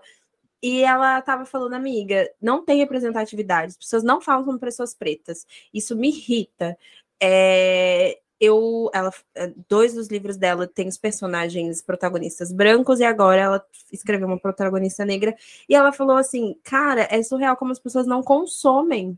[0.61, 5.45] e ela tava falando, amiga, não tem representatividade, as pessoas não falam como pessoas pretas.
[5.73, 6.77] Isso me irrita.
[7.21, 13.41] É, eu ela, é, dois dos livros dela tem os personagens protagonistas brancos e agora
[13.41, 15.35] ela escreveu uma protagonista negra
[15.69, 19.17] e ela falou assim, cara, é surreal como as pessoas não consomem.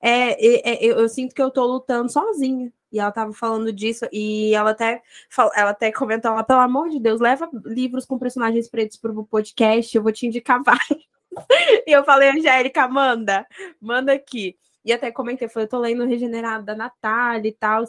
[0.00, 2.72] É, é, é eu, eu, sinto que eu tô lutando sozinha.
[2.90, 5.02] E ela tava falando disso e ela até
[5.54, 9.94] ela até comentou lá, pelo amor de Deus, leva livros com personagens pretos pro podcast,
[9.94, 11.06] eu vou te indicar vários.
[11.86, 13.46] e eu falei, Angélica, manda,
[13.80, 14.56] manda aqui.
[14.84, 17.84] E até comentei, falei, eu tô lendo Regenerado da Natália e tal.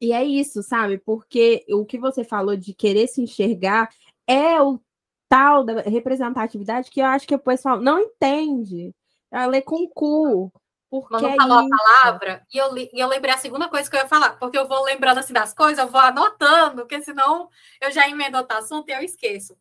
[0.00, 0.98] E é isso, sabe?
[0.98, 3.88] Porque o que você falou de querer se enxergar
[4.26, 4.80] é o
[5.28, 8.94] tal da representatividade que eu acho que o pessoal não entende.
[9.30, 10.52] Ela lê com o cu.
[10.90, 11.74] Porque Mano é falou isso.
[11.74, 14.56] a palavra e eu, e eu lembrei a segunda coisa que eu ia falar, porque
[14.56, 18.56] eu vou lembrando assim das coisas, eu vou anotando, porque senão eu já emendo outro
[18.56, 19.54] assunto e eu esqueço.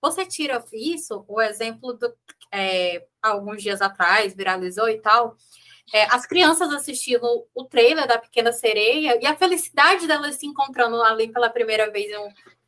[0.00, 2.14] Você tira isso, o exemplo do
[2.52, 5.36] é, alguns dias atrás, viralizou e tal.
[5.92, 11.00] É, as crianças assistindo o trailer da Pequena Sereia e a felicidade delas se encontrando
[11.02, 12.10] ali pela primeira vez.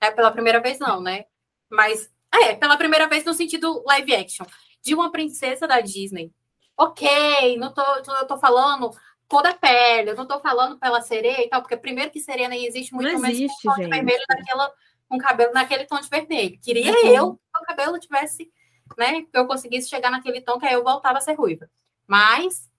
[0.00, 1.24] É, pela primeira vez, não, né?
[1.68, 4.46] Mas é, pela primeira vez no sentido live action,
[4.82, 6.32] de uma princesa da Disney.
[6.76, 8.90] Ok, não tô, eu tô falando
[9.28, 12.48] cor da pele, eu não tô falando pela sereia e tal, porque primeiro que sereia
[12.48, 13.90] nem existe muito não existe, menos gente.
[13.90, 14.72] vermelho daquela
[15.08, 16.58] com cabelo naquele tom de vermelho.
[16.60, 17.08] Queria uhum.
[17.08, 18.50] eu que o cabelo tivesse,
[18.96, 19.22] né?
[19.22, 21.68] Que eu conseguisse chegar naquele tom que aí eu voltava a ser ruiva.
[22.06, 22.69] Mas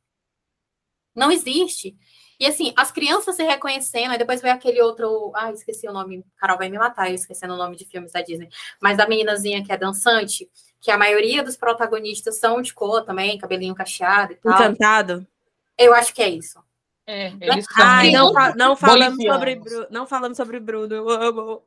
[1.15, 1.95] não existe.
[2.39, 5.31] E assim, as crianças se reconhecendo, aí depois veio aquele outro.
[5.35, 6.25] Ah, esqueci o nome.
[6.37, 8.49] Carol vai me matar, eu esquecendo o nome de filmes da Disney.
[8.81, 13.37] Mas da meninazinha que é dançante, que a maioria dos protagonistas são de cor também,
[13.37, 14.53] cabelinho cacheado e tal.
[14.53, 15.27] Encantado.
[15.77, 16.59] Eu acho que é isso.
[17.05, 21.63] É, eles Ai, não, não, falamos sobre, não falamos sobre Bruno, eu amo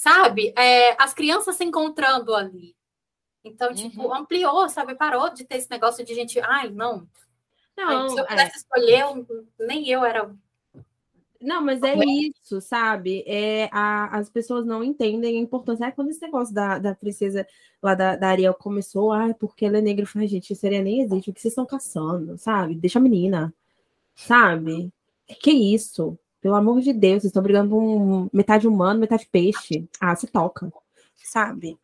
[0.00, 0.54] sabe?
[0.56, 2.74] É, as crianças se encontrando ali.
[3.44, 4.14] Então, tipo, uhum.
[4.14, 4.94] ampliou, sabe?
[4.94, 7.06] Parou de ter esse negócio de gente, ai, não.
[7.86, 8.56] Não, se eu pudesse é.
[8.56, 9.04] escolher,
[9.58, 10.30] nem eu era.
[11.40, 13.24] Não, mas é isso, sabe?
[13.26, 15.86] É, a, as pessoas não entendem a importância.
[15.86, 17.46] É quando esse negócio da, da princesa
[17.82, 21.00] lá da, da Ariel começou, ai, porque ela é negra, eu falei, gente, seria nem
[21.00, 22.74] existe, o que vocês estão caçando, sabe?
[22.74, 23.54] Deixa a menina,
[24.14, 24.92] sabe?
[25.40, 26.18] Que isso?
[26.42, 29.88] Pelo amor de Deus, vocês estão brigando com metade humano, metade peixe.
[29.98, 30.70] Ah, se toca.
[31.16, 31.78] Sabe?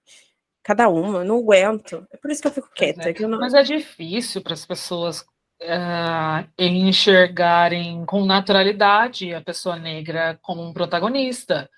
[0.62, 2.06] Cada uma, eu não aguento.
[2.10, 3.08] É por isso que eu fico quieta.
[3.08, 3.26] É.
[3.26, 3.38] Não...
[3.38, 5.24] Mas é difícil para as pessoas
[5.62, 11.70] uh, enxergarem com naturalidade a pessoa negra como um protagonista,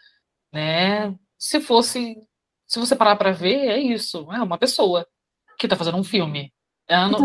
[0.52, 1.14] né?
[1.38, 2.16] Se fosse,
[2.66, 5.06] se você parar para ver, é isso, é uma pessoa
[5.58, 6.52] que está fazendo um filme,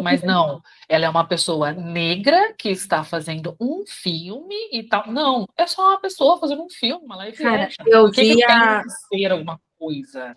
[0.04, 5.08] mas não, ela é uma pessoa negra que está fazendo um filme e tal.
[5.08, 7.86] Não, é só uma pessoa fazendo um filme, uma live Cara, action.
[7.88, 8.82] Eu vi que a...
[8.84, 10.36] ser alguma coisa.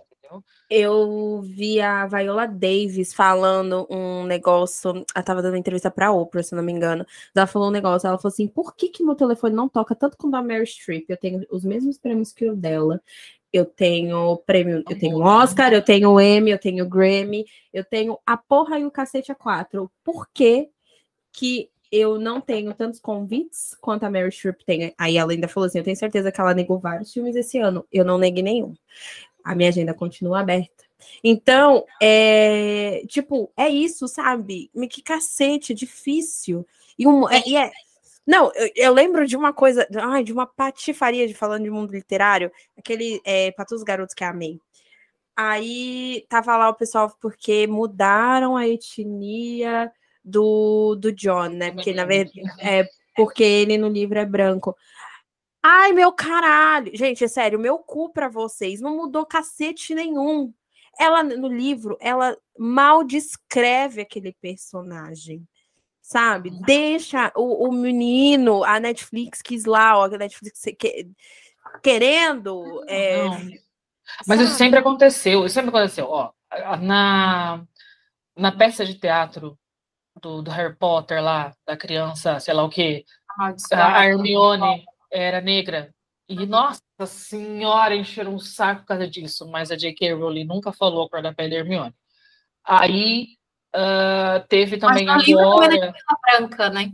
[0.69, 5.05] Eu vi a Viola Davis falando um negócio.
[5.15, 7.07] Ela tava dando entrevista pra Oprah, se não me engano.
[7.35, 8.07] Ela falou um negócio.
[8.07, 11.05] Ela falou assim: por que, que meu telefone não toca tanto quanto a Mary Streep?
[11.09, 13.01] Eu tenho os mesmos prêmios que o dela
[13.53, 18.37] eu tenho prêmio, eu tenho Oscar, eu tenho Emmy, eu tenho Grammy, eu tenho a
[18.37, 19.91] porra e o cacete a quatro.
[20.05, 20.69] Por que
[21.33, 24.95] que eu não tenho tantos convites quanto a Mary Streep tem?
[24.99, 27.87] Aí ela ainda falou assim, eu tenho certeza que ela negou vários filmes esse ano.
[27.91, 28.75] Eu não neguei nenhum.
[29.47, 30.85] A minha agenda continua aberta.
[31.23, 34.71] Então, é, tipo, é isso, sabe?
[34.91, 36.67] Que cacete, difícil.
[36.99, 37.71] E, um, é, e é,
[38.27, 41.93] não, eu, eu, lembro de uma coisa, ai, de uma patifaria de falando de mundo
[41.93, 44.59] literário, aquele é, para todos os garotos que amei.
[45.37, 49.93] Aí tava lá o pessoal porque mudaram a etnia
[50.25, 51.71] do, do John, né?
[51.71, 54.77] Porque na verdade é porque ele no livro é branco.
[55.69, 56.97] Ai, meu caralho.
[56.97, 60.55] Gente, é sério, meu cu para vocês não mudou cacete nenhum.
[60.97, 65.45] Ela no livro, ela mal descreve aquele personagem
[66.01, 66.51] sabe?
[66.65, 71.11] Deixa o, o menino, a Netflix quis lá, ó, a Netflix que,
[71.83, 72.85] querendo.
[72.87, 73.25] É,
[74.25, 76.07] Mas isso sempre aconteceu, isso sempre aconteceu.
[76.09, 76.31] Ó,
[76.81, 77.61] na,
[78.37, 79.59] na peça de teatro
[80.23, 83.05] do, do Harry Potter lá, da criança, sei lá o quê,
[83.73, 84.87] a Hermione
[85.17, 85.95] era negra.
[86.29, 90.15] E, nossa senhora, encheram um saco por causa disso, mas a J.K.
[90.15, 91.95] Rowling nunca falou a cor da pele da Hermione.
[92.65, 93.37] Aí
[93.77, 95.69] Uh, teve também Mas agora.
[95.69, 96.93] Também branca, né?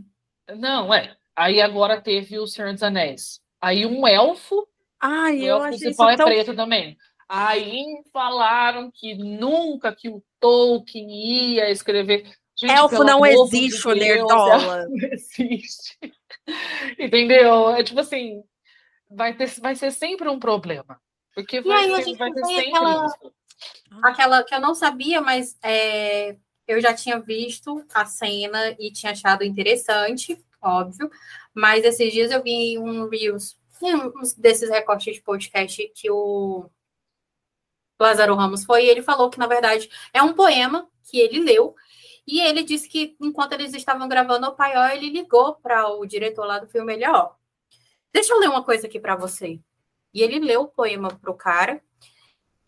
[0.57, 1.15] Não, é.
[1.33, 3.39] Aí agora teve o Senhor dos Anéis.
[3.61, 4.67] Aí um elfo.
[4.99, 6.25] Ai, o eu elfo principal é tão...
[6.25, 6.97] preto também.
[7.29, 12.29] Aí falaram que nunca que o Tolkien ia escrever.
[12.59, 14.85] Gente, elfo não existe, o Nerdola.
[14.89, 15.97] Não existe.
[16.99, 17.69] Entendeu?
[17.69, 18.43] É tipo assim,
[19.09, 20.99] vai, ter, vai ser sempre um problema.
[21.33, 23.33] Porque vai, aí, ser, vai ter sempre aquela, isso.
[24.03, 26.35] Aquela que eu não sabia, mas é,
[26.67, 31.09] eu já tinha visto a cena e tinha achado interessante, óbvio,
[31.53, 36.69] Mas esses dias eu vi um Reels, um desses recortes de podcast que o
[37.99, 41.75] Lázaro Ramos foi, e ele falou que, na verdade, é um poema que ele leu,
[42.25, 46.45] e ele disse que, enquanto eles estavam gravando o Paió, ele ligou para o diretor
[46.45, 47.31] lá do filme, ele, ó,
[48.11, 49.59] deixa eu ler uma coisa aqui para você.
[50.13, 51.81] E ele leu o poema pro cara,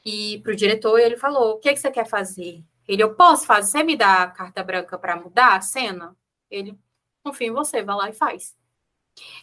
[0.05, 2.63] e pro diretor, e ele falou, o que, que você quer fazer?
[2.87, 3.71] Ele, eu posso fazer?
[3.71, 6.15] Você me dá a carta branca para mudar a cena?
[6.49, 6.77] Ele,
[7.23, 8.55] confia em você, vai lá e faz.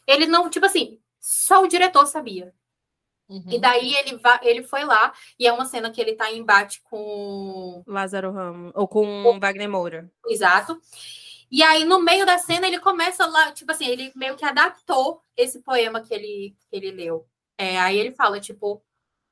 [0.06, 2.54] Ele não, tipo assim, só o diretor sabia.
[3.28, 3.44] Uhum.
[3.48, 6.38] E daí ele, va ele foi lá, e é uma cena que ele tá em
[6.38, 7.82] embate com.
[7.86, 9.40] Lázaro Ramos, ou com o...
[9.40, 10.10] Wagner Moura.
[10.26, 10.78] Exato.
[11.50, 15.20] E aí, no meio da cena, ele começa lá, tipo assim, ele meio que adaptou
[15.36, 17.26] esse poema que ele, que ele leu.
[17.58, 18.82] É, aí ele fala, tipo,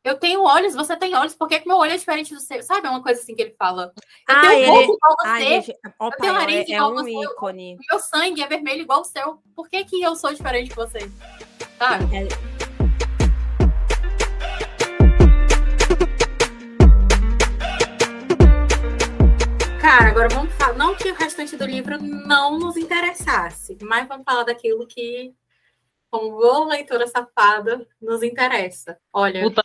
[0.05, 2.63] eu tenho olhos, você tem olhos, por que, que meu olho é diferente do seu?
[2.63, 2.87] Sabe?
[2.87, 3.93] É uma coisa assim que ele fala.
[4.29, 4.67] Eu ah, tenho ele...
[4.67, 5.71] boca igual você, Ai, gente...
[5.99, 7.79] Opa, eu tenho nariz é, igual é um você, ícone.
[7.89, 9.43] meu sangue é vermelho igual o seu.
[9.55, 11.01] Por que, que eu sou diferente de você?
[11.79, 12.05] Sabe?
[12.17, 12.70] É...
[19.91, 20.75] Cara, agora vamos falar.
[20.75, 25.35] Não que o restante do livro não nos interessasse, mas vamos falar daquilo que,
[26.09, 28.97] como boa leitora safada, nos interessa.
[29.13, 29.43] Olha.
[29.43, 29.65] Puta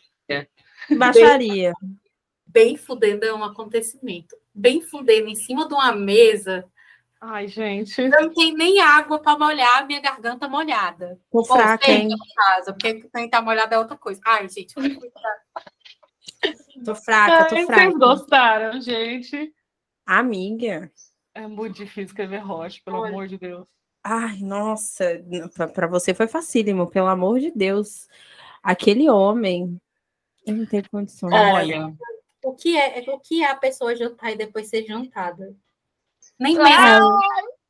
[0.98, 1.72] Baixaria.
[1.80, 2.00] Bem,
[2.44, 4.36] bem fudendo é um acontecimento.
[4.52, 6.64] Bem fudendo em cima de uma mesa.
[7.20, 8.08] Ai, gente.
[8.08, 11.20] Não tenho nem água para molhar a minha garganta molhada.
[11.30, 12.08] Tô fraca, hein?
[12.34, 14.20] Casa, porque quem tá molhada é outra coisa.
[14.26, 14.74] Ai, gente,
[16.84, 17.74] Tô fraca, tô fraca.
[17.74, 19.54] Vocês gostaram, gente?
[20.06, 20.90] Amiga.
[21.34, 23.10] É muito difícil escrever Roche, pelo Olha.
[23.10, 23.66] amor de Deus.
[24.02, 25.04] Ai, nossa,
[25.74, 28.06] para você foi facílimo, pelo amor de Deus.
[28.62, 29.80] Aquele homem,
[30.46, 31.34] eu não tenho condições.
[31.34, 31.92] Olha,
[32.44, 35.54] o que é, o que é a pessoa jantar e depois ser jantada?
[36.38, 37.20] Nem mesmo.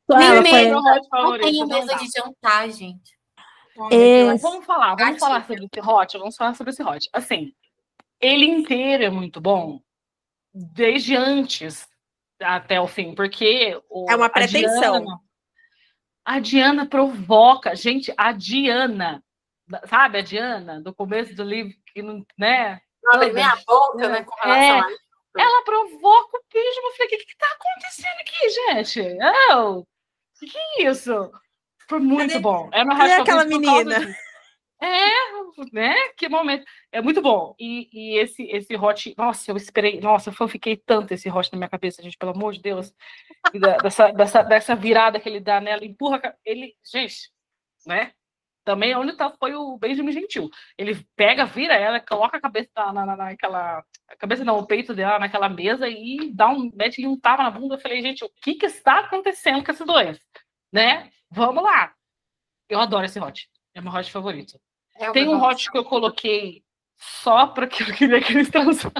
[0.09, 0.81] nem mesmo.
[1.11, 3.17] Não tenho mesa de jantar, gente.
[3.91, 4.35] É...
[4.37, 7.09] Vamos falar, vamos falar sobre esse hot, vamos falar sobre esse hot.
[7.13, 7.51] Assim,
[8.21, 9.81] ele inteiro é muito bom,
[10.53, 11.87] desde antes
[12.41, 14.95] até o fim, porque o, é uma pretensão.
[14.95, 15.21] A Diana,
[16.25, 19.23] a Diana provoca, gente, a Diana,
[19.85, 22.79] sabe a Diana do começo do livro que não, né?
[23.07, 24.95] Abre minha boca, né, com relação é.
[25.39, 29.17] Ela provoca o beijo, eu falei, o que que tá acontecendo aqui, gente?
[29.53, 29.85] Oh,
[30.39, 31.31] que que é isso?
[31.87, 32.69] Foi muito Cadê, bom.
[32.73, 34.15] É uma aquela menina?
[34.79, 35.09] É,
[35.73, 35.95] né?
[36.15, 36.65] Que momento.
[36.91, 37.55] É muito bom.
[37.59, 41.57] E, e esse, esse hot, nossa, eu esperei, nossa, eu fiquei tanto esse hot na
[41.57, 42.93] minha cabeça, gente, pelo amor de Deus.
[43.81, 46.21] dessa, dessa, dessa virada que ele dá nela, empurra.
[46.45, 47.31] Ele, gente,
[47.87, 48.13] né?
[48.63, 50.49] Também onde tá, foi o Benjamin Gentil.
[50.77, 53.83] Ele pega, vira ela, coloca a cabeça na, na, naquela.
[54.09, 56.69] A cabeça não, o peito dela naquela mesa e dá um.
[56.75, 57.75] mete um tava na bunda.
[57.75, 60.19] Eu falei, gente, o que, que está acontecendo com esses dois?
[60.71, 61.09] Né?
[61.31, 61.93] Vamos lá.
[62.69, 63.49] Eu adoro esse hot.
[63.73, 64.59] É meu hot favorito.
[64.99, 66.63] É Tem um hot que eu coloquei
[66.97, 68.91] só porque eu queria que eles transassem.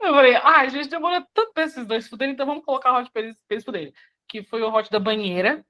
[0.00, 3.00] eu falei, ah, a gente demora tanto para esses dois fuderem, então vamos colocar o
[3.00, 3.92] hot para eles, pra eles fuderem.
[4.28, 5.64] Que foi o hot da banheira.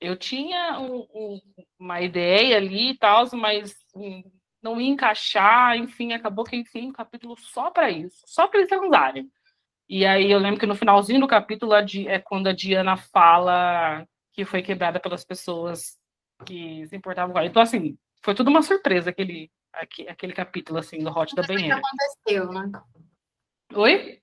[0.00, 1.40] Eu tinha um, um,
[1.78, 4.22] uma ideia ali e tal, mas um,
[4.62, 8.68] não ia encaixar, enfim, acabou que, enfim, um capítulo só para isso, só para eles
[8.68, 9.30] transarem.
[9.88, 14.44] E aí eu lembro que no finalzinho do capítulo é quando a Diana fala que
[14.44, 15.96] foi quebrada pelas pessoas
[16.44, 17.48] que se importavam com ela.
[17.48, 21.76] Então, assim, foi tudo uma surpresa aquele, aquele capítulo assim do Hot da banheira.
[21.76, 22.72] Aconteceu, né?
[23.74, 24.20] Oi?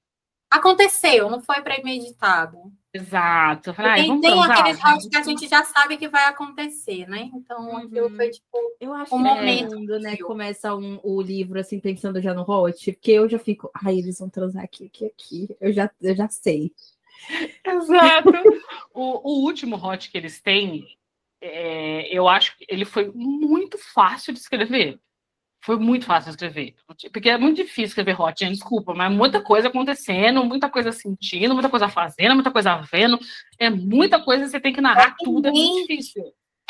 [0.53, 2.72] Aconteceu, não foi premeditado.
[2.94, 3.74] Exato.
[3.74, 7.32] Falei, tem, tem aqueles hot que a gente já sabe que vai acontecer, né?
[7.34, 7.78] Então, uhum.
[7.78, 8.57] aquilo foi tipo.
[8.80, 10.18] Eu acho um que momento, é né?
[10.18, 14.20] Começa um, o livro assim, pensando já no hot, porque eu já fico, ai, eles
[14.20, 15.57] vão transar aqui, aqui, aqui.
[15.60, 16.72] Eu já, eu já sei.
[17.65, 18.30] Exato.
[18.94, 20.86] o, o último hot que eles têm
[21.45, 24.98] é, eu acho que ele foi muito fácil de escrever.
[25.61, 26.76] Foi muito fácil de escrever.
[27.11, 31.70] Porque é muito difícil escrever hot, desculpa, mas muita coisa acontecendo, muita coisa sentindo, muita
[31.70, 33.20] coisa fazendo, muita coisa vendo.
[33.60, 36.24] É muita coisa, você tem que narrar é tudo, nem, é muito difícil.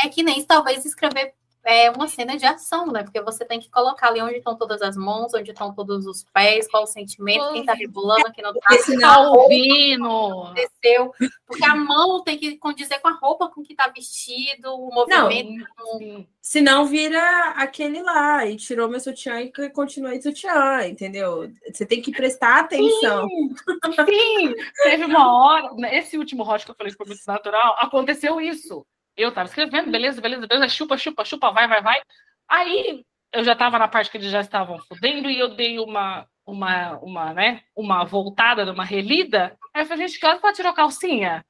[0.03, 1.33] É que nem talvez escrever
[1.65, 3.03] é uma cena de ação, né?
[3.03, 6.23] Porque você tem que colocar ali onde estão todas as mãos, onde estão todos os
[6.33, 8.75] pés, qual o sentimento, quem tá rebolando, quem não tá.
[8.99, 10.05] tá ouvindo.
[10.05, 11.13] Aconteceu.
[11.47, 15.65] Porque a mão tem que condizer com a roupa com que tá vestido, o movimento.
[15.77, 21.49] Não, senão vira aquele lá, e tirou meu sutiã e continua sutiã, entendeu?
[21.71, 23.27] Você tem que prestar atenção.
[23.27, 23.55] Sim,
[24.05, 24.53] sim.
[24.83, 28.85] teve uma hora, esse último hot que eu falei que foi muito natural, aconteceu isso.
[29.15, 32.01] Eu tava escrevendo, beleza, beleza, beleza, chupa, chupa, chupa, vai, vai, vai.
[32.47, 36.27] Aí eu já tava na parte que eles já estavam fudendo e eu dei uma,
[36.45, 39.57] uma, uma, né, uma voltada, uma relida.
[39.73, 41.45] Aí eu falei, gente, que hora que ela tirou calcinha?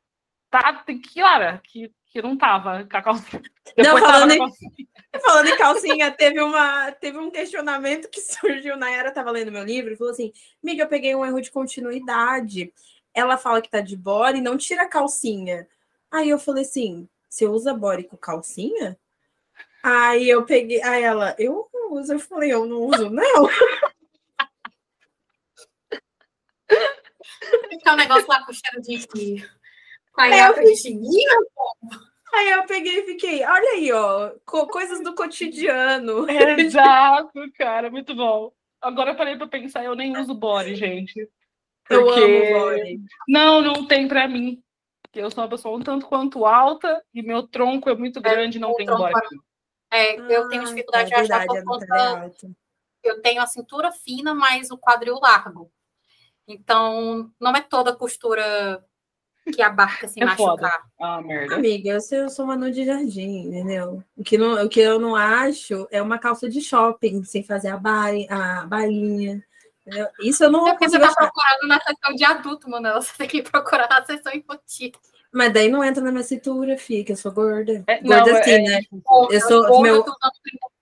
[0.49, 1.61] Tá, que hora?
[1.63, 3.41] Que, que não tava com a calcinha.
[3.77, 4.71] Não, Depois falando tava em- calcinha.
[5.25, 8.75] Falando em calcinha, teve, uma, teve um questionamento que surgiu.
[8.75, 10.31] Nayara estava lendo meu livro e falou assim:
[10.61, 12.73] Miga, eu peguei um erro de continuidade.
[13.13, 15.67] Ela fala que tá de body e não tira a calcinha.
[16.11, 18.95] Aí eu falei assim: você usa body com calcinha?
[19.81, 20.81] Aí eu peguei.
[20.83, 22.13] Aí ela, eu não uso.
[22.13, 23.49] Eu falei, eu não uso, não.
[27.69, 29.07] Fica um negócio lá com cheiro de.
[30.13, 31.31] Com a É, garrafa eu de chininho.
[32.33, 36.29] Aí eu peguei e fiquei, olha aí, ó, co- coisas do cotidiano.
[36.29, 38.51] Exato, cara, muito bom.
[38.81, 41.27] Agora eu parei pra pensar, eu nem uso body, gente.
[41.89, 43.01] Eu Porque- amo body.
[43.27, 44.62] Não, não tem pra mim.
[45.13, 48.57] Porque eu sou uma pessoa um tanto quanto alta e meu tronco é muito grande,
[48.57, 49.39] não o tem tronco body.
[49.91, 52.31] É, eu tenho Ah, dificuldade é de achar por é conta.
[53.03, 55.71] Eu tenho a cintura fina, mas o quadril largo.
[56.47, 58.83] Então, não é toda a costura
[59.53, 60.63] que abarca sem É foda.
[60.63, 60.83] machucar.
[60.99, 61.57] Ah, merda.
[61.57, 64.03] Amiga, eu sou, eu sou uma nude de jardim, entendeu?
[64.17, 67.67] O que, não, o que eu não acho é uma calça de shopping, sem fazer
[67.67, 69.45] a, bai, a bainha.
[69.85, 70.07] Entendeu?
[70.21, 71.15] Isso eu não É porque você tá achar.
[71.15, 73.01] procurando na seção de adulto, Manuela.
[73.01, 74.91] Você tem que procurar na seção infantil.
[75.31, 77.11] Mas daí não entra na minha cintura, fica.
[77.13, 77.83] Eu sou gorda.
[77.87, 78.79] É, não, gorda é- assim, é né?
[78.81, 79.03] difícil.
[79.31, 80.33] Eu sou- Gorda, meu- tô usando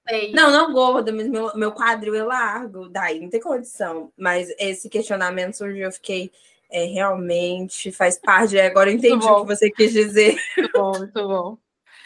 [0.08, 0.34] 36.
[0.34, 2.90] Não, não gorda, mas meu, meu quadril é largo.
[2.90, 4.12] Daí não tem condição.
[4.18, 6.32] Mas esse questionamento surgiu, eu fiquei.
[6.70, 8.58] É, realmente faz parte.
[8.60, 10.38] Agora eu entendi o que você quis dizer.
[10.58, 11.58] Muito bom, muito bom.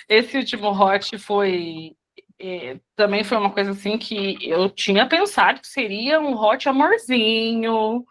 [0.09, 1.95] Esse último hot foi.
[2.39, 8.05] Eh, também foi uma coisa assim que eu tinha pensado que seria um hot amorzinho,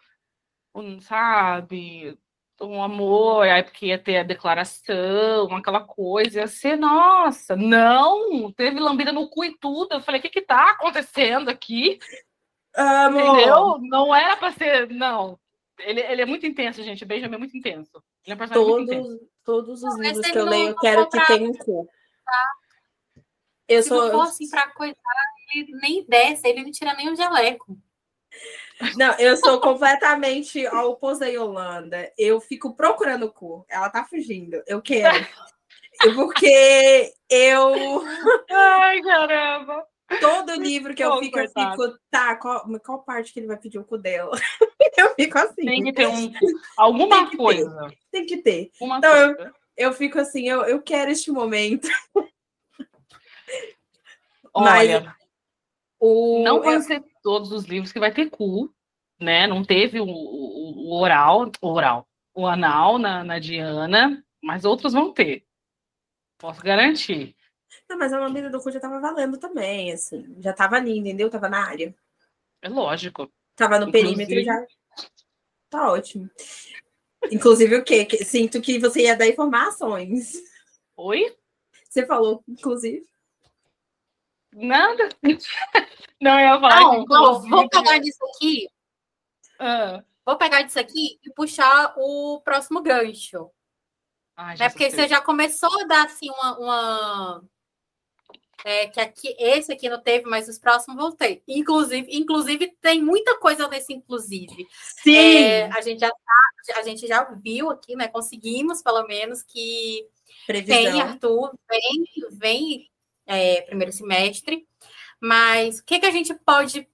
[0.73, 2.17] um, sabe?
[2.59, 8.79] Um amor, aí porque ia ter a declaração, aquela coisa, ia ser, nossa, não, teve
[8.79, 9.93] lambida no cu e tudo.
[9.93, 11.99] Eu falei, o que que tá acontecendo aqui?
[12.75, 13.19] Amo.
[13.19, 13.77] Entendeu?
[13.81, 15.37] Não era pra ser, não.
[15.79, 17.03] Ele, ele é muito intenso, gente.
[17.03, 18.01] O Benjamin é muito intenso.
[18.25, 19.09] Ele é um personagem muito intenso.
[19.09, 21.89] Todos, todos os Não, livros que eu leio, eu quero que tenha um cu.
[23.67, 24.03] Eu Se sou.
[24.03, 24.95] não for assim pra coisar,
[25.55, 27.77] ele nem desce, ele não tira nem o jaleco.
[28.97, 32.11] Não, eu sou completamente a oposto da Yolanda.
[32.17, 33.65] Eu fico procurando o cu.
[33.69, 34.61] Ela tá fugindo.
[34.67, 35.25] Eu quero.
[36.03, 38.03] Eu- Porque eu.
[38.51, 39.85] Ai, caramba.
[40.19, 41.81] Todo livro que eu Oh, fico, eu coitado.
[41.83, 41.99] fico.
[42.11, 44.37] Tá, qual, qual parte que ele vai pedir o cu dela?
[44.97, 45.65] Eu fico assim.
[45.65, 46.31] Tem que ter um,
[46.77, 47.37] alguma Tem que ter.
[47.37, 47.87] coisa.
[48.11, 48.71] Tem que ter.
[48.79, 49.53] Uma Então, eu- coisa.
[49.75, 51.87] Eu fico assim, eu, eu quero este momento.
[54.55, 55.15] Mas Olha,
[55.99, 58.73] O, não vão ser todos os livros que vai ter cu,
[59.19, 59.47] né?
[59.47, 64.93] Não teve o, o- o oral, o oral, o anal na, na Diana, mas outros
[64.93, 65.45] vão ter.
[66.37, 67.35] Posso garantir.
[67.89, 70.35] Não, mas a lambida do cu já tava valendo também, assim.
[70.41, 71.29] Já tava ali, entendeu?
[71.29, 71.93] Tava na área.
[72.61, 73.31] É lógico.
[73.55, 74.65] Tava no Inclusive- perímetro já.
[75.69, 76.29] Tá ótimo.
[77.31, 78.07] Inclusive o quê?
[78.23, 80.33] Sinto que você ia dar informações.
[80.95, 81.35] Oi?
[81.89, 83.03] Você falou, inclusive.
[84.55, 85.09] Nada.
[86.21, 88.67] Não, eu ia falar Não, que, não, vou pegar disso aqui,
[89.59, 90.01] Ah.
[90.25, 93.51] vou pegar disso aqui e puxar o próximo gancho.
[94.37, 94.69] Ai, Né?
[94.69, 96.57] Porque Jesus você já começou a dar assim uma.
[96.57, 97.43] uma-
[98.63, 101.43] é, que aqui, esse aqui não teve, mas os próximos vão ter.
[101.47, 104.65] Inclusive, inclusive tem muita coisa nesse inclusive.
[105.03, 105.15] Sim!
[105.15, 108.07] É, a, gente já tá- a gente já viu aqui, né?
[108.07, 110.07] Conseguimos, pelo menos, que
[110.47, 111.01] tem Previsão.
[111.01, 112.91] Arthur, vem, vem
[113.25, 114.67] é, primeiro semestre,
[115.19, 116.87] mas o que, que a gente pode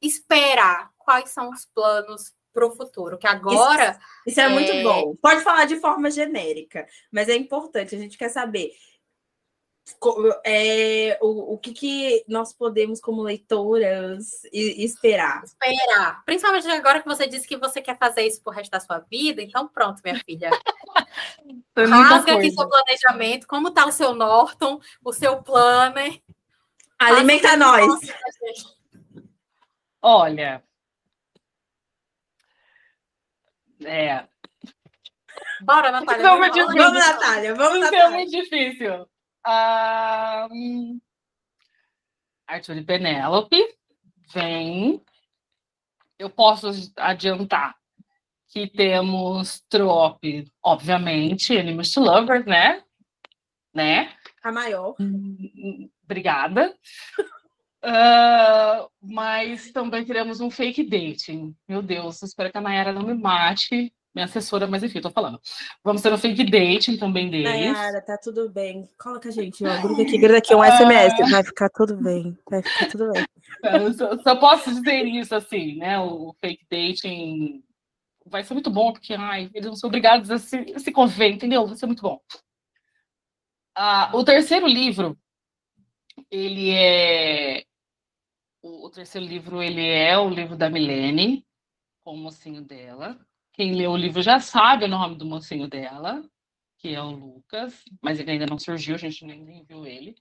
[0.00, 0.90] esperar?
[0.98, 3.18] Quais são os planos para o futuro?
[3.18, 4.82] Que agora Isso é, muito É.
[4.82, 5.16] bom.
[5.16, 7.94] Pode falar de forma genérica, mas é importante.
[7.94, 8.72] A gente quer saber
[10.44, 15.42] é, o, o que, que nós podemos, como leitoras, esperar.
[15.42, 16.24] esperar.
[16.24, 19.42] Principalmente agora que você disse que você quer fazer isso pro resto da sua vida,
[19.42, 20.50] então pronto, minha filha.
[21.44, 26.22] Muita Rasga aqui seu planejamento, como tá o seu Norton, o seu planner.
[26.98, 28.00] Alimenta nós.
[30.00, 30.62] Olha.
[33.84, 34.26] É,
[35.62, 36.22] Bora, Natália.
[36.22, 36.76] Vamos difícil.
[36.76, 37.54] Vamos, Natália.
[37.54, 38.10] Vamos, Isso é Natália.
[38.16, 39.08] muito difícil.
[39.44, 41.00] Ah, hum,
[42.46, 43.78] Arthur e Penélope
[44.32, 45.04] vem.
[46.18, 47.76] Eu posso adiantar
[48.52, 52.82] que temos Trope, obviamente, Enemies to Lovers, né?
[53.74, 54.12] Né?
[54.44, 54.94] A maior.
[56.04, 56.74] Obrigada.
[57.84, 61.52] Ah, mas também teremos um fake dating.
[61.68, 65.40] Meu Deus, espero que a Nayara não me mate, minha assessora, mas enfim, tô falando.
[65.82, 67.50] Vamos ter um fake dating também deles.
[67.50, 68.88] Nayara, tá tudo bem.
[68.96, 69.82] Coloca a gente, ó.
[69.82, 71.28] Gruda aqui, gruda aqui, um SMS.
[71.28, 72.38] Vai ficar tudo bem.
[72.48, 73.26] Vai ficar tudo bem.
[73.64, 75.98] Eu só, só posso dizer isso assim, né?
[75.98, 77.64] O fake dating
[78.26, 81.30] vai ser muito bom, porque ai, eles vão ser obrigados a se, a se conviver,
[81.30, 81.66] entendeu?
[81.66, 82.20] Vai ser muito bom.
[83.74, 85.18] Ah, o terceiro livro,
[86.30, 87.64] ele é.
[88.60, 91.44] O, o terceiro livro, ele é o livro da Milene,
[92.04, 93.18] com o mocinho dela.
[93.52, 96.22] Quem leu o livro já sabe o nome do mocinho dela,
[96.78, 100.16] que é o Lucas, mas ele ainda não surgiu, a gente nem, nem viu ele.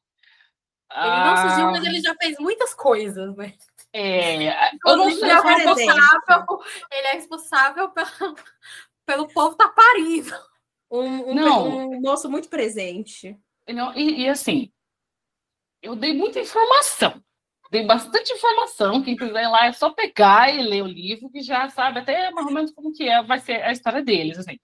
[0.94, 3.53] Ele não surgiu, mas ele já fez muitas coisas, né?
[3.93, 6.59] É, eu não sei ele, é responsável,
[6.91, 8.35] ele é responsável pelo,
[9.05, 10.34] pelo povo tá parindo.
[10.89, 11.68] Um, um, Não.
[11.89, 13.38] um moço muito presente.
[13.68, 14.72] Não, e, e assim,
[15.81, 17.22] eu dei muita informação.
[17.72, 19.01] Dei bastante informação.
[19.01, 22.30] Quem quiser ir lá é só pegar e ler o livro, que já sabe até
[22.31, 24.59] mais ou menos como que é, vai ser a história deles, assim.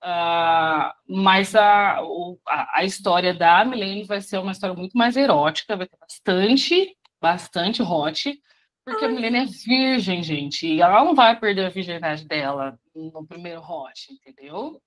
[0.00, 5.16] Ah, mas a, o- a, a história da Milene vai ser uma história muito mais
[5.16, 8.40] erótica, vai ter bastante, bastante hot,
[8.88, 13.26] porque a Milene é virgem, gente, e ela não vai perder a virgindade dela no
[13.26, 14.80] primeiro hot, entendeu?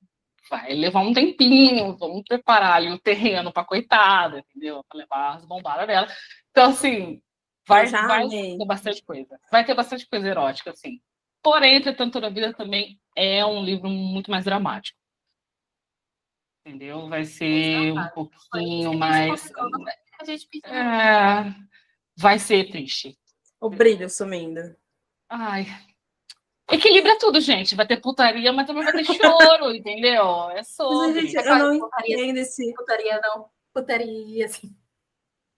[0.49, 4.83] Vai levar um tempinho, vamos preparar ali o terreno para coitada, entendeu?
[4.89, 6.07] Para levar as bombadas dela.
[6.49, 7.21] Então, assim,
[7.67, 8.57] vai, já vai amei.
[8.57, 9.39] ter bastante coisa.
[9.51, 10.99] Vai ter bastante coisa erótica, assim.
[11.41, 14.97] Porém, Entretanto, Toda a Vida também é um livro muito mais dramático.
[16.65, 17.07] Entendeu?
[17.07, 19.51] Vai ser um pouquinho mais.
[20.19, 20.71] A gente pediu.
[20.71, 21.55] É,
[22.15, 23.17] vai ser triste.
[23.61, 24.75] O brilho sumindo.
[25.29, 25.67] Ai.
[26.69, 27.75] Equilibra tudo, gente.
[27.75, 30.49] Vai ter putaria, mas também vai ter choro, entendeu?
[30.49, 31.27] É Mas, sobre.
[31.27, 32.73] gente, eu não Putaria, entendo esse.
[32.73, 33.49] putaria não.
[33.73, 34.75] Putaria, assim.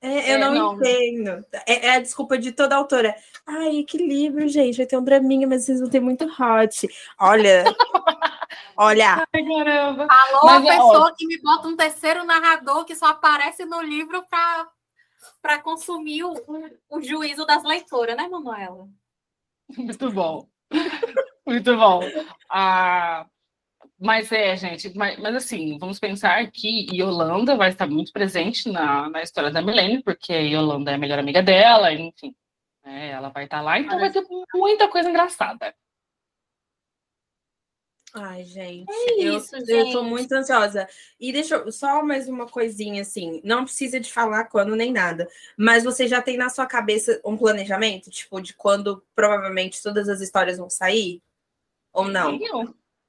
[0.02, 0.74] É, eu É, não, não.
[0.76, 1.46] entendo.
[1.66, 3.16] É, é a desculpa de toda autora.
[3.46, 4.78] Ai, equilíbrio, gente.
[4.78, 6.88] Vai ter um draminha, mas vocês vão ter muito hot.
[7.20, 7.64] Olha.
[8.76, 9.26] olha.
[9.34, 10.08] Ai, caramba.
[10.10, 14.68] Alô, Mas pessoa que me bota um terceiro narrador que só aparece no livro para
[15.42, 16.34] para consumir o,
[16.90, 18.88] o juízo das leitoras, né, Manuela?
[19.78, 20.48] Muito bom.
[21.46, 22.02] Muito bom.
[22.50, 23.26] Ah,
[24.00, 29.10] mas é, gente, mas, mas assim, vamos pensar que Yolanda vai estar muito presente na,
[29.10, 32.36] na história da Milene, porque Yolanda é a melhor amiga dela, enfim.
[32.84, 34.24] né, ela vai estar lá, então vai ter
[34.54, 35.74] muita coisa engraçada.
[38.16, 38.86] Ai, gente.
[38.92, 40.10] É eu, isso, eu tô gente.
[40.10, 40.88] muito ansiosa.
[41.20, 43.42] E deixa eu, só mais uma coisinha assim.
[43.44, 45.28] Não precisa de falar quando nem nada.
[45.58, 50.22] Mas você já tem na sua cabeça um planejamento, tipo, de quando provavelmente todas as
[50.22, 51.24] histórias vão sair?
[51.92, 52.38] Ou não?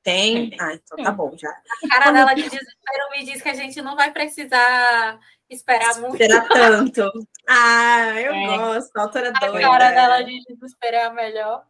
[0.02, 0.50] Tem?
[0.50, 0.56] Tem.
[0.60, 1.50] Ah, então tá bom já.
[1.50, 5.18] A cara dela de desespero me diz que a gente não vai precisar
[5.50, 6.14] esperar muito.
[6.14, 7.10] Esperar tanto.
[7.46, 8.46] Ah, eu É.
[8.58, 8.96] gosto.
[8.96, 9.60] Autora A doida.
[9.68, 11.66] cara dela de desespero é a melhor.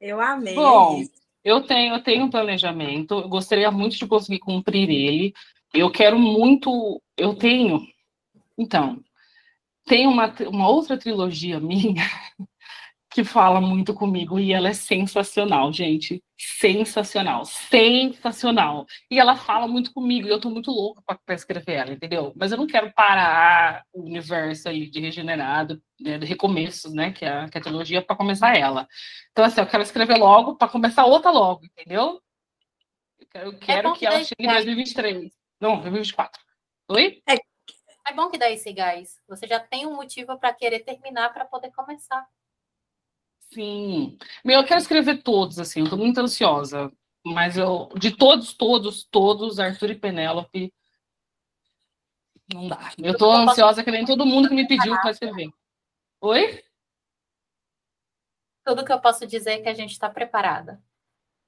[0.00, 0.54] Eu amei.
[0.54, 1.00] Bom,
[1.44, 5.34] Eu tenho, eu tenho um planejamento, eu gostaria muito de conseguir cumprir ele.
[5.74, 7.02] Eu quero muito.
[7.16, 7.80] Eu tenho.
[8.56, 9.02] Então,
[9.86, 12.04] tem uma, uma outra trilogia minha
[13.12, 16.22] que fala muito comigo e ela é sensacional, gente.
[16.36, 18.86] Sensacional, sensacional.
[19.10, 22.32] E ela fala muito comigo e eu tô muito louca para escrever ela, entendeu?
[22.34, 27.24] Mas eu não quero parar o universo ali de regenerado, né, de recomeços, né, que
[27.24, 28.88] é a, que é a trilogia, para começar ela.
[29.30, 32.20] Então, assim, eu quero escrever logo para começar outra logo, entendeu?
[33.20, 35.32] Eu quero, eu quero bom que que ela chegue em 2023.
[35.60, 36.40] Não, 2024.
[36.88, 37.22] Oi?
[37.26, 39.16] É bom que dá esse gás.
[39.28, 42.26] Você já tem um motivo para querer terminar para poder começar.
[43.52, 44.16] Sim.
[44.44, 46.90] Meu, eu quero escrever todos, assim, eu tô muito ansiosa.
[47.24, 50.72] Mas eu, de todos, todos, todos, Arthur e Penélope,
[52.52, 52.90] não dá.
[52.98, 55.50] Eu tô ansiosa que nem todo mundo que me pediu para escrever.
[56.20, 56.62] Oi?
[58.64, 60.82] Tudo que eu posso dizer é que a gente está preparada.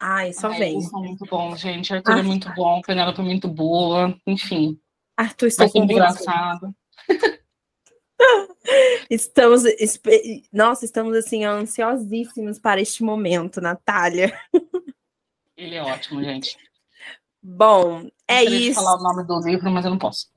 [0.00, 0.72] Ai, só Ai, vem.
[0.74, 1.92] eles são muito bom, gente.
[1.94, 2.22] Arthur é Ah.
[2.22, 4.16] muito bom, Penélope é muito boa.
[4.26, 4.80] Enfim,
[5.16, 6.74] Arthur, ser com engraçado.
[9.10, 9.62] Estamos,
[10.52, 14.32] nossa, estamos assim ansiosíssimos para este momento, Natália.
[15.56, 16.56] Ele é ótimo, gente.
[17.42, 18.80] Bom, é de isso.
[18.80, 20.28] falar o nome do livro, mas eu não posso.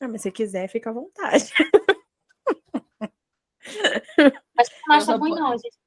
[0.00, 1.52] Ah, mas se quiser, fica à vontade.
[4.56, 5.78] Mas não acha Eu ruim, não, gente.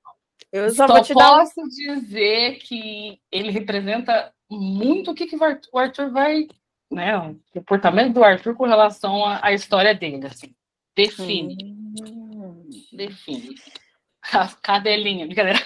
[0.51, 5.43] Eu só, vou te dar posso dizer que ele representa muito o que, que o
[5.43, 6.47] Arthur- o Arthur vai,
[6.91, 7.17] né?
[7.17, 10.55] O comportamento do Arthur com relação à, à história dele, assim.
[10.95, 11.55] Define,
[11.99, 12.69] Hum.
[12.91, 13.55] define.
[14.31, 15.59] A cadelinha, brincadeira.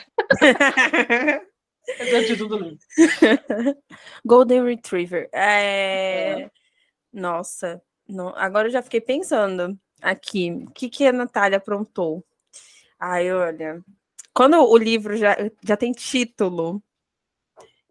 [1.87, 2.79] Esse é o título do livro.
[4.25, 5.29] Golden Retriever.
[5.33, 6.49] É...
[7.13, 12.25] Nossa, não- agora eu já fiquei pensando aqui, o que, que a Natália aprontou?
[12.99, 13.83] Ai, olha,
[14.33, 16.81] quando o livro já, já tem título,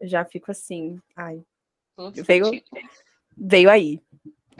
[0.01, 1.43] eu já fico assim, ai,
[2.27, 2.63] Veio-
[3.37, 4.01] veio aí.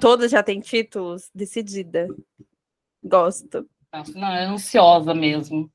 [0.01, 2.09] Todas já têm títulos, decidida.
[3.07, 3.65] Gosto.
[4.17, 5.71] Não, é ansiosa mesmo.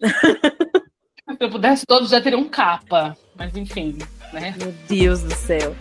[0.00, 3.16] Se eu pudesse, todos já teriam capa.
[3.34, 3.98] Mas enfim,
[4.32, 4.54] né?
[4.56, 5.74] Meu Deus do céu.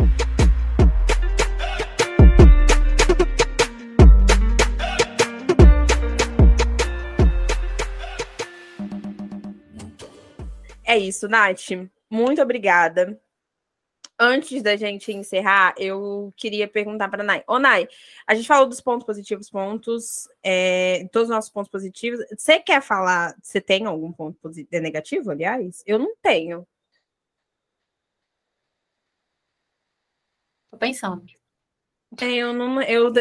[10.84, 11.70] É isso, Nath.
[12.10, 13.20] Muito obrigada.
[14.18, 17.44] Antes da gente encerrar, eu queria perguntar para a Nai.
[17.48, 17.88] Ô, Nai,
[18.26, 22.22] a gente falou dos pontos positivos, pontos, é, todos os nossos pontos positivos.
[22.38, 25.84] Você quer falar, você tem algum ponto positivo, negativo, aliás?
[25.86, 26.66] Eu não tenho.
[30.72, 31.26] Tô pensando.
[32.22, 32.82] É, eu não.
[32.84, 33.14] Eu,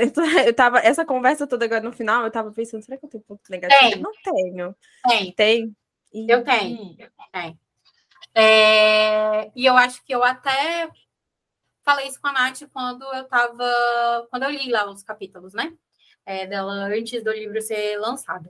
[0.47, 0.79] eu tava.
[0.79, 3.81] Essa conversa toda agora no final, eu tava pensando, será que eu tenho ponto negativo?
[3.81, 4.01] Tem.
[4.01, 4.77] Não tenho.
[5.09, 5.33] Tem.
[5.33, 5.77] Tem?
[6.13, 6.97] Eu tenho.
[7.33, 7.59] Tem.
[8.35, 10.91] É, e eu acho que eu até
[11.85, 14.27] falei isso com a Nath quando eu tava.
[14.31, 15.73] Quando eu li lá os capítulos, né?
[16.27, 18.49] É, dela antes do livro ser lançado.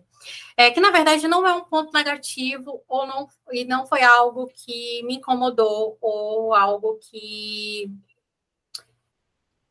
[0.57, 4.47] É que, na verdade, não é um ponto negativo ou não, e não foi algo
[4.47, 7.91] que me incomodou ou algo que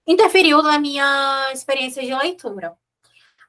[0.05, 2.77] interferiu na minha experiência de leitura.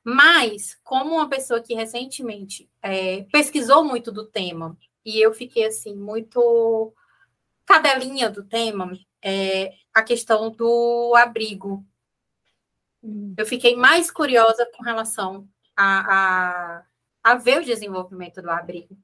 [0.05, 5.95] Mas, como uma pessoa que recentemente é, pesquisou muito do tema, e eu fiquei assim,
[5.95, 6.93] muito
[7.67, 11.85] cadelinha do tema, é, a questão do abrigo.
[13.03, 13.35] Hum.
[13.37, 16.83] Eu fiquei mais curiosa com relação a, a,
[17.23, 18.97] a, ver o desenvolvimento do abrigo.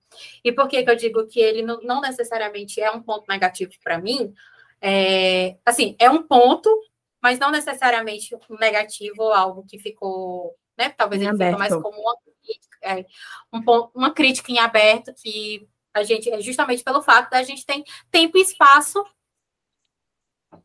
[0.45, 3.73] E por que, que eu digo que ele não, não necessariamente é um ponto negativo
[3.83, 4.35] para mim?
[4.81, 6.71] É, assim, é um ponto
[7.21, 10.89] mas não necessariamente um negativo ou algo que ficou, né?
[10.91, 12.17] Talvez ele fique mais como uma
[12.83, 13.05] é,
[13.53, 13.61] um,
[13.95, 18.39] uma crítica em aberto que a gente, é justamente pelo fato da gente ter tempo
[18.39, 19.05] e espaço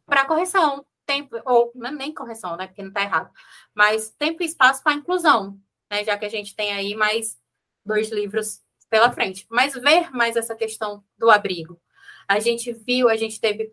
[0.05, 2.67] para correção, tempo, ou é nem correção, né?
[2.67, 3.31] Porque não está errado,
[3.73, 6.03] mas tempo e espaço para inclusão, né?
[6.03, 7.39] Já que a gente tem aí mais
[7.85, 9.45] dois livros pela frente.
[9.49, 11.79] Mas ver mais essa questão do abrigo.
[12.27, 13.71] A gente viu, a gente teve,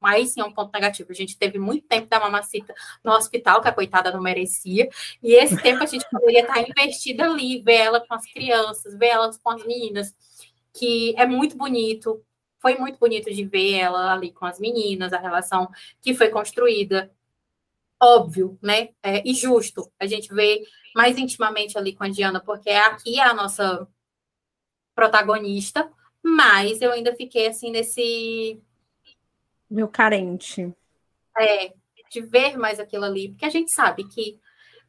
[0.00, 1.10] mas sim é um ponto negativo.
[1.10, 4.88] A gente teve muito tempo da mamacita no hospital, que a coitada não merecia,
[5.22, 9.08] e esse tempo a gente poderia estar investida ali, ver ela com as crianças, ver
[9.08, 10.14] ela com as meninas,
[10.72, 12.22] que é muito bonito.
[12.60, 15.68] Foi muito bonito de ver ela ali com as meninas, a relação
[16.00, 17.10] que foi construída.
[18.00, 18.90] Óbvio, né?
[19.02, 20.64] É, e justo a gente vê
[20.94, 23.88] mais intimamente ali com a Diana, porque aqui é a nossa
[24.94, 25.90] protagonista,
[26.22, 28.60] mas eu ainda fiquei assim nesse
[29.70, 30.74] meu carente.
[31.38, 31.72] É,
[32.10, 34.38] de ver mais aquilo ali, porque a gente sabe que,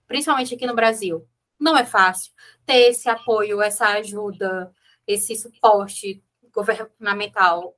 [0.07, 1.27] principalmente aqui no Brasil,
[1.59, 2.31] não é fácil
[2.65, 4.73] ter esse apoio, essa ajuda,
[5.05, 6.23] esse suporte
[6.53, 7.75] governamental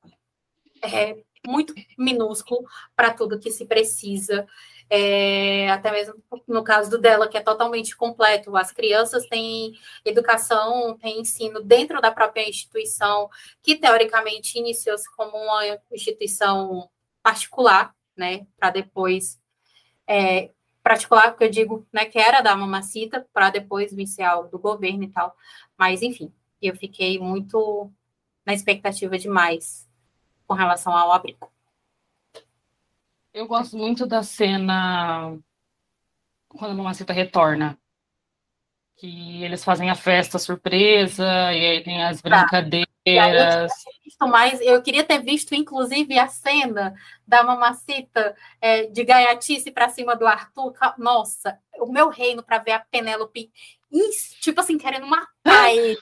[0.83, 2.63] é muito minúsculo
[2.95, 4.47] para tudo que se precisa.
[4.93, 8.57] É, até mesmo no caso do dela, que é totalmente completo.
[8.57, 9.73] As crianças têm
[10.03, 13.29] educação, têm ensino dentro da própria instituição,
[13.63, 16.89] que teoricamente iniciou-se como uma instituição
[17.23, 19.39] particular, né, para depois
[20.05, 20.51] é,
[20.83, 24.59] particular, porque eu digo, né, que era da mamacita, para depois vir ser algo do
[24.59, 25.33] governo e tal.
[25.77, 27.89] Mas, enfim, eu fiquei muito
[28.45, 29.87] na expectativa demais
[30.45, 31.49] com relação ao abrigo.
[33.33, 35.37] Eu gosto muito da cena
[36.49, 37.77] quando a Mamacita retorna.
[38.97, 43.71] Que eles fazem a festa surpresa, e aí tem as brincadeiras.
[44.19, 44.27] Tá.
[44.27, 46.93] mais, eu queria ter visto, inclusive, a cena
[47.25, 50.73] da Mamacita é, de gaiatice para cima do Arthur.
[50.97, 53.51] Nossa, o meu reino para ver a Penélope,
[54.39, 55.25] tipo assim, querendo matar
[55.73, 55.97] ele.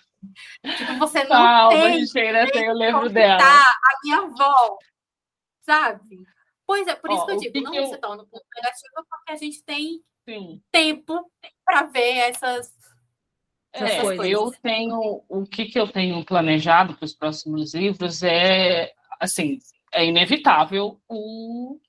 [0.76, 3.41] Tipo, você não Calma, tem, Cheira, tem o livro dela.
[3.41, 4.77] A minha avó,
[5.61, 6.26] sabe?
[6.69, 8.27] Pois é, por isso Ó, que eu digo, que não que eu- se torna um
[8.27, 10.61] ponto negativo, porque a gente tem Sim.
[10.71, 11.19] tempo
[11.65, 12.71] para ver essas.
[13.73, 18.93] É, essas eu tenho o que, que eu tenho planejado para os próximos livros é
[19.19, 19.57] assim
[19.91, 21.79] é inevitável o,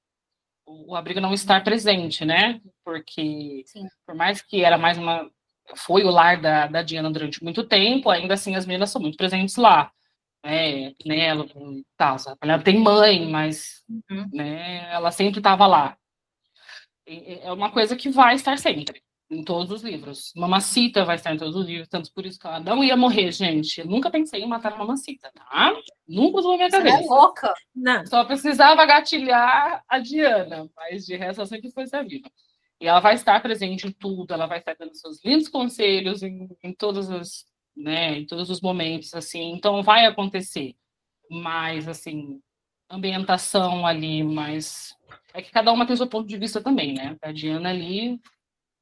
[0.66, 2.58] o abrigo não estar presente, né?
[2.82, 3.86] Porque Sim.
[4.06, 5.30] por mais que era mais uma
[5.76, 9.18] foi o lar da, da Diana durante muito tempo, ainda assim as meninas são muito
[9.18, 9.92] presentes lá.
[10.44, 10.94] Né?
[10.94, 11.54] Penélope,
[11.96, 14.26] tá, a Penélope tem mãe, mas Uhum.
[14.32, 15.96] né, ela sempre estava lá.
[17.06, 20.32] É uma coisa que vai estar sempre, em todos os livros.
[20.36, 23.32] Mamacita vai estar em todos os livros, tanto por isso que ela não ia morrer,
[23.32, 23.80] gente.
[23.80, 25.74] Eu nunca pensei em matar a Mamacita, tá?
[26.06, 27.12] Nunca usou a minha Você é cabeça.
[27.14, 27.54] louca.
[27.74, 28.06] Não.
[28.06, 32.30] Só precisava gatilhar a Diana, mas de resto ela sempre foi ser viva.
[32.80, 36.48] E ela vai estar presente em tudo, ela vai estar dando seus lindos conselhos em,
[36.62, 37.44] em todos os,
[37.76, 39.52] né, em todos os momentos, assim.
[39.52, 40.74] Então vai acontecer.
[41.30, 42.40] Mas assim,
[42.88, 44.96] ambientação ali, mas
[45.32, 47.16] é que cada uma tem seu ponto de vista também, né?
[47.22, 48.20] A Diana ali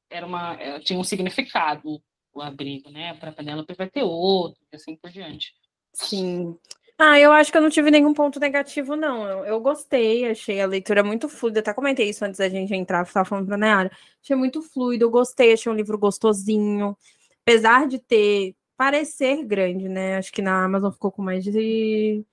[0.09, 2.01] era uma, ela tinha um significado
[2.33, 3.13] o abrigo, né?
[3.15, 5.53] Para Penélope vai ter outro, e assim por diante.
[5.93, 6.57] Sim.
[6.97, 9.25] Ah, eu acho que eu não tive nenhum ponto negativo, não.
[9.25, 11.61] Eu, eu gostei, achei a leitura muito fluida.
[11.61, 13.91] Até comentei isso antes da gente entrar, estava falando pra Nayara.
[14.21, 16.97] Achei muito fluido, eu gostei, achei um livro gostosinho.
[17.41, 20.15] Apesar de ter parecer grande, né?
[20.15, 22.23] Acho que na Amazon ficou com mais de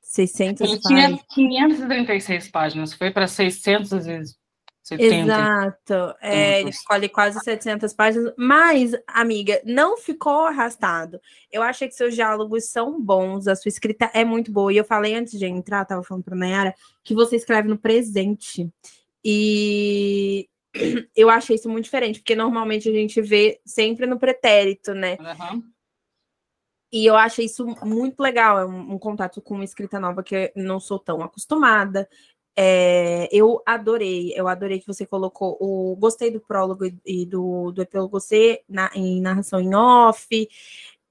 [0.00, 4.38] 600 Ele tinha 536 páginas, foi para 600 vezes.
[4.84, 5.14] 70.
[5.16, 6.16] Exato.
[6.20, 8.32] É, ele escolhe quase 700 páginas.
[8.36, 11.18] Mas, amiga, não ficou arrastado.
[11.50, 14.72] Eu achei que seus diálogos são bons, a sua escrita é muito boa.
[14.72, 18.70] E eu falei antes de entrar, tava falando para Nayara, que você escreve no presente.
[19.24, 20.48] E
[21.14, 25.16] eu achei isso muito diferente, porque normalmente a gente vê sempre no pretérito, né?
[25.20, 25.62] Uhum.
[26.92, 30.34] E eu achei isso muito legal, é um, um, contato com uma escrita nova que
[30.34, 32.08] eu não sou tão acostumada.
[32.56, 35.96] É, eu adorei, eu adorei que você colocou o.
[35.96, 40.48] Gostei do prólogo e do, do epílogo C na, em narração em off.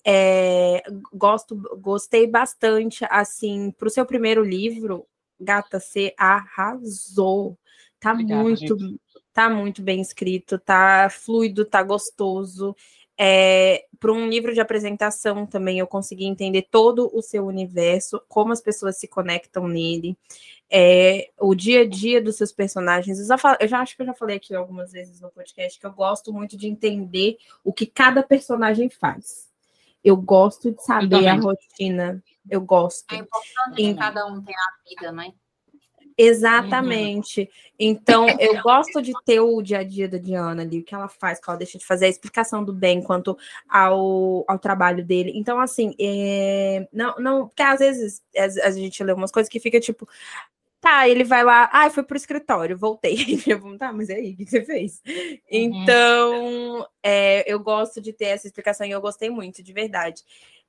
[0.05, 0.83] É,
[1.13, 5.05] gosto, gostei bastante, assim, para o seu primeiro livro,
[5.39, 7.57] Gata, você arrasou.
[7.99, 8.99] Tá Obrigada, muito, gente.
[9.33, 12.75] Tá muito bem escrito, tá fluido, tá gostoso.
[13.17, 18.51] É, para um livro de apresentação também eu consegui entender todo o seu universo, como
[18.51, 20.17] as pessoas se conectam nele,
[20.69, 23.19] é, o dia a dia dos seus personagens.
[23.19, 25.85] Eu já, eu já, acho que eu já falei aqui algumas vezes no podcast que
[25.85, 29.51] eu gosto muito de entender o que cada personagem faz.
[30.03, 32.21] Eu gosto de saber a rotina.
[32.49, 33.13] Eu gosto.
[33.13, 35.33] É importante que cada um tenha a vida, né?
[36.17, 37.41] Exatamente.
[37.41, 37.47] Uhum.
[37.79, 41.07] Então, eu gosto de ter o dia a dia da Diana ali, o que ela
[41.07, 43.37] faz, o que ela deixa de fazer, a explicação do bem quanto
[43.69, 45.31] ao, ao trabalho dele.
[45.35, 46.87] Então, assim, é...
[46.91, 48.21] não, não, porque às vezes
[48.63, 50.07] a, gente lê umas coisas que fica tipo,
[50.83, 53.15] Tá, ele vai lá, ah, foi pro escritório, voltei.
[53.47, 55.01] Eu, tá, mas e aí, o que você fez?
[55.07, 55.39] Uhum.
[55.49, 60.21] Então, é, eu gosto de ter essa explicação e eu gostei muito, de verdade.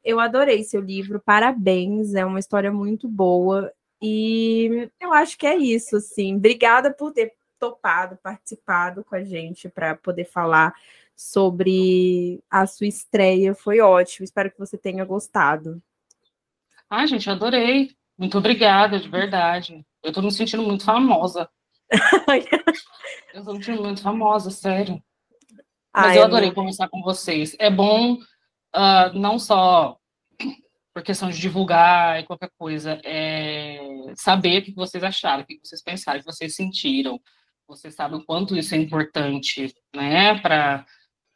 [0.05, 3.73] Eu adorei seu livro, parabéns, é uma história muito boa.
[4.03, 6.37] E eu acho que é isso, sim.
[6.37, 10.75] Obrigada por ter topado, participado com a gente para poder falar
[11.17, 13.55] sobre a sua estreia.
[13.55, 14.25] Foi ótimo.
[14.25, 15.83] Espero que você tenha gostado.
[16.91, 17.91] Ah, gente, adorei.
[18.19, 19.85] Muito obrigada, de verdade.
[20.03, 21.49] Eu estou me sentindo muito famosa.
[23.33, 25.03] eu estou me sentindo muito famosa, sério.
[25.95, 27.57] Mas Ai, eu adorei conversar com vocês.
[27.59, 29.99] É bom uh, não só
[30.93, 33.84] por questão de divulgar e qualquer coisa, é
[34.17, 37.21] saber o que vocês acharam, o que vocês pensaram, o que vocês sentiram.
[37.67, 40.87] Vocês sabem o quanto isso é importante, né, para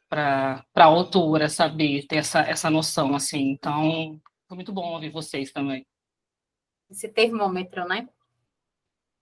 [0.09, 3.51] para a autora saber, ter essa, essa noção, assim.
[3.51, 5.85] Então, foi muito bom ouvir vocês também.
[6.89, 8.09] Esse termômetro, né?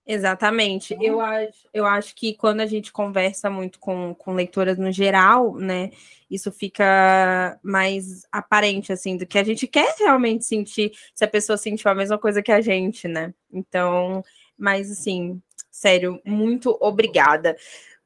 [0.08, 0.94] Exatamente.
[0.94, 1.04] Uhum.
[1.04, 5.56] Eu acho, eu acho que quando a gente conversa muito com, com leitoras no geral,
[5.56, 5.92] né,
[6.32, 11.58] isso fica mais aparente, assim, do que a gente quer realmente sentir, se a pessoa
[11.58, 13.34] sentiu a mesma coisa que a gente, né?
[13.52, 14.24] Então,
[14.58, 17.58] mas assim, sério, muito obrigada.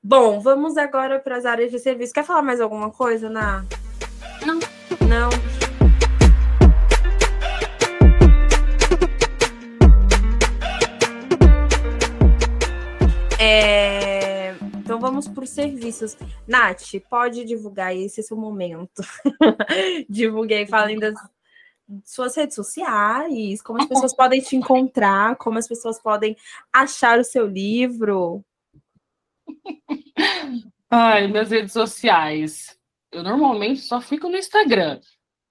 [0.03, 2.13] Bom, vamos agora para as áreas de serviço.
[2.13, 3.63] Quer falar mais alguma coisa, Na?
[4.43, 4.59] Não.
[5.07, 5.60] Não.
[13.41, 14.53] É...
[14.77, 16.15] Então vamos por serviços.
[16.47, 19.01] Nath, pode divulgar esse é seu momento.
[20.07, 21.15] Divulguei, falem das
[22.05, 26.37] suas redes sociais, como as pessoas podem te encontrar, como as pessoas podem
[26.71, 28.45] achar o seu livro.
[30.89, 32.77] Ai, minhas redes sociais.
[33.11, 35.01] Eu normalmente só fico no Instagram,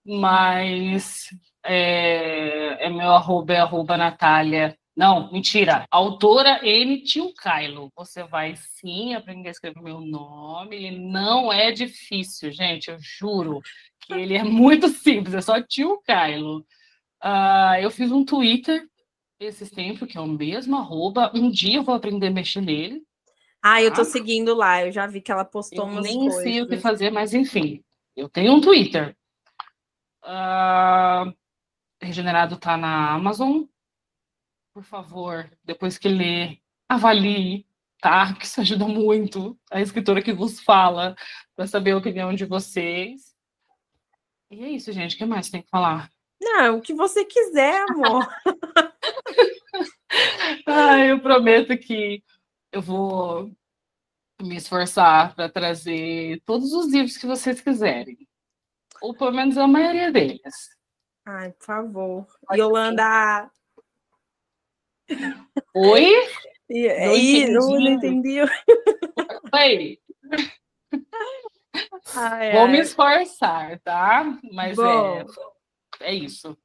[0.07, 1.29] mas
[1.65, 5.86] é, é meu arroba, é arroba Natália não, mentira.
[5.90, 7.02] Autora N.
[7.02, 7.90] Tio Kylo.
[7.97, 10.77] Você vai sim aprender a escrever meu nome.
[10.77, 12.90] Ele não é difícil, gente.
[12.90, 13.62] Eu juro
[14.02, 15.32] que ele é muito simples.
[15.32, 16.59] É só Tio Kylo.
[17.24, 18.86] Uh, eu fiz um Twitter
[19.40, 21.32] esses tempos, que é o mesmo arroba.
[21.35, 23.02] Um dia eu vou aprender a mexer nele.
[23.62, 24.05] Ah, eu tô tá?
[24.05, 24.85] seguindo lá.
[24.85, 26.43] Eu já vi que ela postou eu umas nem coisas.
[26.43, 27.82] sei o que fazer, mas enfim.
[28.14, 29.16] Eu tenho um Twitter.
[30.22, 31.32] Uh,
[32.02, 33.62] Regenerado tá na Amazon
[34.81, 36.59] por favor, depois que lê,
[36.89, 37.66] avalie,
[38.01, 38.35] tá?
[38.35, 41.15] Que isso ajuda muito a escritora que vos fala
[41.55, 43.36] para saber a opinião de vocês.
[44.51, 45.15] E é isso, gente.
[45.15, 46.11] O que mais tem que falar?
[46.40, 48.27] Não, o que você quiser, amor.
[50.66, 52.24] ah, eu prometo que
[52.73, 53.52] eu vou
[54.40, 58.27] me esforçar para trazer todos os livros que vocês quiserem.
[59.02, 60.70] Ou pelo menos a maioria deles.
[61.27, 62.27] Ai, por favor.
[62.47, 63.51] Pode Yolanda,
[65.74, 66.12] Oi?
[66.69, 68.41] E, aí, não, não entendi.
[68.41, 69.99] Oi.
[72.15, 72.73] Ai, Vou ai.
[72.73, 74.39] me esforçar, tá?
[74.53, 75.24] Mas Bom,
[76.01, 76.57] é, é isso.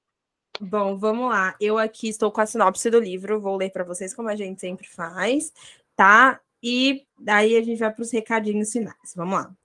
[0.59, 1.55] Bom, vamos lá.
[1.59, 4.61] Eu aqui estou com a sinopse do livro, vou ler para vocês como a gente
[4.61, 5.51] sempre faz,
[5.95, 6.39] tá?
[6.63, 9.13] E daí a gente vai para os recadinhos finais.
[9.15, 9.55] Vamos lá.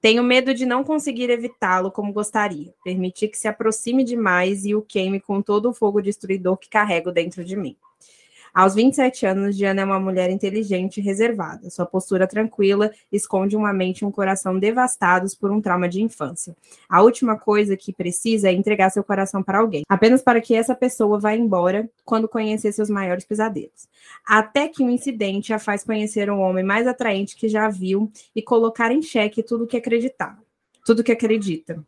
[0.00, 4.80] Tenho medo de não conseguir evitá-lo como gostaria, permitir que se aproxime demais e o
[4.80, 7.76] queime com todo o fogo destruidor que carrego dentro de mim.
[8.52, 11.70] Aos 27 anos, Diana é uma mulher inteligente e reservada.
[11.70, 16.56] Sua postura tranquila esconde uma mente e um coração devastados por um trauma de infância.
[16.88, 20.74] A última coisa que precisa é entregar seu coração para alguém, apenas para que essa
[20.74, 23.88] pessoa vá embora quando conhecer seus maiores pesadelos.
[24.26, 28.42] Até que um incidente a faz conhecer um homem mais atraente que já viu e
[28.42, 30.38] colocar em xeque tudo que acreditava,
[30.84, 31.84] tudo que acredita.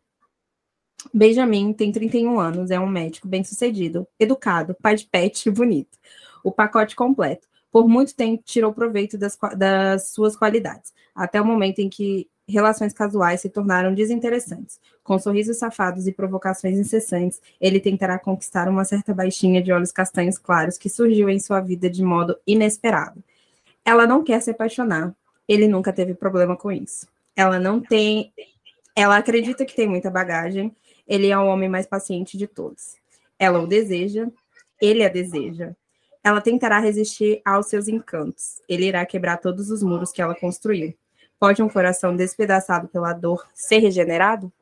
[1.13, 5.99] Benjamin tem 31 anos, é um médico bem-sucedido, educado, pai de pet e bonito
[6.43, 7.47] o pacote completo.
[7.71, 12.93] Por muito tempo tirou proveito das, das suas qualidades, até o momento em que relações
[12.93, 14.79] casuais se tornaram desinteressantes.
[15.03, 20.39] Com sorrisos safados e provocações incessantes, ele tentará conquistar uma certa baixinha de olhos castanhos
[20.39, 23.23] claros que surgiu em sua vida de modo inesperado.
[23.85, 25.15] Ela não quer se apaixonar.
[25.49, 27.07] Ele nunca teve problema com isso.
[27.35, 28.33] Ela não tem.
[28.95, 30.75] Ela acredita que tem muita bagagem.
[31.07, 32.97] Ele é o homem mais paciente de todos.
[33.39, 34.29] Ela o deseja.
[34.81, 35.75] Ele a deseja.
[36.25, 38.61] Ela tentará resistir aos seus encantos.
[38.69, 40.95] Ele irá quebrar todos os muros que ela construiu.
[41.39, 44.53] Pode um coração despedaçado pela dor ser regenerado?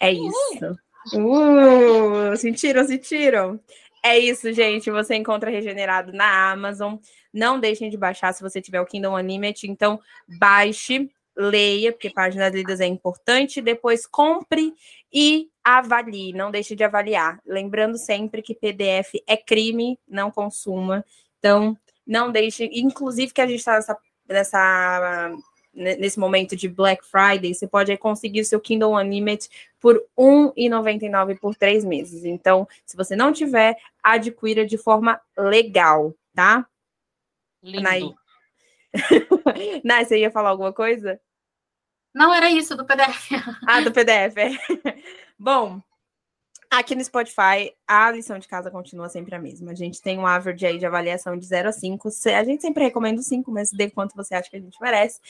[0.00, 0.78] É isso.
[1.12, 3.60] Uh, sentiram, sentiram?
[4.04, 4.90] É isso, gente.
[4.90, 6.96] Você encontra regenerado na Amazon.
[7.32, 9.70] Não deixem de baixar se você tiver o Kingdom Unlimited.
[9.70, 9.98] Então,
[10.38, 13.60] baixe, leia, porque páginas lidas é importante.
[13.60, 14.74] Depois, compre
[15.12, 17.40] e avalie, não deixe de avaliar.
[17.46, 21.04] Lembrando sempre que PDF é crime, não consuma.
[21.38, 23.98] Então, não deixe, inclusive que a gente está nessa,
[24.28, 25.30] nessa,
[25.72, 29.48] nesse momento de Black Friday, você pode conseguir o seu Kindle Unlimited
[29.80, 32.24] por R$ 1,99 por três meses.
[32.24, 36.66] Então, se você não tiver, adquira de forma legal, tá?
[37.62, 37.82] Lindo.
[37.82, 38.14] Nay...
[39.84, 41.20] Nay, você ia falar alguma coisa?
[42.14, 43.30] Não era isso do PDF.
[43.66, 44.36] ah, do PDF.
[44.38, 44.50] É.
[45.38, 45.82] Bom,
[46.70, 49.72] aqui no Spotify, a lição de casa continua sempre a mesma.
[49.72, 52.08] A gente tem um average aí de avaliação de 0 a 5.
[52.08, 55.20] A gente sempre recomenda 5, mas dê quanto você acha que a gente merece.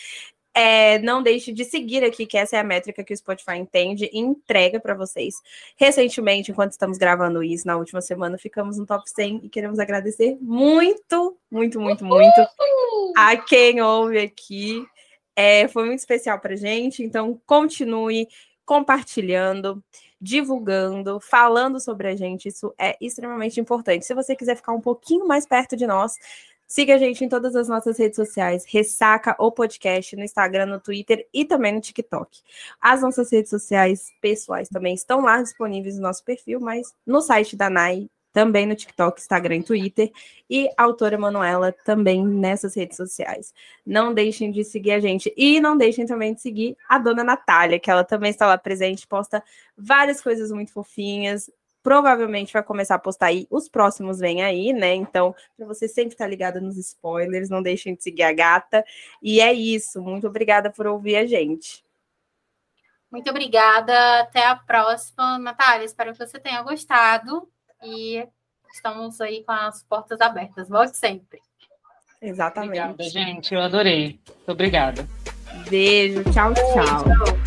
[0.56, 4.08] É, não deixe de seguir aqui, que essa é a métrica que o Spotify entende
[4.12, 5.34] e entrega para vocês.
[5.76, 10.38] Recentemente, enquanto estamos gravando isso, na última semana, ficamos no top 100 e queremos agradecer
[10.40, 12.46] muito, muito, muito, muito
[13.16, 14.86] a quem ouve aqui.
[15.34, 18.28] É, foi muito especial para gente, então continue
[18.64, 19.82] compartilhando,
[20.20, 22.48] divulgando, falando sobre a gente.
[22.48, 24.06] Isso é extremamente importante.
[24.06, 26.16] Se você quiser ficar um pouquinho mais perto de nós,
[26.66, 30.80] siga a gente em todas as nossas redes sociais, Ressaca o Podcast, no Instagram, no
[30.80, 32.40] Twitter e também no TikTok.
[32.80, 37.56] As nossas redes sociais pessoais também estão lá disponíveis no nosso perfil, mas no site
[37.56, 40.12] da NAI também no TikTok, Instagram e Twitter,
[40.50, 43.54] e a autora Manuela também nessas redes sociais.
[43.86, 47.78] Não deixem de seguir a gente e não deixem também de seguir a dona Natália,
[47.78, 49.42] que ela também está lá presente, posta
[49.78, 51.48] várias coisas muito fofinhas.
[51.84, 54.94] Provavelmente vai começar a postar aí, os próximos vêm aí, né?
[54.94, 58.82] Então, para você sempre estar tá ligada nos spoilers, não deixem de seguir a gata.
[59.22, 60.00] E é isso.
[60.00, 61.84] Muito obrigada por ouvir a gente.
[63.12, 64.20] Muito obrigada.
[64.20, 65.84] Até a próxima, Natália.
[65.84, 67.46] Espero que você tenha gostado
[67.82, 68.26] e
[68.72, 70.70] estamos aí com as portas abertas.
[70.70, 71.38] Volte sempre.
[72.18, 72.80] Exatamente.
[72.80, 73.54] Obrigada, gente.
[73.54, 74.18] Eu adorei.
[74.26, 75.06] Muito obrigada.
[75.68, 76.24] Beijo.
[76.32, 77.04] Tchau, tchau.
[77.04, 77.43] Beijo.